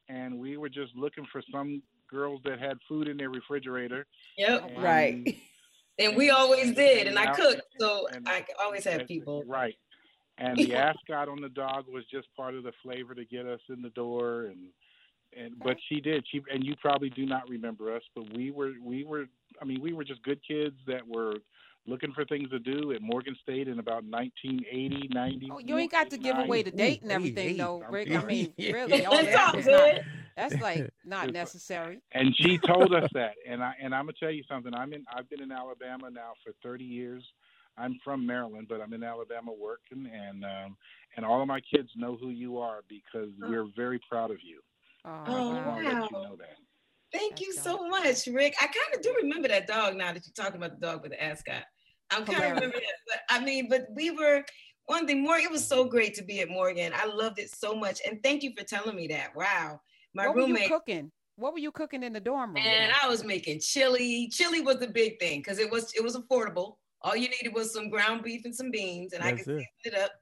and 0.09 0.39
we 0.39 0.57
were 0.57 0.71
just 0.71 0.95
looking 0.97 1.27
for 1.31 1.43
some 1.53 1.83
girls 2.11 2.41
that 2.45 2.59
had 2.59 2.79
food 2.89 3.09
in 3.09 3.19
their 3.19 3.29
refrigerator. 3.31 4.07
Yep. 4.39 4.71
Right. 4.79 5.37
And 5.99 6.17
we 6.17 6.31
always 6.31 6.75
did. 6.75 7.07
And 7.07 7.19
I 7.19 7.35
cooked. 7.35 7.61
So 7.79 8.07
and- 8.15 8.27
I 8.27 8.47
always 8.63 8.85
had 8.85 9.07
people. 9.07 9.43
Right. 9.47 9.75
And 10.39 10.57
the 10.59 10.75
ascot 10.77 11.29
on 11.29 11.41
the 11.41 11.49
dog 11.49 11.87
was 11.89 12.05
just 12.11 12.29
part 12.37 12.55
of 12.55 12.63
the 12.65 12.73
flavor 12.83 13.15
to 13.15 13.25
get 13.25 13.47
us 13.47 13.61
in 13.69 13.83
the 13.83 13.91
door 13.91 14.47
and 14.47 14.59
and 15.37 15.59
but 15.59 15.77
she 15.89 16.01
did. 16.01 16.25
She 16.31 16.41
and 16.53 16.65
you 16.65 16.75
probably 16.81 17.11
do 17.11 17.27
not 17.27 17.49
remember 17.49 17.95
us, 17.95 18.03
but 18.15 18.25
we 18.35 18.51
were 18.51 18.73
we 18.83 19.05
were 19.05 19.27
I 19.61 19.65
mean, 19.65 19.81
we 19.81 19.93
were 19.93 20.05
just 20.05 20.23
good 20.23 20.41
kids 20.47 20.77
that 20.87 21.07
were 21.07 21.35
looking 21.87 22.13
for 22.13 22.25
things 22.25 22.51
to 22.51 22.59
do 22.59 22.93
at 22.93 23.01
Morgan 23.01 23.37
State 23.43 23.69
in 23.69 23.79
about 23.79 24.03
1980, 24.05 25.09
90. 25.13 25.49
Oh, 25.53 25.59
you 25.61 25.79
ain't 25.79 25.93
got 25.93 26.11
to 26.11 26.19
give 26.19 26.37
away 26.37 26.63
the 26.65 26.71
date 26.73 27.03
and 27.03 27.13
everything, 27.13 27.51
hey, 27.51 27.57
though, 27.59 27.85
Rick. 27.89 28.11
I 28.11 28.25
mean, 28.25 28.53
really, 28.59 29.07
all 29.07 29.19
It's 29.19 29.29
that 29.33 29.55
all 29.55 29.61
is 29.61 29.67
not, 29.67 30.01
that's 30.37 30.61
like 30.61 30.91
not 31.05 31.33
necessary. 31.33 32.01
and 32.13 32.35
she 32.37 32.59
told 32.59 32.93
us 32.95 33.09
that 33.15 33.33
and 33.49 33.63
i 33.63 33.73
and 33.81 33.95
i'm 33.95 34.03
gonna 34.05 34.13
tell 34.21 34.31
you 34.31 34.43
something 34.49 34.75
i'm 34.75 34.93
in 34.93 35.05
i've 35.17 35.29
been 35.31 35.41
in 35.41 35.51
alabama 35.51 36.11
now 36.11 36.33
for 36.45 36.53
30 36.63 36.85
years 36.85 37.25
i'm 37.79 37.99
from 38.05 38.27
maryland 38.27 38.67
but 38.69 38.81
i'm 38.81 38.93
in 38.93 39.03
alabama 39.03 39.53
working 39.53 40.07
and 40.13 40.45
um 40.45 40.77
and 41.17 41.25
all 41.25 41.41
of 41.41 41.49
my 41.49 41.61
kids 41.61 41.89
know 41.97 42.17
who 42.17 42.31
you 42.31 42.59
are 42.59 42.81
because 42.89 43.31
we're 43.41 43.67
very 43.77 44.01
proud 44.09 44.31
of 44.31 44.39
you 44.43 44.61
Oh, 45.05 45.13
Oh, 45.25 45.51
I 45.53 45.67
wow. 45.67 45.77
let 45.79 46.11
you 46.11 46.17
know 46.23 46.37
that 46.37 46.57
Thank 47.13 47.41
you 47.41 47.55
That's 47.55 47.65
so 47.65 47.89
much, 47.89 48.27
Rick. 48.27 48.57
I 48.61 48.67
kind 48.67 48.95
of 48.95 49.01
do 49.01 49.15
remember 49.23 49.49
that 49.49 49.67
dog 49.69 49.97
now 49.97 50.13
that 50.13 50.23
you're 50.27 50.45
talking 50.45 50.61
about 50.61 50.79
the 50.79 50.87
dog 50.87 51.03
with 51.03 51.13
the 51.13 51.23
ascot. 51.23 51.63
I'm 52.11 52.25
kind 52.25 52.43
of 52.45 52.55
remember 52.57 52.77
that. 52.77 52.95
But 53.07 53.21
I 53.31 53.43
mean, 53.43 53.69
but 53.71 53.87
we 53.95 54.11
were 54.11 54.45
one 54.87 55.07
thing 55.07 55.23
more. 55.23 55.39
It 55.39 55.51
was 55.51 55.67
so 55.67 55.85
great 55.85 56.15
to 56.15 56.25
be 56.25 56.41
at 56.41 56.49
Morgan. 56.49 56.93
I 56.95 57.07
loved 57.07 57.39
it 57.39 57.51
so 57.55 57.75
much. 57.75 58.01
And 58.07 58.21
thank 58.23 58.43
you 58.43 58.53
for 58.59 58.65
telling 58.65 58.97
me 58.97 59.07
that. 59.09 59.35
Wow. 59.37 59.81
My 60.15 60.27
what 60.27 60.35
were 60.35 60.41
you 60.43 60.47
roommate, 60.49 60.69
cooking? 60.69 61.13
What 61.37 61.53
were 61.53 61.61
you 61.61 61.71
cooking 61.71 62.03
in 62.03 62.13
the 62.13 62.21
dorm 62.21 62.55
room? 62.55 62.65
And 62.67 62.93
I 63.01 63.09
was 63.09 63.25
making 63.25 63.61
chili. 63.61 64.29
Chili 64.33 64.61
was 64.61 64.79
the 64.79 64.89
big 64.89 65.19
thing 65.21 65.41
because 65.41 65.59
it 65.59 65.71
was 65.71 65.93
it 65.95 66.03
was 66.03 66.17
affordable. 66.17 66.75
All 67.03 67.15
you 67.17 67.29
needed 67.29 67.55
was 67.55 67.73
some 67.73 67.89
ground 67.91 68.23
beef 68.25 68.43
and 68.45 68.55
some 68.55 68.71
beans, 68.71 69.13
and 69.13 69.23
I 69.23 69.31
could 69.33 69.41
it. 69.41 69.45
season 69.45 69.67
it 69.85 69.95
up. 69.95 70.13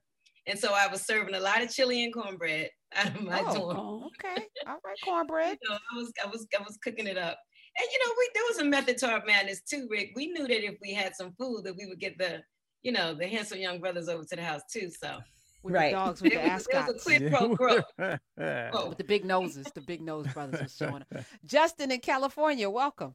And 0.46 0.58
so 0.58 0.72
I 0.74 0.86
was 0.88 1.02
serving 1.06 1.34
a 1.34 1.40
lot 1.40 1.62
of 1.62 1.72
chili 1.72 2.04
and 2.04 2.12
cornbread 2.12 2.68
out 2.94 3.06
of 3.14 3.22
my 3.22 3.42
Oh. 3.46 3.54
dorm. 3.54 3.76
Oh. 3.78 4.10
okay, 4.18 4.44
all 4.66 4.78
right, 4.84 4.96
cornbread. 5.04 5.58
You 5.62 5.70
know, 5.70 5.78
I 5.92 5.96
was 5.96 6.12
I 6.22 6.26
was 6.26 6.46
I 6.58 6.62
was 6.62 6.76
cooking 6.82 7.06
it 7.06 7.16
up. 7.16 7.38
And 7.78 7.88
you 7.90 7.98
know, 8.06 8.12
we 8.18 8.28
there 8.34 8.44
was 8.48 8.58
a 8.58 8.64
method 8.64 8.98
to 8.98 9.08
our 9.10 9.24
madness 9.24 9.62
too, 9.62 9.88
Rick. 9.90 10.10
We 10.14 10.26
knew 10.28 10.46
that 10.46 10.64
if 10.64 10.76
we 10.82 10.92
had 10.92 11.14
some 11.16 11.32
food, 11.38 11.64
that 11.64 11.74
we 11.76 11.86
would 11.86 11.98
get 11.98 12.18
the, 12.18 12.42
you 12.82 12.92
know, 12.92 13.14
the 13.14 13.26
handsome 13.26 13.58
young 13.58 13.80
brothers 13.80 14.08
over 14.08 14.22
to 14.24 14.36
the 14.36 14.42
house 14.44 14.62
too. 14.70 14.90
So 14.90 15.18
With 15.62 15.74
Right. 15.74 15.92
the 15.92 15.96
dogs 15.96 16.20
with 16.22 16.32
it 16.34 16.42
the 16.42 16.50
was, 16.50 16.66
it 16.66 16.74
was 16.74 16.88
a 16.88 16.98
quid 17.18 17.32
pro 17.32 17.56
quo. 17.56 17.82
Yeah. 18.38 18.86
With 18.88 18.98
the 18.98 19.04
big 19.04 19.24
noses, 19.24 19.66
the 19.74 19.80
big 19.80 20.02
nose 20.02 20.26
brothers 20.34 20.60
was 20.62 20.76
showing 20.76 21.02
up. 21.02 21.24
Justin 21.46 21.90
in 21.90 22.00
California, 22.00 22.68
welcome. 22.68 23.14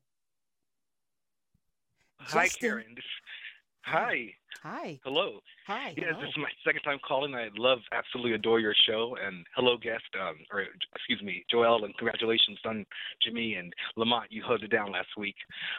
Hi, 2.21 2.45
Justin. 2.45 2.59
Karen. 2.69 2.85
This, 2.95 3.05
hi. 3.89 4.33
Hi, 4.63 4.99
Hello. 5.05 5.39
hi. 5.67 5.93
Yes, 5.95 6.07
hello. 6.09 6.21
this 6.21 6.29
is 6.29 6.37
my 6.37 6.49
second 6.65 6.81
time 6.81 6.99
calling. 7.07 7.33
I 7.33 7.47
love, 7.57 7.79
absolutely 7.93 8.33
adore 8.33 8.59
your 8.59 8.75
show. 8.87 9.15
And 9.25 9.45
hello, 9.55 9.77
guest, 9.77 10.03
um, 10.19 10.35
or 10.51 10.65
excuse 10.95 11.21
me, 11.23 11.45
Joyelle, 11.53 11.85
and 11.85 11.97
congratulations 11.97 12.59
on 12.65 12.85
Jimmy 13.23 13.53
and 13.55 13.71
Lamont. 13.95 14.27
You 14.29 14.43
held 14.45 14.63
it 14.63 14.71
down 14.71 14.91
last 14.91 15.07
week. 15.17 15.35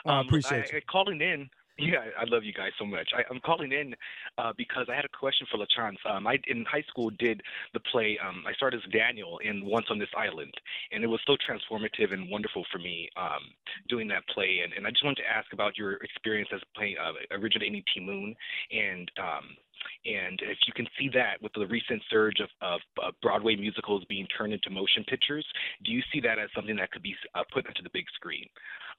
Oh, 0.07 0.11
I 0.11 0.21
appreciate 0.23 0.65
I, 0.73 0.77
you. 0.77 0.83
Calling 0.91 1.21
in. 1.21 1.49
Yeah, 1.79 2.05
I 2.19 2.25
love 2.27 2.45
you 2.45 2.53
guys 2.53 2.73
so 2.79 2.85
much. 2.85 3.09
I, 3.17 3.23
I'm 3.33 3.41
calling 3.41 3.73
in 3.73 3.95
uh, 4.37 4.53
because 4.57 4.87
I 4.91 4.95
had 4.95 5.05
a 5.05 5.09
question 5.09 5.47
for 5.51 5.59
LaChanze. 5.59 5.97
Um, 6.09 6.27
I 6.27 6.37
in 6.47 6.65
high 6.71 6.85
school 6.89 7.11
did 7.19 7.41
the 7.73 7.81
play. 7.81 8.19
Um, 8.23 8.45
I 8.47 8.53
started 8.53 8.83
as 8.85 8.93
Daniel 8.93 9.39
in 9.39 9.65
Once 9.65 9.87
on 9.91 9.99
This 9.99 10.11
Island, 10.17 10.53
and 10.93 11.03
it 11.03 11.07
was 11.07 11.21
so 11.27 11.37
transformative 11.37 12.13
and 12.13 12.31
wonderful 12.31 12.65
for 12.71 12.79
me 12.79 13.09
um, 13.17 13.55
doing 13.89 14.09
that 14.09 14.27
play. 14.29 14.61
And, 14.63 14.75
and 14.75 14.87
I 14.87 14.91
just 14.91 15.05
wanted 15.05 15.23
to 15.23 15.29
ask 15.31 15.53
about 15.53 15.79
your 15.79 15.95
experience 16.05 16.51
as 16.55 16.61
playing 16.77 16.97
uh, 17.03 17.13
originating 17.35 17.83
Ti 17.95 18.01
Moune, 18.01 18.35
and 18.71 19.11
um, 19.19 19.57
and 20.05 20.41
if 20.43 20.59
you 20.67 20.73
can 20.75 20.87
see 20.99 21.09
that 21.15 21.41
with 21.43 21.53
the 21.55 21.67
recent 21.67 22.03
surge 22.11 22.41
of, 22.41 22.49
of, 22.61 22.81
of 23.03 23.15
Broadway 23.23 23.57
musicals 23.57 24.05
being 24.09 24.27
turned 24.37 24.53
into 24.53 24.71
motion 24.71 25.05
pictures, 25.09 25.47
do 25.85 25.93
you 25.93 26.03
see 26.13 26.21
that 26.21 26.39
as 26.39 26.49
something 26.55 26.77
that 26.77 26.91
could 26.91 27.03
be 27.03 27.15
uh, 27.35 27.43
put 27.53 27.67
onto 27.67 27.83
the 27.83 27.91
big 27.93 28.05
screen? 28.15 28.47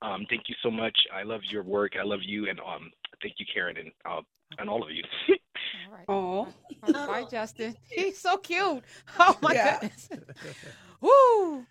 Um, 0.02 0.26
thank 0.30 0.44
you 0.48 0.56
so 0.63 0.72
much. 0.72 0.98
I 1.13 1.24
love 1.24 1.41
your 1.50 1.63
work. 1.63 1.94
I 2.00 2.04
love 2.04 2.22
you, 2.24 2.50
and 2.50 2.60
um, 2.60 2.91
thank 3.22 3.36
you, 3.38 3.46
Karen, 3.54 3.78
and 3.78 3.91
uh, 4.10 4.22
and 4.58 4.70
all 4.70 4.84
of 4.84 4.89
you. 4.91 5.04
All 5.74 5.91
right. 5.91 6.06
Oh. 6.08 6.48
All 6.94 7.08
right, 7.08 7.30
Justin. 7.30 7.76
He's 7.89 8.20
so 8.20 8.38
cute. 8.38 8.84
Oh 9.20 9.38
my 9.41 9.54
Yeah. 9.54 9.80
goodness. 9.80 10.10
Woo. 11.02 11.65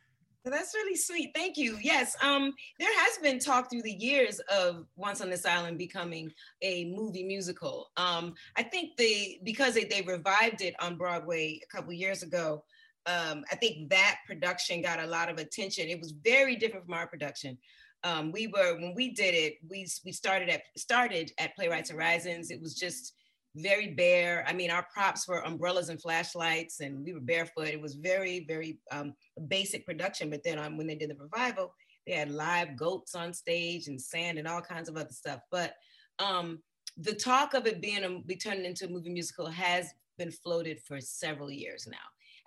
That's 0.44 0.74
really 0.74 0.96
sweet. 0.96 1.32
Thank 1.34 1.58
you. 1.58 1.78
Yes, 1.82 2.16
um, 2.22 2.54
there 2.78 2.98
has 3.00 3.18
been 3.18 3.38
talk 3.38 3.70
through 3.70 3.82
the 3.82 3.92
years 3.92 4.40
of 4.50 4.86
Once 4.96 5.20
on 5.20 5.28
This 5.28 5.44
Island 5.44 5.76
becoming 5.76 6.32
a 6.62 6.86
movie 6.96 7.24
musical. 7.24 7.90
Um, 7.98 8.34
I 8.56 8.62
think 8.62 8.96
they 8.96 9.40
because 9.44 9.74
they, 9.74 9.84
they 9.84 10.00
revived 10.00 10.62
it 10.62 10.74
on 10.80 10.96
Broadway 10.96 11.60
a 11.62 11.76
couple 11.76 11.92
years 11.92 12.22
ago. 12.22 12.64
Um, 13.04 13.44
I 13.52 13.56
think 13.56 13.90
that 13.90 14.20
production 14.26 14.80
got 14.80 15.00
a 15.00 15.06
lot 15.06 15.28
of 15.28 15.38
attention. 15.38 15.88
It 15.88 16.00
was 16.00 16.12
very 16.12 16.56
different 16.56 16.86
from 16.86 16.94
our 16.94 17.06
production. 17.06 17.58
Um, 18.02 18.32
we 18.32 18.46
were 18.46 18.76
when 18.76 18.94
we 18.94 19.10
did 19.10 19.34
it, 19.34 19.58
we 19.68 19.86
we 20.06 20.12
started 20.12 20.48
at 20.48 20.62
started 20.74 21.32
at 21.38 21.54
Playwrights 21.54 21.90
Horizons. 21.90 22.50
It 22.50 22.62
was 22.62 22.74
just 22.74 23.12
very 23.56 23.88
bare. 23.88 24.44
I 24.46 24.52
mean, 24.52 24.70
our 24.70 24.86
props 24.92 25.26
were 25.26 25.44
umbrellas 25.44 25.88
and 25.88 26.00
flashlights, 26.00 26.80
and 26.80 27.04
we 27.04 27.12
were 27.12 27.20
barefoot. 27.20 27.68
It 27.68 27.80
was 27.80 27.94
very, 27.94 28.44
very 28.46 28.78
um, 28.90 29.14
basic 29.48 29.84
production. 29.84 30.30
But 30.30 30.44
then 30.44 30.58
um, 30.58 30.76
when 30.76 30.86
they 30.86 30.94
did 30.94 31.10
the 31.10 31.16
revival, 31.16 31.74
they 32.06 32.12
had 32.12 32.30
live 32.30 32.76
goats 32.76 33.14
on 33.14 33.32
stage 33.32 33.88
and 33.88 34.00
sand 34.00 34.38
and 34.38 34.48
all 34.48 34.60
kinds 34.60 34.88
of 34.88 34.96
other 34.96 35.12
stuff. 35.12 35.40
But 35.50 35.74
um, 36.18 36.60
the 36.96 37.14
talk 37.14 37.54
of 37.54 37.66
it 37.66 37.80
being 37.80 38.04
a, 38.04 38.20
be 38.20 38.36
turned 38.36 38.64
into 38.64 38.86
a 38.86 38.90
movie 38.90 39.10
musical 39.10 39.46
has 39.46 39.92
been 40.18 40.30
floated 40.30 40.80
for 40.86 41.00
several 41.00 41.50
years 41.50 41.86
now. 41.90 41.96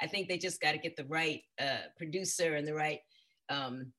I 0.01 0.07
think 0.07 0.27
they 0.27 0.37
just 0.37 0.61
got 0.61 0.71
to 0.73 0.77
get 0.77 0.95
the 0.95 1.05
right 1.05 1.41
uh, 1.61 1.87
producer 1.97 2.55
and 2.55 2.67
the 2.67 2.73
right 2.73 2.99
um, 3.49 3.91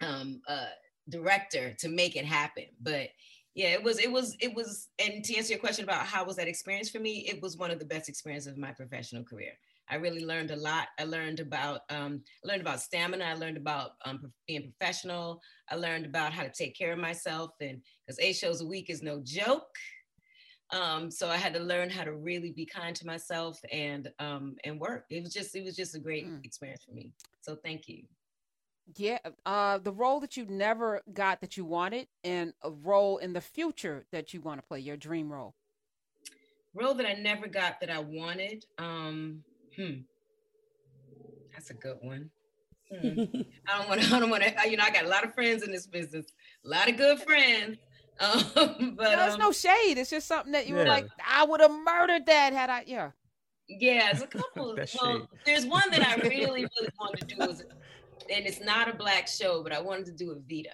um, 0.00 0.40
uh, 0.48 0.66
director 1.08 1.74
to 1.78 1.88
make 1.88 2.16
it 2.16 2.24
happen. 2.24 2.64
But 2.80 3.08
yeah, 3.56 3.68
it 3.68 3.82
was, 3.82 3.98
it 3.98 4.12
was, 4.12 4.36
it 4.38 4.54
was, 4.54 4.90
and 4.98 5.24
to 5.24 5.34
answer 5.34 5.54
your 5.54 5.58
question 5.58 5.82
about 5.82 6.04
how 6.04 6.22
was 6.26 6.36
that 6.36 6.46
experience 6.46 6.90
for 6.90 7.00
me, 7.00 7.26
it 7.26 7.40
was 7.40 7.56
one 7.56 7.70
of 7.70 7.78
the 7.78 7.86
best 7.86 8.06
experiences 8.08 8.52
of 8.52 8.58
my 8.58 8.70
professional 8.70 9.24
career. 9.24 9.52
I 9.88 9.94
really 9.94 10.26
learned 10.26 10.50
a 10.50 10.56
lot. 10.56 10.88
I 10.98 11.04
learned 11.04 11.40
about, 11.40 11.80
um, 11.88 12.20
I 12.44 12.48
learned 12.48 12.60
about 12.60 12.82
stamina. 12.82 13.24
I 13.24 13.32
learned 13.34 13.56
about 13.56 13.92
um, 14.04 14.30
being 14.46 14.70
professional. 14.78 15.40
I 15.70 15.76
learned 15.76 16.04
about 16.04 16.34
how 16.34 16.42
to 16.42 16.50
take 16.50 16.76
care 16.76 16.92
of 16.92 16.98
myself, 16.98 17.52
and 17.62 17.80
because 18.04 18.20
eight 18.20 18.36
shows 18.36 18.60
a 18.60 18.66
week 18.66 18.90
is 18.90 19.02
no 19.02 19.22
joke. 19.24 19.74
Um, 20.70 21.10
so 21.10 21.30
I 21.30 21.36
had 21.36 21.54
to 21.54 21.60
learn 21.60 21.88
how 21.88 22.04
to 22.04 22.12
really 22.12 22.52
be 22.52 22.66
kind 22.66 22.94
to 22.96 23.06
myself 23.06 23.58
and 23.72 24.10
um, 24.18 24.56
and 24.64 24.78
work. 24.78 25.04
It 25.08 25.22
was 25.22 25.32
just, 25.32 25.54
it 25.56 25.64
was 25.64 25.76
just 25.76 25.94
a 25.94 26.00
great 26.00 26.26
Mm. 26.26 26.44
experience 26.44 26.84
for 26.84 26.92
me. 26.92 27.12
So 27.40 27.56
thank 27.64 27.88
you. 27.88 28.02
Yeah. 28.94 29.18
Uh, 29.44 29.78
the 29.78 29.92
role 29.92 30.20
that 30.20 30.36
you 30.36 30.46
never 30.46 31.02
got 31.12 31.40
that 31.40 31.56
you 31.56 31.64
wanted, 31.64 32.06
and 32.22 32.52
a 32.62 32.70
role 32.70 33.18
in 33.18 33.32
the 33.32 33.40
future 33.40 34.04
that 34.12 34.32
you 34.32 34.40
want 34.40 34.60
to 34.60 34.66
play, 34.66 34.80
your 34.80 34.96
dream 34.96 35.32
role. 35.32 35.54
role 36.74 36.94
that 36.94 37.06
I 37.06 37.14
never 37.14 37.48
got 37.48 37.80
that 37.80 37.90
I 37.90 37.98
wanted. 37.98 38.64
Um, 38.78 39.42
hmm, 39.74 40.02
that's 41.52 41.70
a 41.70 41.74
good 41.74 41.98
one. 42.00 42.30
Hmm. 42.90 43.22
I 43.68 43.78
don't 43.78 43.88
want 43.88 44.02
to. 44.02 44.06
I 44.14 44.20
don't 44.20 44.30
want 44.30 44.42
to. 44.44 44.70
You 44.70 44.76
know, 44.76 44.84
I 44.84 44.90
got 44.90 45.04
a 45.04 45.08
lot 45.08 45.24
of 45.24 45.34
friends 45.34 45.62
in 45.62 45.72
this 45.72 45.86
business, 45.86 46.26
a 46.64 46.68
lot 46.68 46.88
of 46.88 46.96
good 46.96 47.20
friends. 47.20 47.78
Um, 48.18 48.94
but 48.96 49.14
no, 49.14 49.26
it's 49.26 49.34
um, 49.34 49.40
no 49.40 49.52
shade. 49.52 49.98
It's 49.98 50.08
just 50.08 50.26
something 50.26 50.52
that 50.52 50.66
you 50.66 50.74
were 50.74 50.86
like, 50.86 51.06
I 51.22 51.44
would 51.44 51.60
have 51.60 51.70
murdered 51.70 52.24
that 52.24 52.54
had 52.54 52.70
I. 52.70 52.82
Yeah. 52.86 53.10
yeah, 53.68 54.08
it's 54.10 54.22
a 54.22 54.26
couple. 54.26 54.74
Well, 54.74 54.86
shade. 54.86 55.20
there's 55.44 55.66
one 55.66 55.82
that 55.90 56.02
I 56.02 56.14
really, 56.26 56.64
really 56.64 56.88
wanted 56.98 57.28
to 57.28 57.34
do, 57.34 57.46
was, 57.46 57.62
and 58.34 58.46
it's 58.46 58.60
not 58.60 58.88
a 58.88 58.94
black 58.96 59.28
show, 59.28 59.62
but 59.62 59.72
I 59.72 59.80
wanted 59.80 60.06
to 60.06 60.12
do 60.12 60.30
a 60.32 60.34
Vita. 60.48 60.70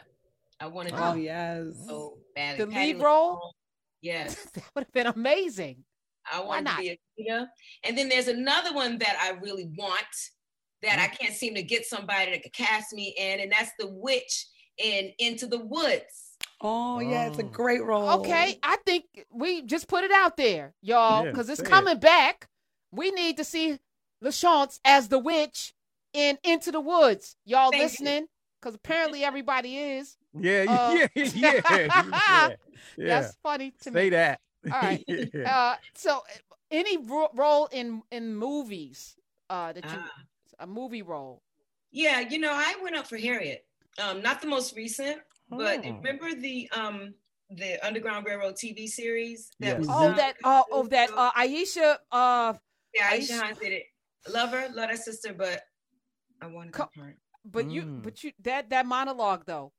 I 0.60 0.66
wanted 0.66 0.90
to 0.90 1.08
Oh 1.10 1.14
do 1.14 1.20
yes. 1.20 1.66
it 1.66 1.74
so 1.86 2.18
badly. 2.34 2.64
The 2.64 2.70
Patti 2.70 2.92
lead 2.94 3.02
role? 3.02 3.30
LaBelle, 3.32 3.54
Yes. 4.00 4.34
that 4.54 4.64
would 4.74 4.84
have 4.84 4.92
been 4.92 5.06
amazing. 5.08 5.84
I 6.32 6.40
want 6.40 6.66
to 6.68 6.76
be 6.76 6.90
a 6.90 6.98
Vita. 7.18 7.48
And 7.84 7.96
then 7.98 8.08
there's 8.08 8.28
another 8.28 8.72
one 8.72 8.98
that 8.98 9.16
I 9.20 9.38
really 9.40 9.70
want 9.76 10.04
that 10.82 10.98
Mm. 10.98 11.02
I 11.04 11.08
can't 11.08 11.34
seem 11.34 11.54
to 11.54 11.62
get 11.62 11.84
somebody 11.86 12.32
that 12.32 12.42
could 12.42 12.52
cast 12.52 12.92
me 12.92 13.14
in, 13.16 13.38
and 13.40 13.52
that's 13.52 13.70
the 13.78 13.88
witch 13.88 14.46
in 14.78 15.12
Into 15.18 15.46
the 15.46 15.58
Woods. 15.60 16.36
Oh 16.60 16.98
yeah, 17.00 17.26
it's 17.28 17.38
a 17.38 17.44
Oh. 17.44 17.48
great 17.48 17.82
role. 17.84 18.08
Okay, 18.20 18.58
I 18.62 18.76
think 18.86 19.04
we 19.30 19.62
just 19.62 19.86
put 19.88 20.02
it 20.04 20.10
out 20.12 20.36
there, 20.36 20.74
y'all, 20.80 21.24
Yeah, 21.24 21.30
because 21.30 21.48
it's 21.48 21.60
say 21.60 21.66
it. 21.66 21.70
coming 21.70 21.98
back. 21.98 22.48
We 22.90 23.10
need 23.12 23.36
to 23.36 23.44
see 23.44 23.78
LaChanze 24.22 24.80
as 24.84 25.08
the 25.08 25.18
witch 25.18 25.72
in 26.12 26.38
Into 26.44 26.70
the 26.72 26.80
Woods. 26.80 27.36
Y'all 27.44 27.70
Thank 27.70 27.82
listening? 27.84 28.26
Because 28.60 28.74
apparently 28.74 29.24
everybody 29.24 29.76
is. 29.78 30.16
Yeah, 30.38 30.64
Uh, 30.68 30.94
yeah, 31.14 31.24
yeah, 31.34 31.60
yeah. 31.70 32.48
yeah. 32.96 33.20
That's 33.20 33.36
funny 33.42 33.72
to 33.82 33.84
Say 33.84 33.90
me. 33.90 34.00
Say 34.00 34.10
that. 34.10 34.40
All 34.72 34.80
right. 34.80 35.04
Yeah. 35.08 35.56
Uh, 35.56 35.76
so, 35.94 36.20
any 36.70 36.96
ro- 36.98 37.30
role 37.34 37.66
in 37.72 38.02
in 38.10 38.34
movies 38.36 39.16
uh, 39.50 39.72
that 39.72 39.84
you 39.84 39.90
Ah. 39.92 40.10
a 40.60 40.66
movie 40.66 41.02
role? 41.02 41.42
Yeah, 41.90 42.20
you 42.20 42.38
know, 42.38 42.52
I 42.52 42.74
went 42.82 42.96
up 42.96 43.06
for 43.06 43.18
Harriet. 43.18 43.66
Um, 43.98 44.22
not 44.22 44.40
the 44.40 44.46
most 44.46 44.74
recent, 44.76 45.18
but 45.50 45.80
Oh. 45.84 45.92
remember 46.00 46.34
the 46.34 46.70
um 46.74 47.14
the 47.50 47.84
Underground 47.86 48.24
Railroad 48.24 48.54
TV 48.54 48.86
series 48.88 49.50
that 49.60 49.66
Yes. 49.76 49.78
was 49.80 49.88
Oh, 49.90 50.12
that 50.14 50.36
uh, 50.44 50.62
oh 50.70 50.86
that 50.86 51.10
uh, 51.14 51.32
Aisha 51.32 51.98
uh, 52.10 52.54
yeah, 52.94 53.10
Aisha- 53.10 53.32
Aisha 53.32 53.40
Hinds 53.42 53.58
did 53.58 53.72
it. 53.72 53.84
Love 54.32 54.50
her, 54.50 54.68
love 54.72 54.88
her 54.88 54.96
sister, 54.96 55.34
but 55.34 55.60
I 56.42 56.46
wanted 56.46 56.72
Co- 56.72 56.84
that 56.94 56.94
part. 57.00 57.16
but 57.44 57.70
you 57.70 57.82
Mm. 57.82 58.02
but 58.02 58.22
you 58.24 58.32
that 58.40 58.70
that 58.70 58.86
monologue 58.86 59.44
though, 59.46 59.72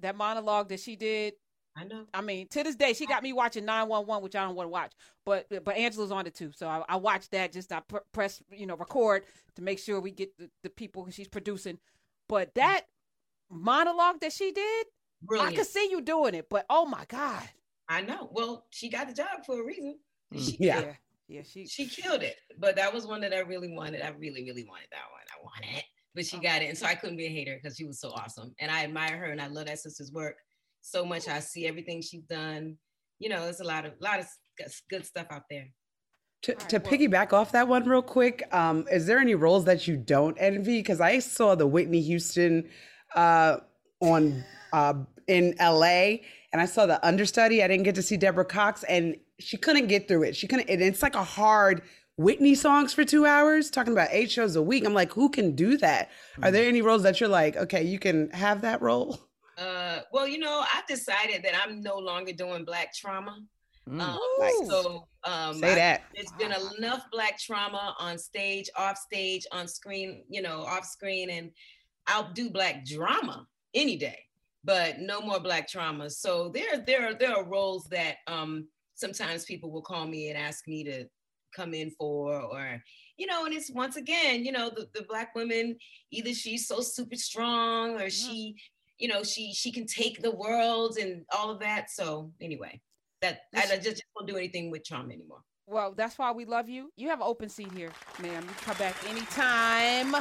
that 0.00 0.16
monologue 0.16 0.68
that 0.68 0.80
she 0.80 0.96
did 0.96 1.34
I 1.76 1.84
know. 1.84 2.06
I 2.12 2.22
mean, 2.22 2.48
to 2.48 2.64
this 2.64 2.74
day, 2.74 2.92
she 2.92 3.06
got 3.06 3.22
me 3.22 3.32
watching 3.32 3.64
911, 3.64 4.24
which 4.24 4.34
I 4.34 4.42
don't 4.44 4.56
want 4.56 4.66
to 4.66 4.70
watch. 4.70 4.92
But 5.24 5.46
but 5.64 5.76
Angela's 5.76 6.10
on 6.10 6.26
it 6.26 6.34
too, 6.34 6.50
so 6.50 6.66
I, 6.66 6.82
I 6.88 6.96
watched 6.96 7.30
that. 7.30 7.52
Just 7.52 7.70
I 7.70 7.78
pr- 7.80 7.98
press 8.10 8.42
you 8.50 8.66
know 8.66 8.74
record 8.76 9.24
to 9.54 9.62
make 9.62 9.78
sure 9.78 10.00
we 10.00 10.10
get 10.10 10.36
the, 10.38 10.50
the 10.64 10.70
people 10.70 11.06
she's 11.10 11.28
producing. 11.28 11.78
But 12.28 12.54
that 12.56 12.86
monologue 13.50 14.20
that 14.20 14.32
she 14.32 14.50
did, 14.52 14.86
Brilliant. 15.22 15.52
I 15.52 15.56
could 15.56 15.66
see 15.66 15.88
you 15.90 16.00
doing 16.00 16.34
it. 16.34 16.48
But 16.50 16.66
oh 16.68 16.84
my 16.84 17.04
god, 17.06 17.48
I 17.88 18.00
know. 18.00 18.28
Well, 18.32 18.66
she 18.70 18.88
got 18.88 19.06
the 19.06 19.14
job 19.14 19.44
for 19.46 19.60
a 19.60 19.64
reason. 19.64 19.98
Mm. 20.34 20.44
She, 20.44 20.56
Yeah. 20.58 20.80
yeah, 20.80 20.92
yeah, 21.28 21.42
she. 21.42 21.66
she 21.66 21.86
killed 21.86 22.22
it. 22.22 22.36
But 22.58 22.74
that 22.76 22.92
was 22.92 23.06
one 23.06 23.20
that 23.20 23.32
I 23.32 23.40
really 23.40 23.72
wanted. 23.72 24.02
I 24.02 24.08
really, 24.10 24.42
really 24.44 24.64
wanted 24.64 24.88
that 24.90 25.04
one. 25.12 25.22
I 25.32 25.44
wanted 25.44 25.78
it. 25.78 25.84
But 26.18 26.26
she 26.26 26.36
Oh. 26.36 26.40
got 26.40 26.62
it. 26.62 26.64
And 26.68 26.76
so 26.76 26.84
I 26.84 26.96
couldn't 26.96 27.16
be 27.16 27.26
a 27.26 27.30
hater 27.30 27.60
because 27.62 27.76
she 27.76 27.84
was 27.84 28.00
so 28.00 28.08
awesome. 28.10 28.52
And 28.58 28.72
I 28.72 28.82
admire 28.82 29.16
her 29.16 29.26
and 29.26 29.40
I 29.40 29.46
love 29.46 29.66
that 29.66 29.78
sister's 29.78 30.10
work 30.10 30.34
so 30.80 31.04
much. 31.04 31.28
I 31.28 31.38
see 31.38 31.64
everything 31.68 32.02
she's 32.02 32.24
done. 32.24 32.76
You 33.20 33.28
know, 33.28 33.44
there's 33.44 33.60
a 33.60 33.64
lot 33.64 33.86
of 33.86 33.92
lot 34.00 34.18
of 34.18 34.26
good 34.90 35.06
stuff 35.06 35.28
out 35.30 35.44
there. 35.48 35.68
To, 36.42 36.52
All 36.54 36.58
right, 36.58 36.68
to 36.70 36.78
well- 36.78 36.92
piggyback 36.92 37.32
off 37.32 37.52
that 37.52 37.68
one 37.68 37.88
real 37.88 38.02
quick, 38.02 38.42
um, 38.52 38.84
is 38.90 39.06
there 39.06 39.20
any 39.20 39.36
roles 39.36 39.64
that 39.66 39.86
you 39.86 39.96
don't 39.96 40.36
envy? 40.40 40.80
Because 40.80 41.00
I 41.00 41.20
saw 41.20 41.54
the 41.54 41.68
Whitney 41.68 42.00
Houston 42.02 42.68
uh, 43.14 43.58
on 44.00 44.44
uh, 44.72 44.94
in 45.28 45.54
LA, 45.60 46.18
and 46.52 46.60
I 46.60 46.64
saw 46.66 46.86
the 46.86 47.04
understudy. 47.06 47.62
I 47.62 47.68
didn't 47.68 47.84
get 47.84 47.94
to 47.94 48.02
see 48.02 48.16
Deborah 48.16 48.44
Cox, 48.44 48.82
and 48.84 49.16
she 49.38 49.56
couldn't 49.56 49.86
get 49.86 50.08
through 50.08 50.24
it. 50.24 50.34
She 50.36 50.48
couldn't. 50.48 50.68
And 50.68 50.82
it's 50.82 51.00
like 51.02 51.14
a 51.14 51.22
hard 51.24 51.82
Whitney 52.18 52.56
songs 52.56 52.92
for 52.92 53.04
two 53.04 53.26
hours, 53.26 53.70
talking 53.70 53.92
about 53.92 54.08
eight 54.10 54.28
shows 54.28 54.56
a 54.56 54.62
week. 54.62 54.84
I'm 54.84 54.92
like, 54.92 55.12
who 55.12 55.28
can 55.28 55.54
do 55.54 55.76
that? 55.78 56.10
Are 56.42 56.50
there 56.50 56.66
any 56.66 56.82
roles 56.82 57.04
that 57.04 57.20
you're 57.20 57.28
like, 57.28 57.56
okay, 57.56 57.84
you 57.84 58.00
can 58.00 58.28
have 58.30 58.60
that 58.62 58.82
role? 58.82 59.20
Uh, 59.56 60.00
well, 60.12 60.26
you 60.26 60.38
know, 60.38 60.64
I've 60.74 60.86
decided 60.88 61.44
that 61.44 61.52
I'm 61.64 61.80
no 61.80 61.96
longer 61.96 62.32
doing 62.32 62.64
black 62.64 62.92
trauma. 62.92 63.38
Mm. 63.88 64.00
Um, 64.00 64.18
Nice. 64.40 64.68
so 64.68 65.06
um, 65.24 65.58
Say 65.60 65.72
I- 65.72 65.74
that. 65.76 66.02
there's 66.14 66.32
been 66.38 66.52
enough 66.78 67.04
black 67.12 67.38
trauma 67.38 67.94
on 68.00 68.18
stage, 68.18 68.68
off 68.76 68.98
stage, 68.98 69.46
on 69.52 69.68
screen, 69.68 70.24
you 70.28 70.42
know, 70.42 70.62
off 70.62 70.84
screen, 70.84 71.30
and 71.30 71.52
I'll 72.08 72.32
do 72.32 72.50
black 72.50 72.84
drama 72.84 73.46
any 73.74 73.96
day, 73.96 74.18
but 74.64 74.98
no 74.98 75.20
more 75.20 75.38
black 75.38 75.68
trauma. 75.68 76.10
So 76.10 76.48
there, 76.48 76.78
there, 76.84 77.10
are 77.10 77.14
there 77.14 77.36
are 77.36 77.44
roles 77.44 77.84
that 77.90 78.16
um, 78.26 78.66
sometimes 78.94 79.44
people 79.44 79.70
will 79.70 79.82
call 79.82 80.06
me 80.06 80.30
and 80.30 80.36
ask 80.38 80.66
me 80.66 80.82
to 80.84 81.04
come 81.54 81.74
in 81.74 81.90
for, 81.90 82.40
or 82.40 82.82
you 83.16 83.26
know, 83.26 83.44
and 83.44 83.54
it's 83.54 83.70
once 83.70 83.96
again, 83.96 84.44
you 84.44 84.52
know, 84.52 84.70
the, 84.70 84.88
the 84.94 85.02
black 85.02 85.34
women, 85.34 85.76
either 86.10 86.32
she's 86.32 86.66
so 86.66 86.80
super 86.80 87.16
strong 87.16 88.00
or 88.00 88.08
she, 88.08 88.54
you 88.98 89.08
know, 89.08 89.22
she 89.22 89.52
she 89.52 89.72
can 89.72 89.86
take 89.86 90.22
the 90.22 90.30
world 90.30 90.96
and 90.98 91.24
all 91.36 91.50
of 91.50 91.60
that. 91.60 91.90
So 91.90 92.32
anyway, 92.40 92.80
that 93.20 93.40
I, 93.54 93.64
I 93.72 93.76
just 93.78 94.02
don't 94.16 94.28
do 94.28 94.36
anything 94.36 94.70
with 94.70 94.84
trauma 94.84 95.12
anymore. 95.12 95.40
Well, 95.66 95.92
that's 95.94 96.18
why 96.18 96.32
we 96.32 96.46
love 96.46 96.68
you. 96.68 96.90
You 96.96 97.08
have 97.10 97.20
an 97.20 97.26
open 97.26 97.50
seat 97.50 97.70
here, 97.72 97.90
ma'am. 98.22 98.42
You 98.42 98.48
can 98.48 98.64
come 98.64 98.76
back 98.78 98.96
anytime. 99.06 100.14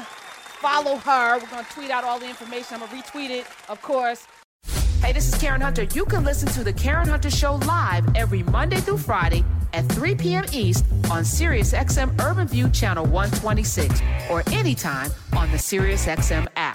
Follow 0.60 0.98
her. 0.98 1.38
We're 1.38 1.50
going 1.50 1.64
to 1.64 1.72
tweet 1.72 1.90
out 1.90 2.04
all 2.04 2.20
the 2.20 2.28
information. 2.28 2.74
I'm 2.74 2.80
going 2.80 3.02
to 3.02 3.10
retweet 3.10 3.30
it, 3.30 3.46
of 3.70 3.82
course. 3.82 4.28
Hey, 5.02 5.14
this 5.14 5.32
is 5.32 5.40
Karen 5.40 5.62
Hunter. 5.62 5.84
You 5.84 6.04
can 6.04 6.26
listen 6.26 6.50
to 6.50 6.64
The 6.66 6.74
Karen 6.74 7.08
Hunter 7.08 7.30
Show 7.30 7.56
live 7.56 8.04
every 8.16 8.44
Monday 8.44 8.78
through 8.78 8.98
Friday 8.98 9.46
at 9.74 9.88
3 9.90 10.16
p.m. 10.16 10.46
East 10.52 10.86
on 11.10 11.24
SiriusXM 11.24 12.20
Urban 12.22 12.48
View 12.48 12.70
Channel 12.70 13.06
126 13.06 14.02
or 14.30 14.44
anytime 14.52 15.12
on 15.36 15.50
the 15.52 15.58
SiriusXM 15.58 16.48
app. 16.56 16.67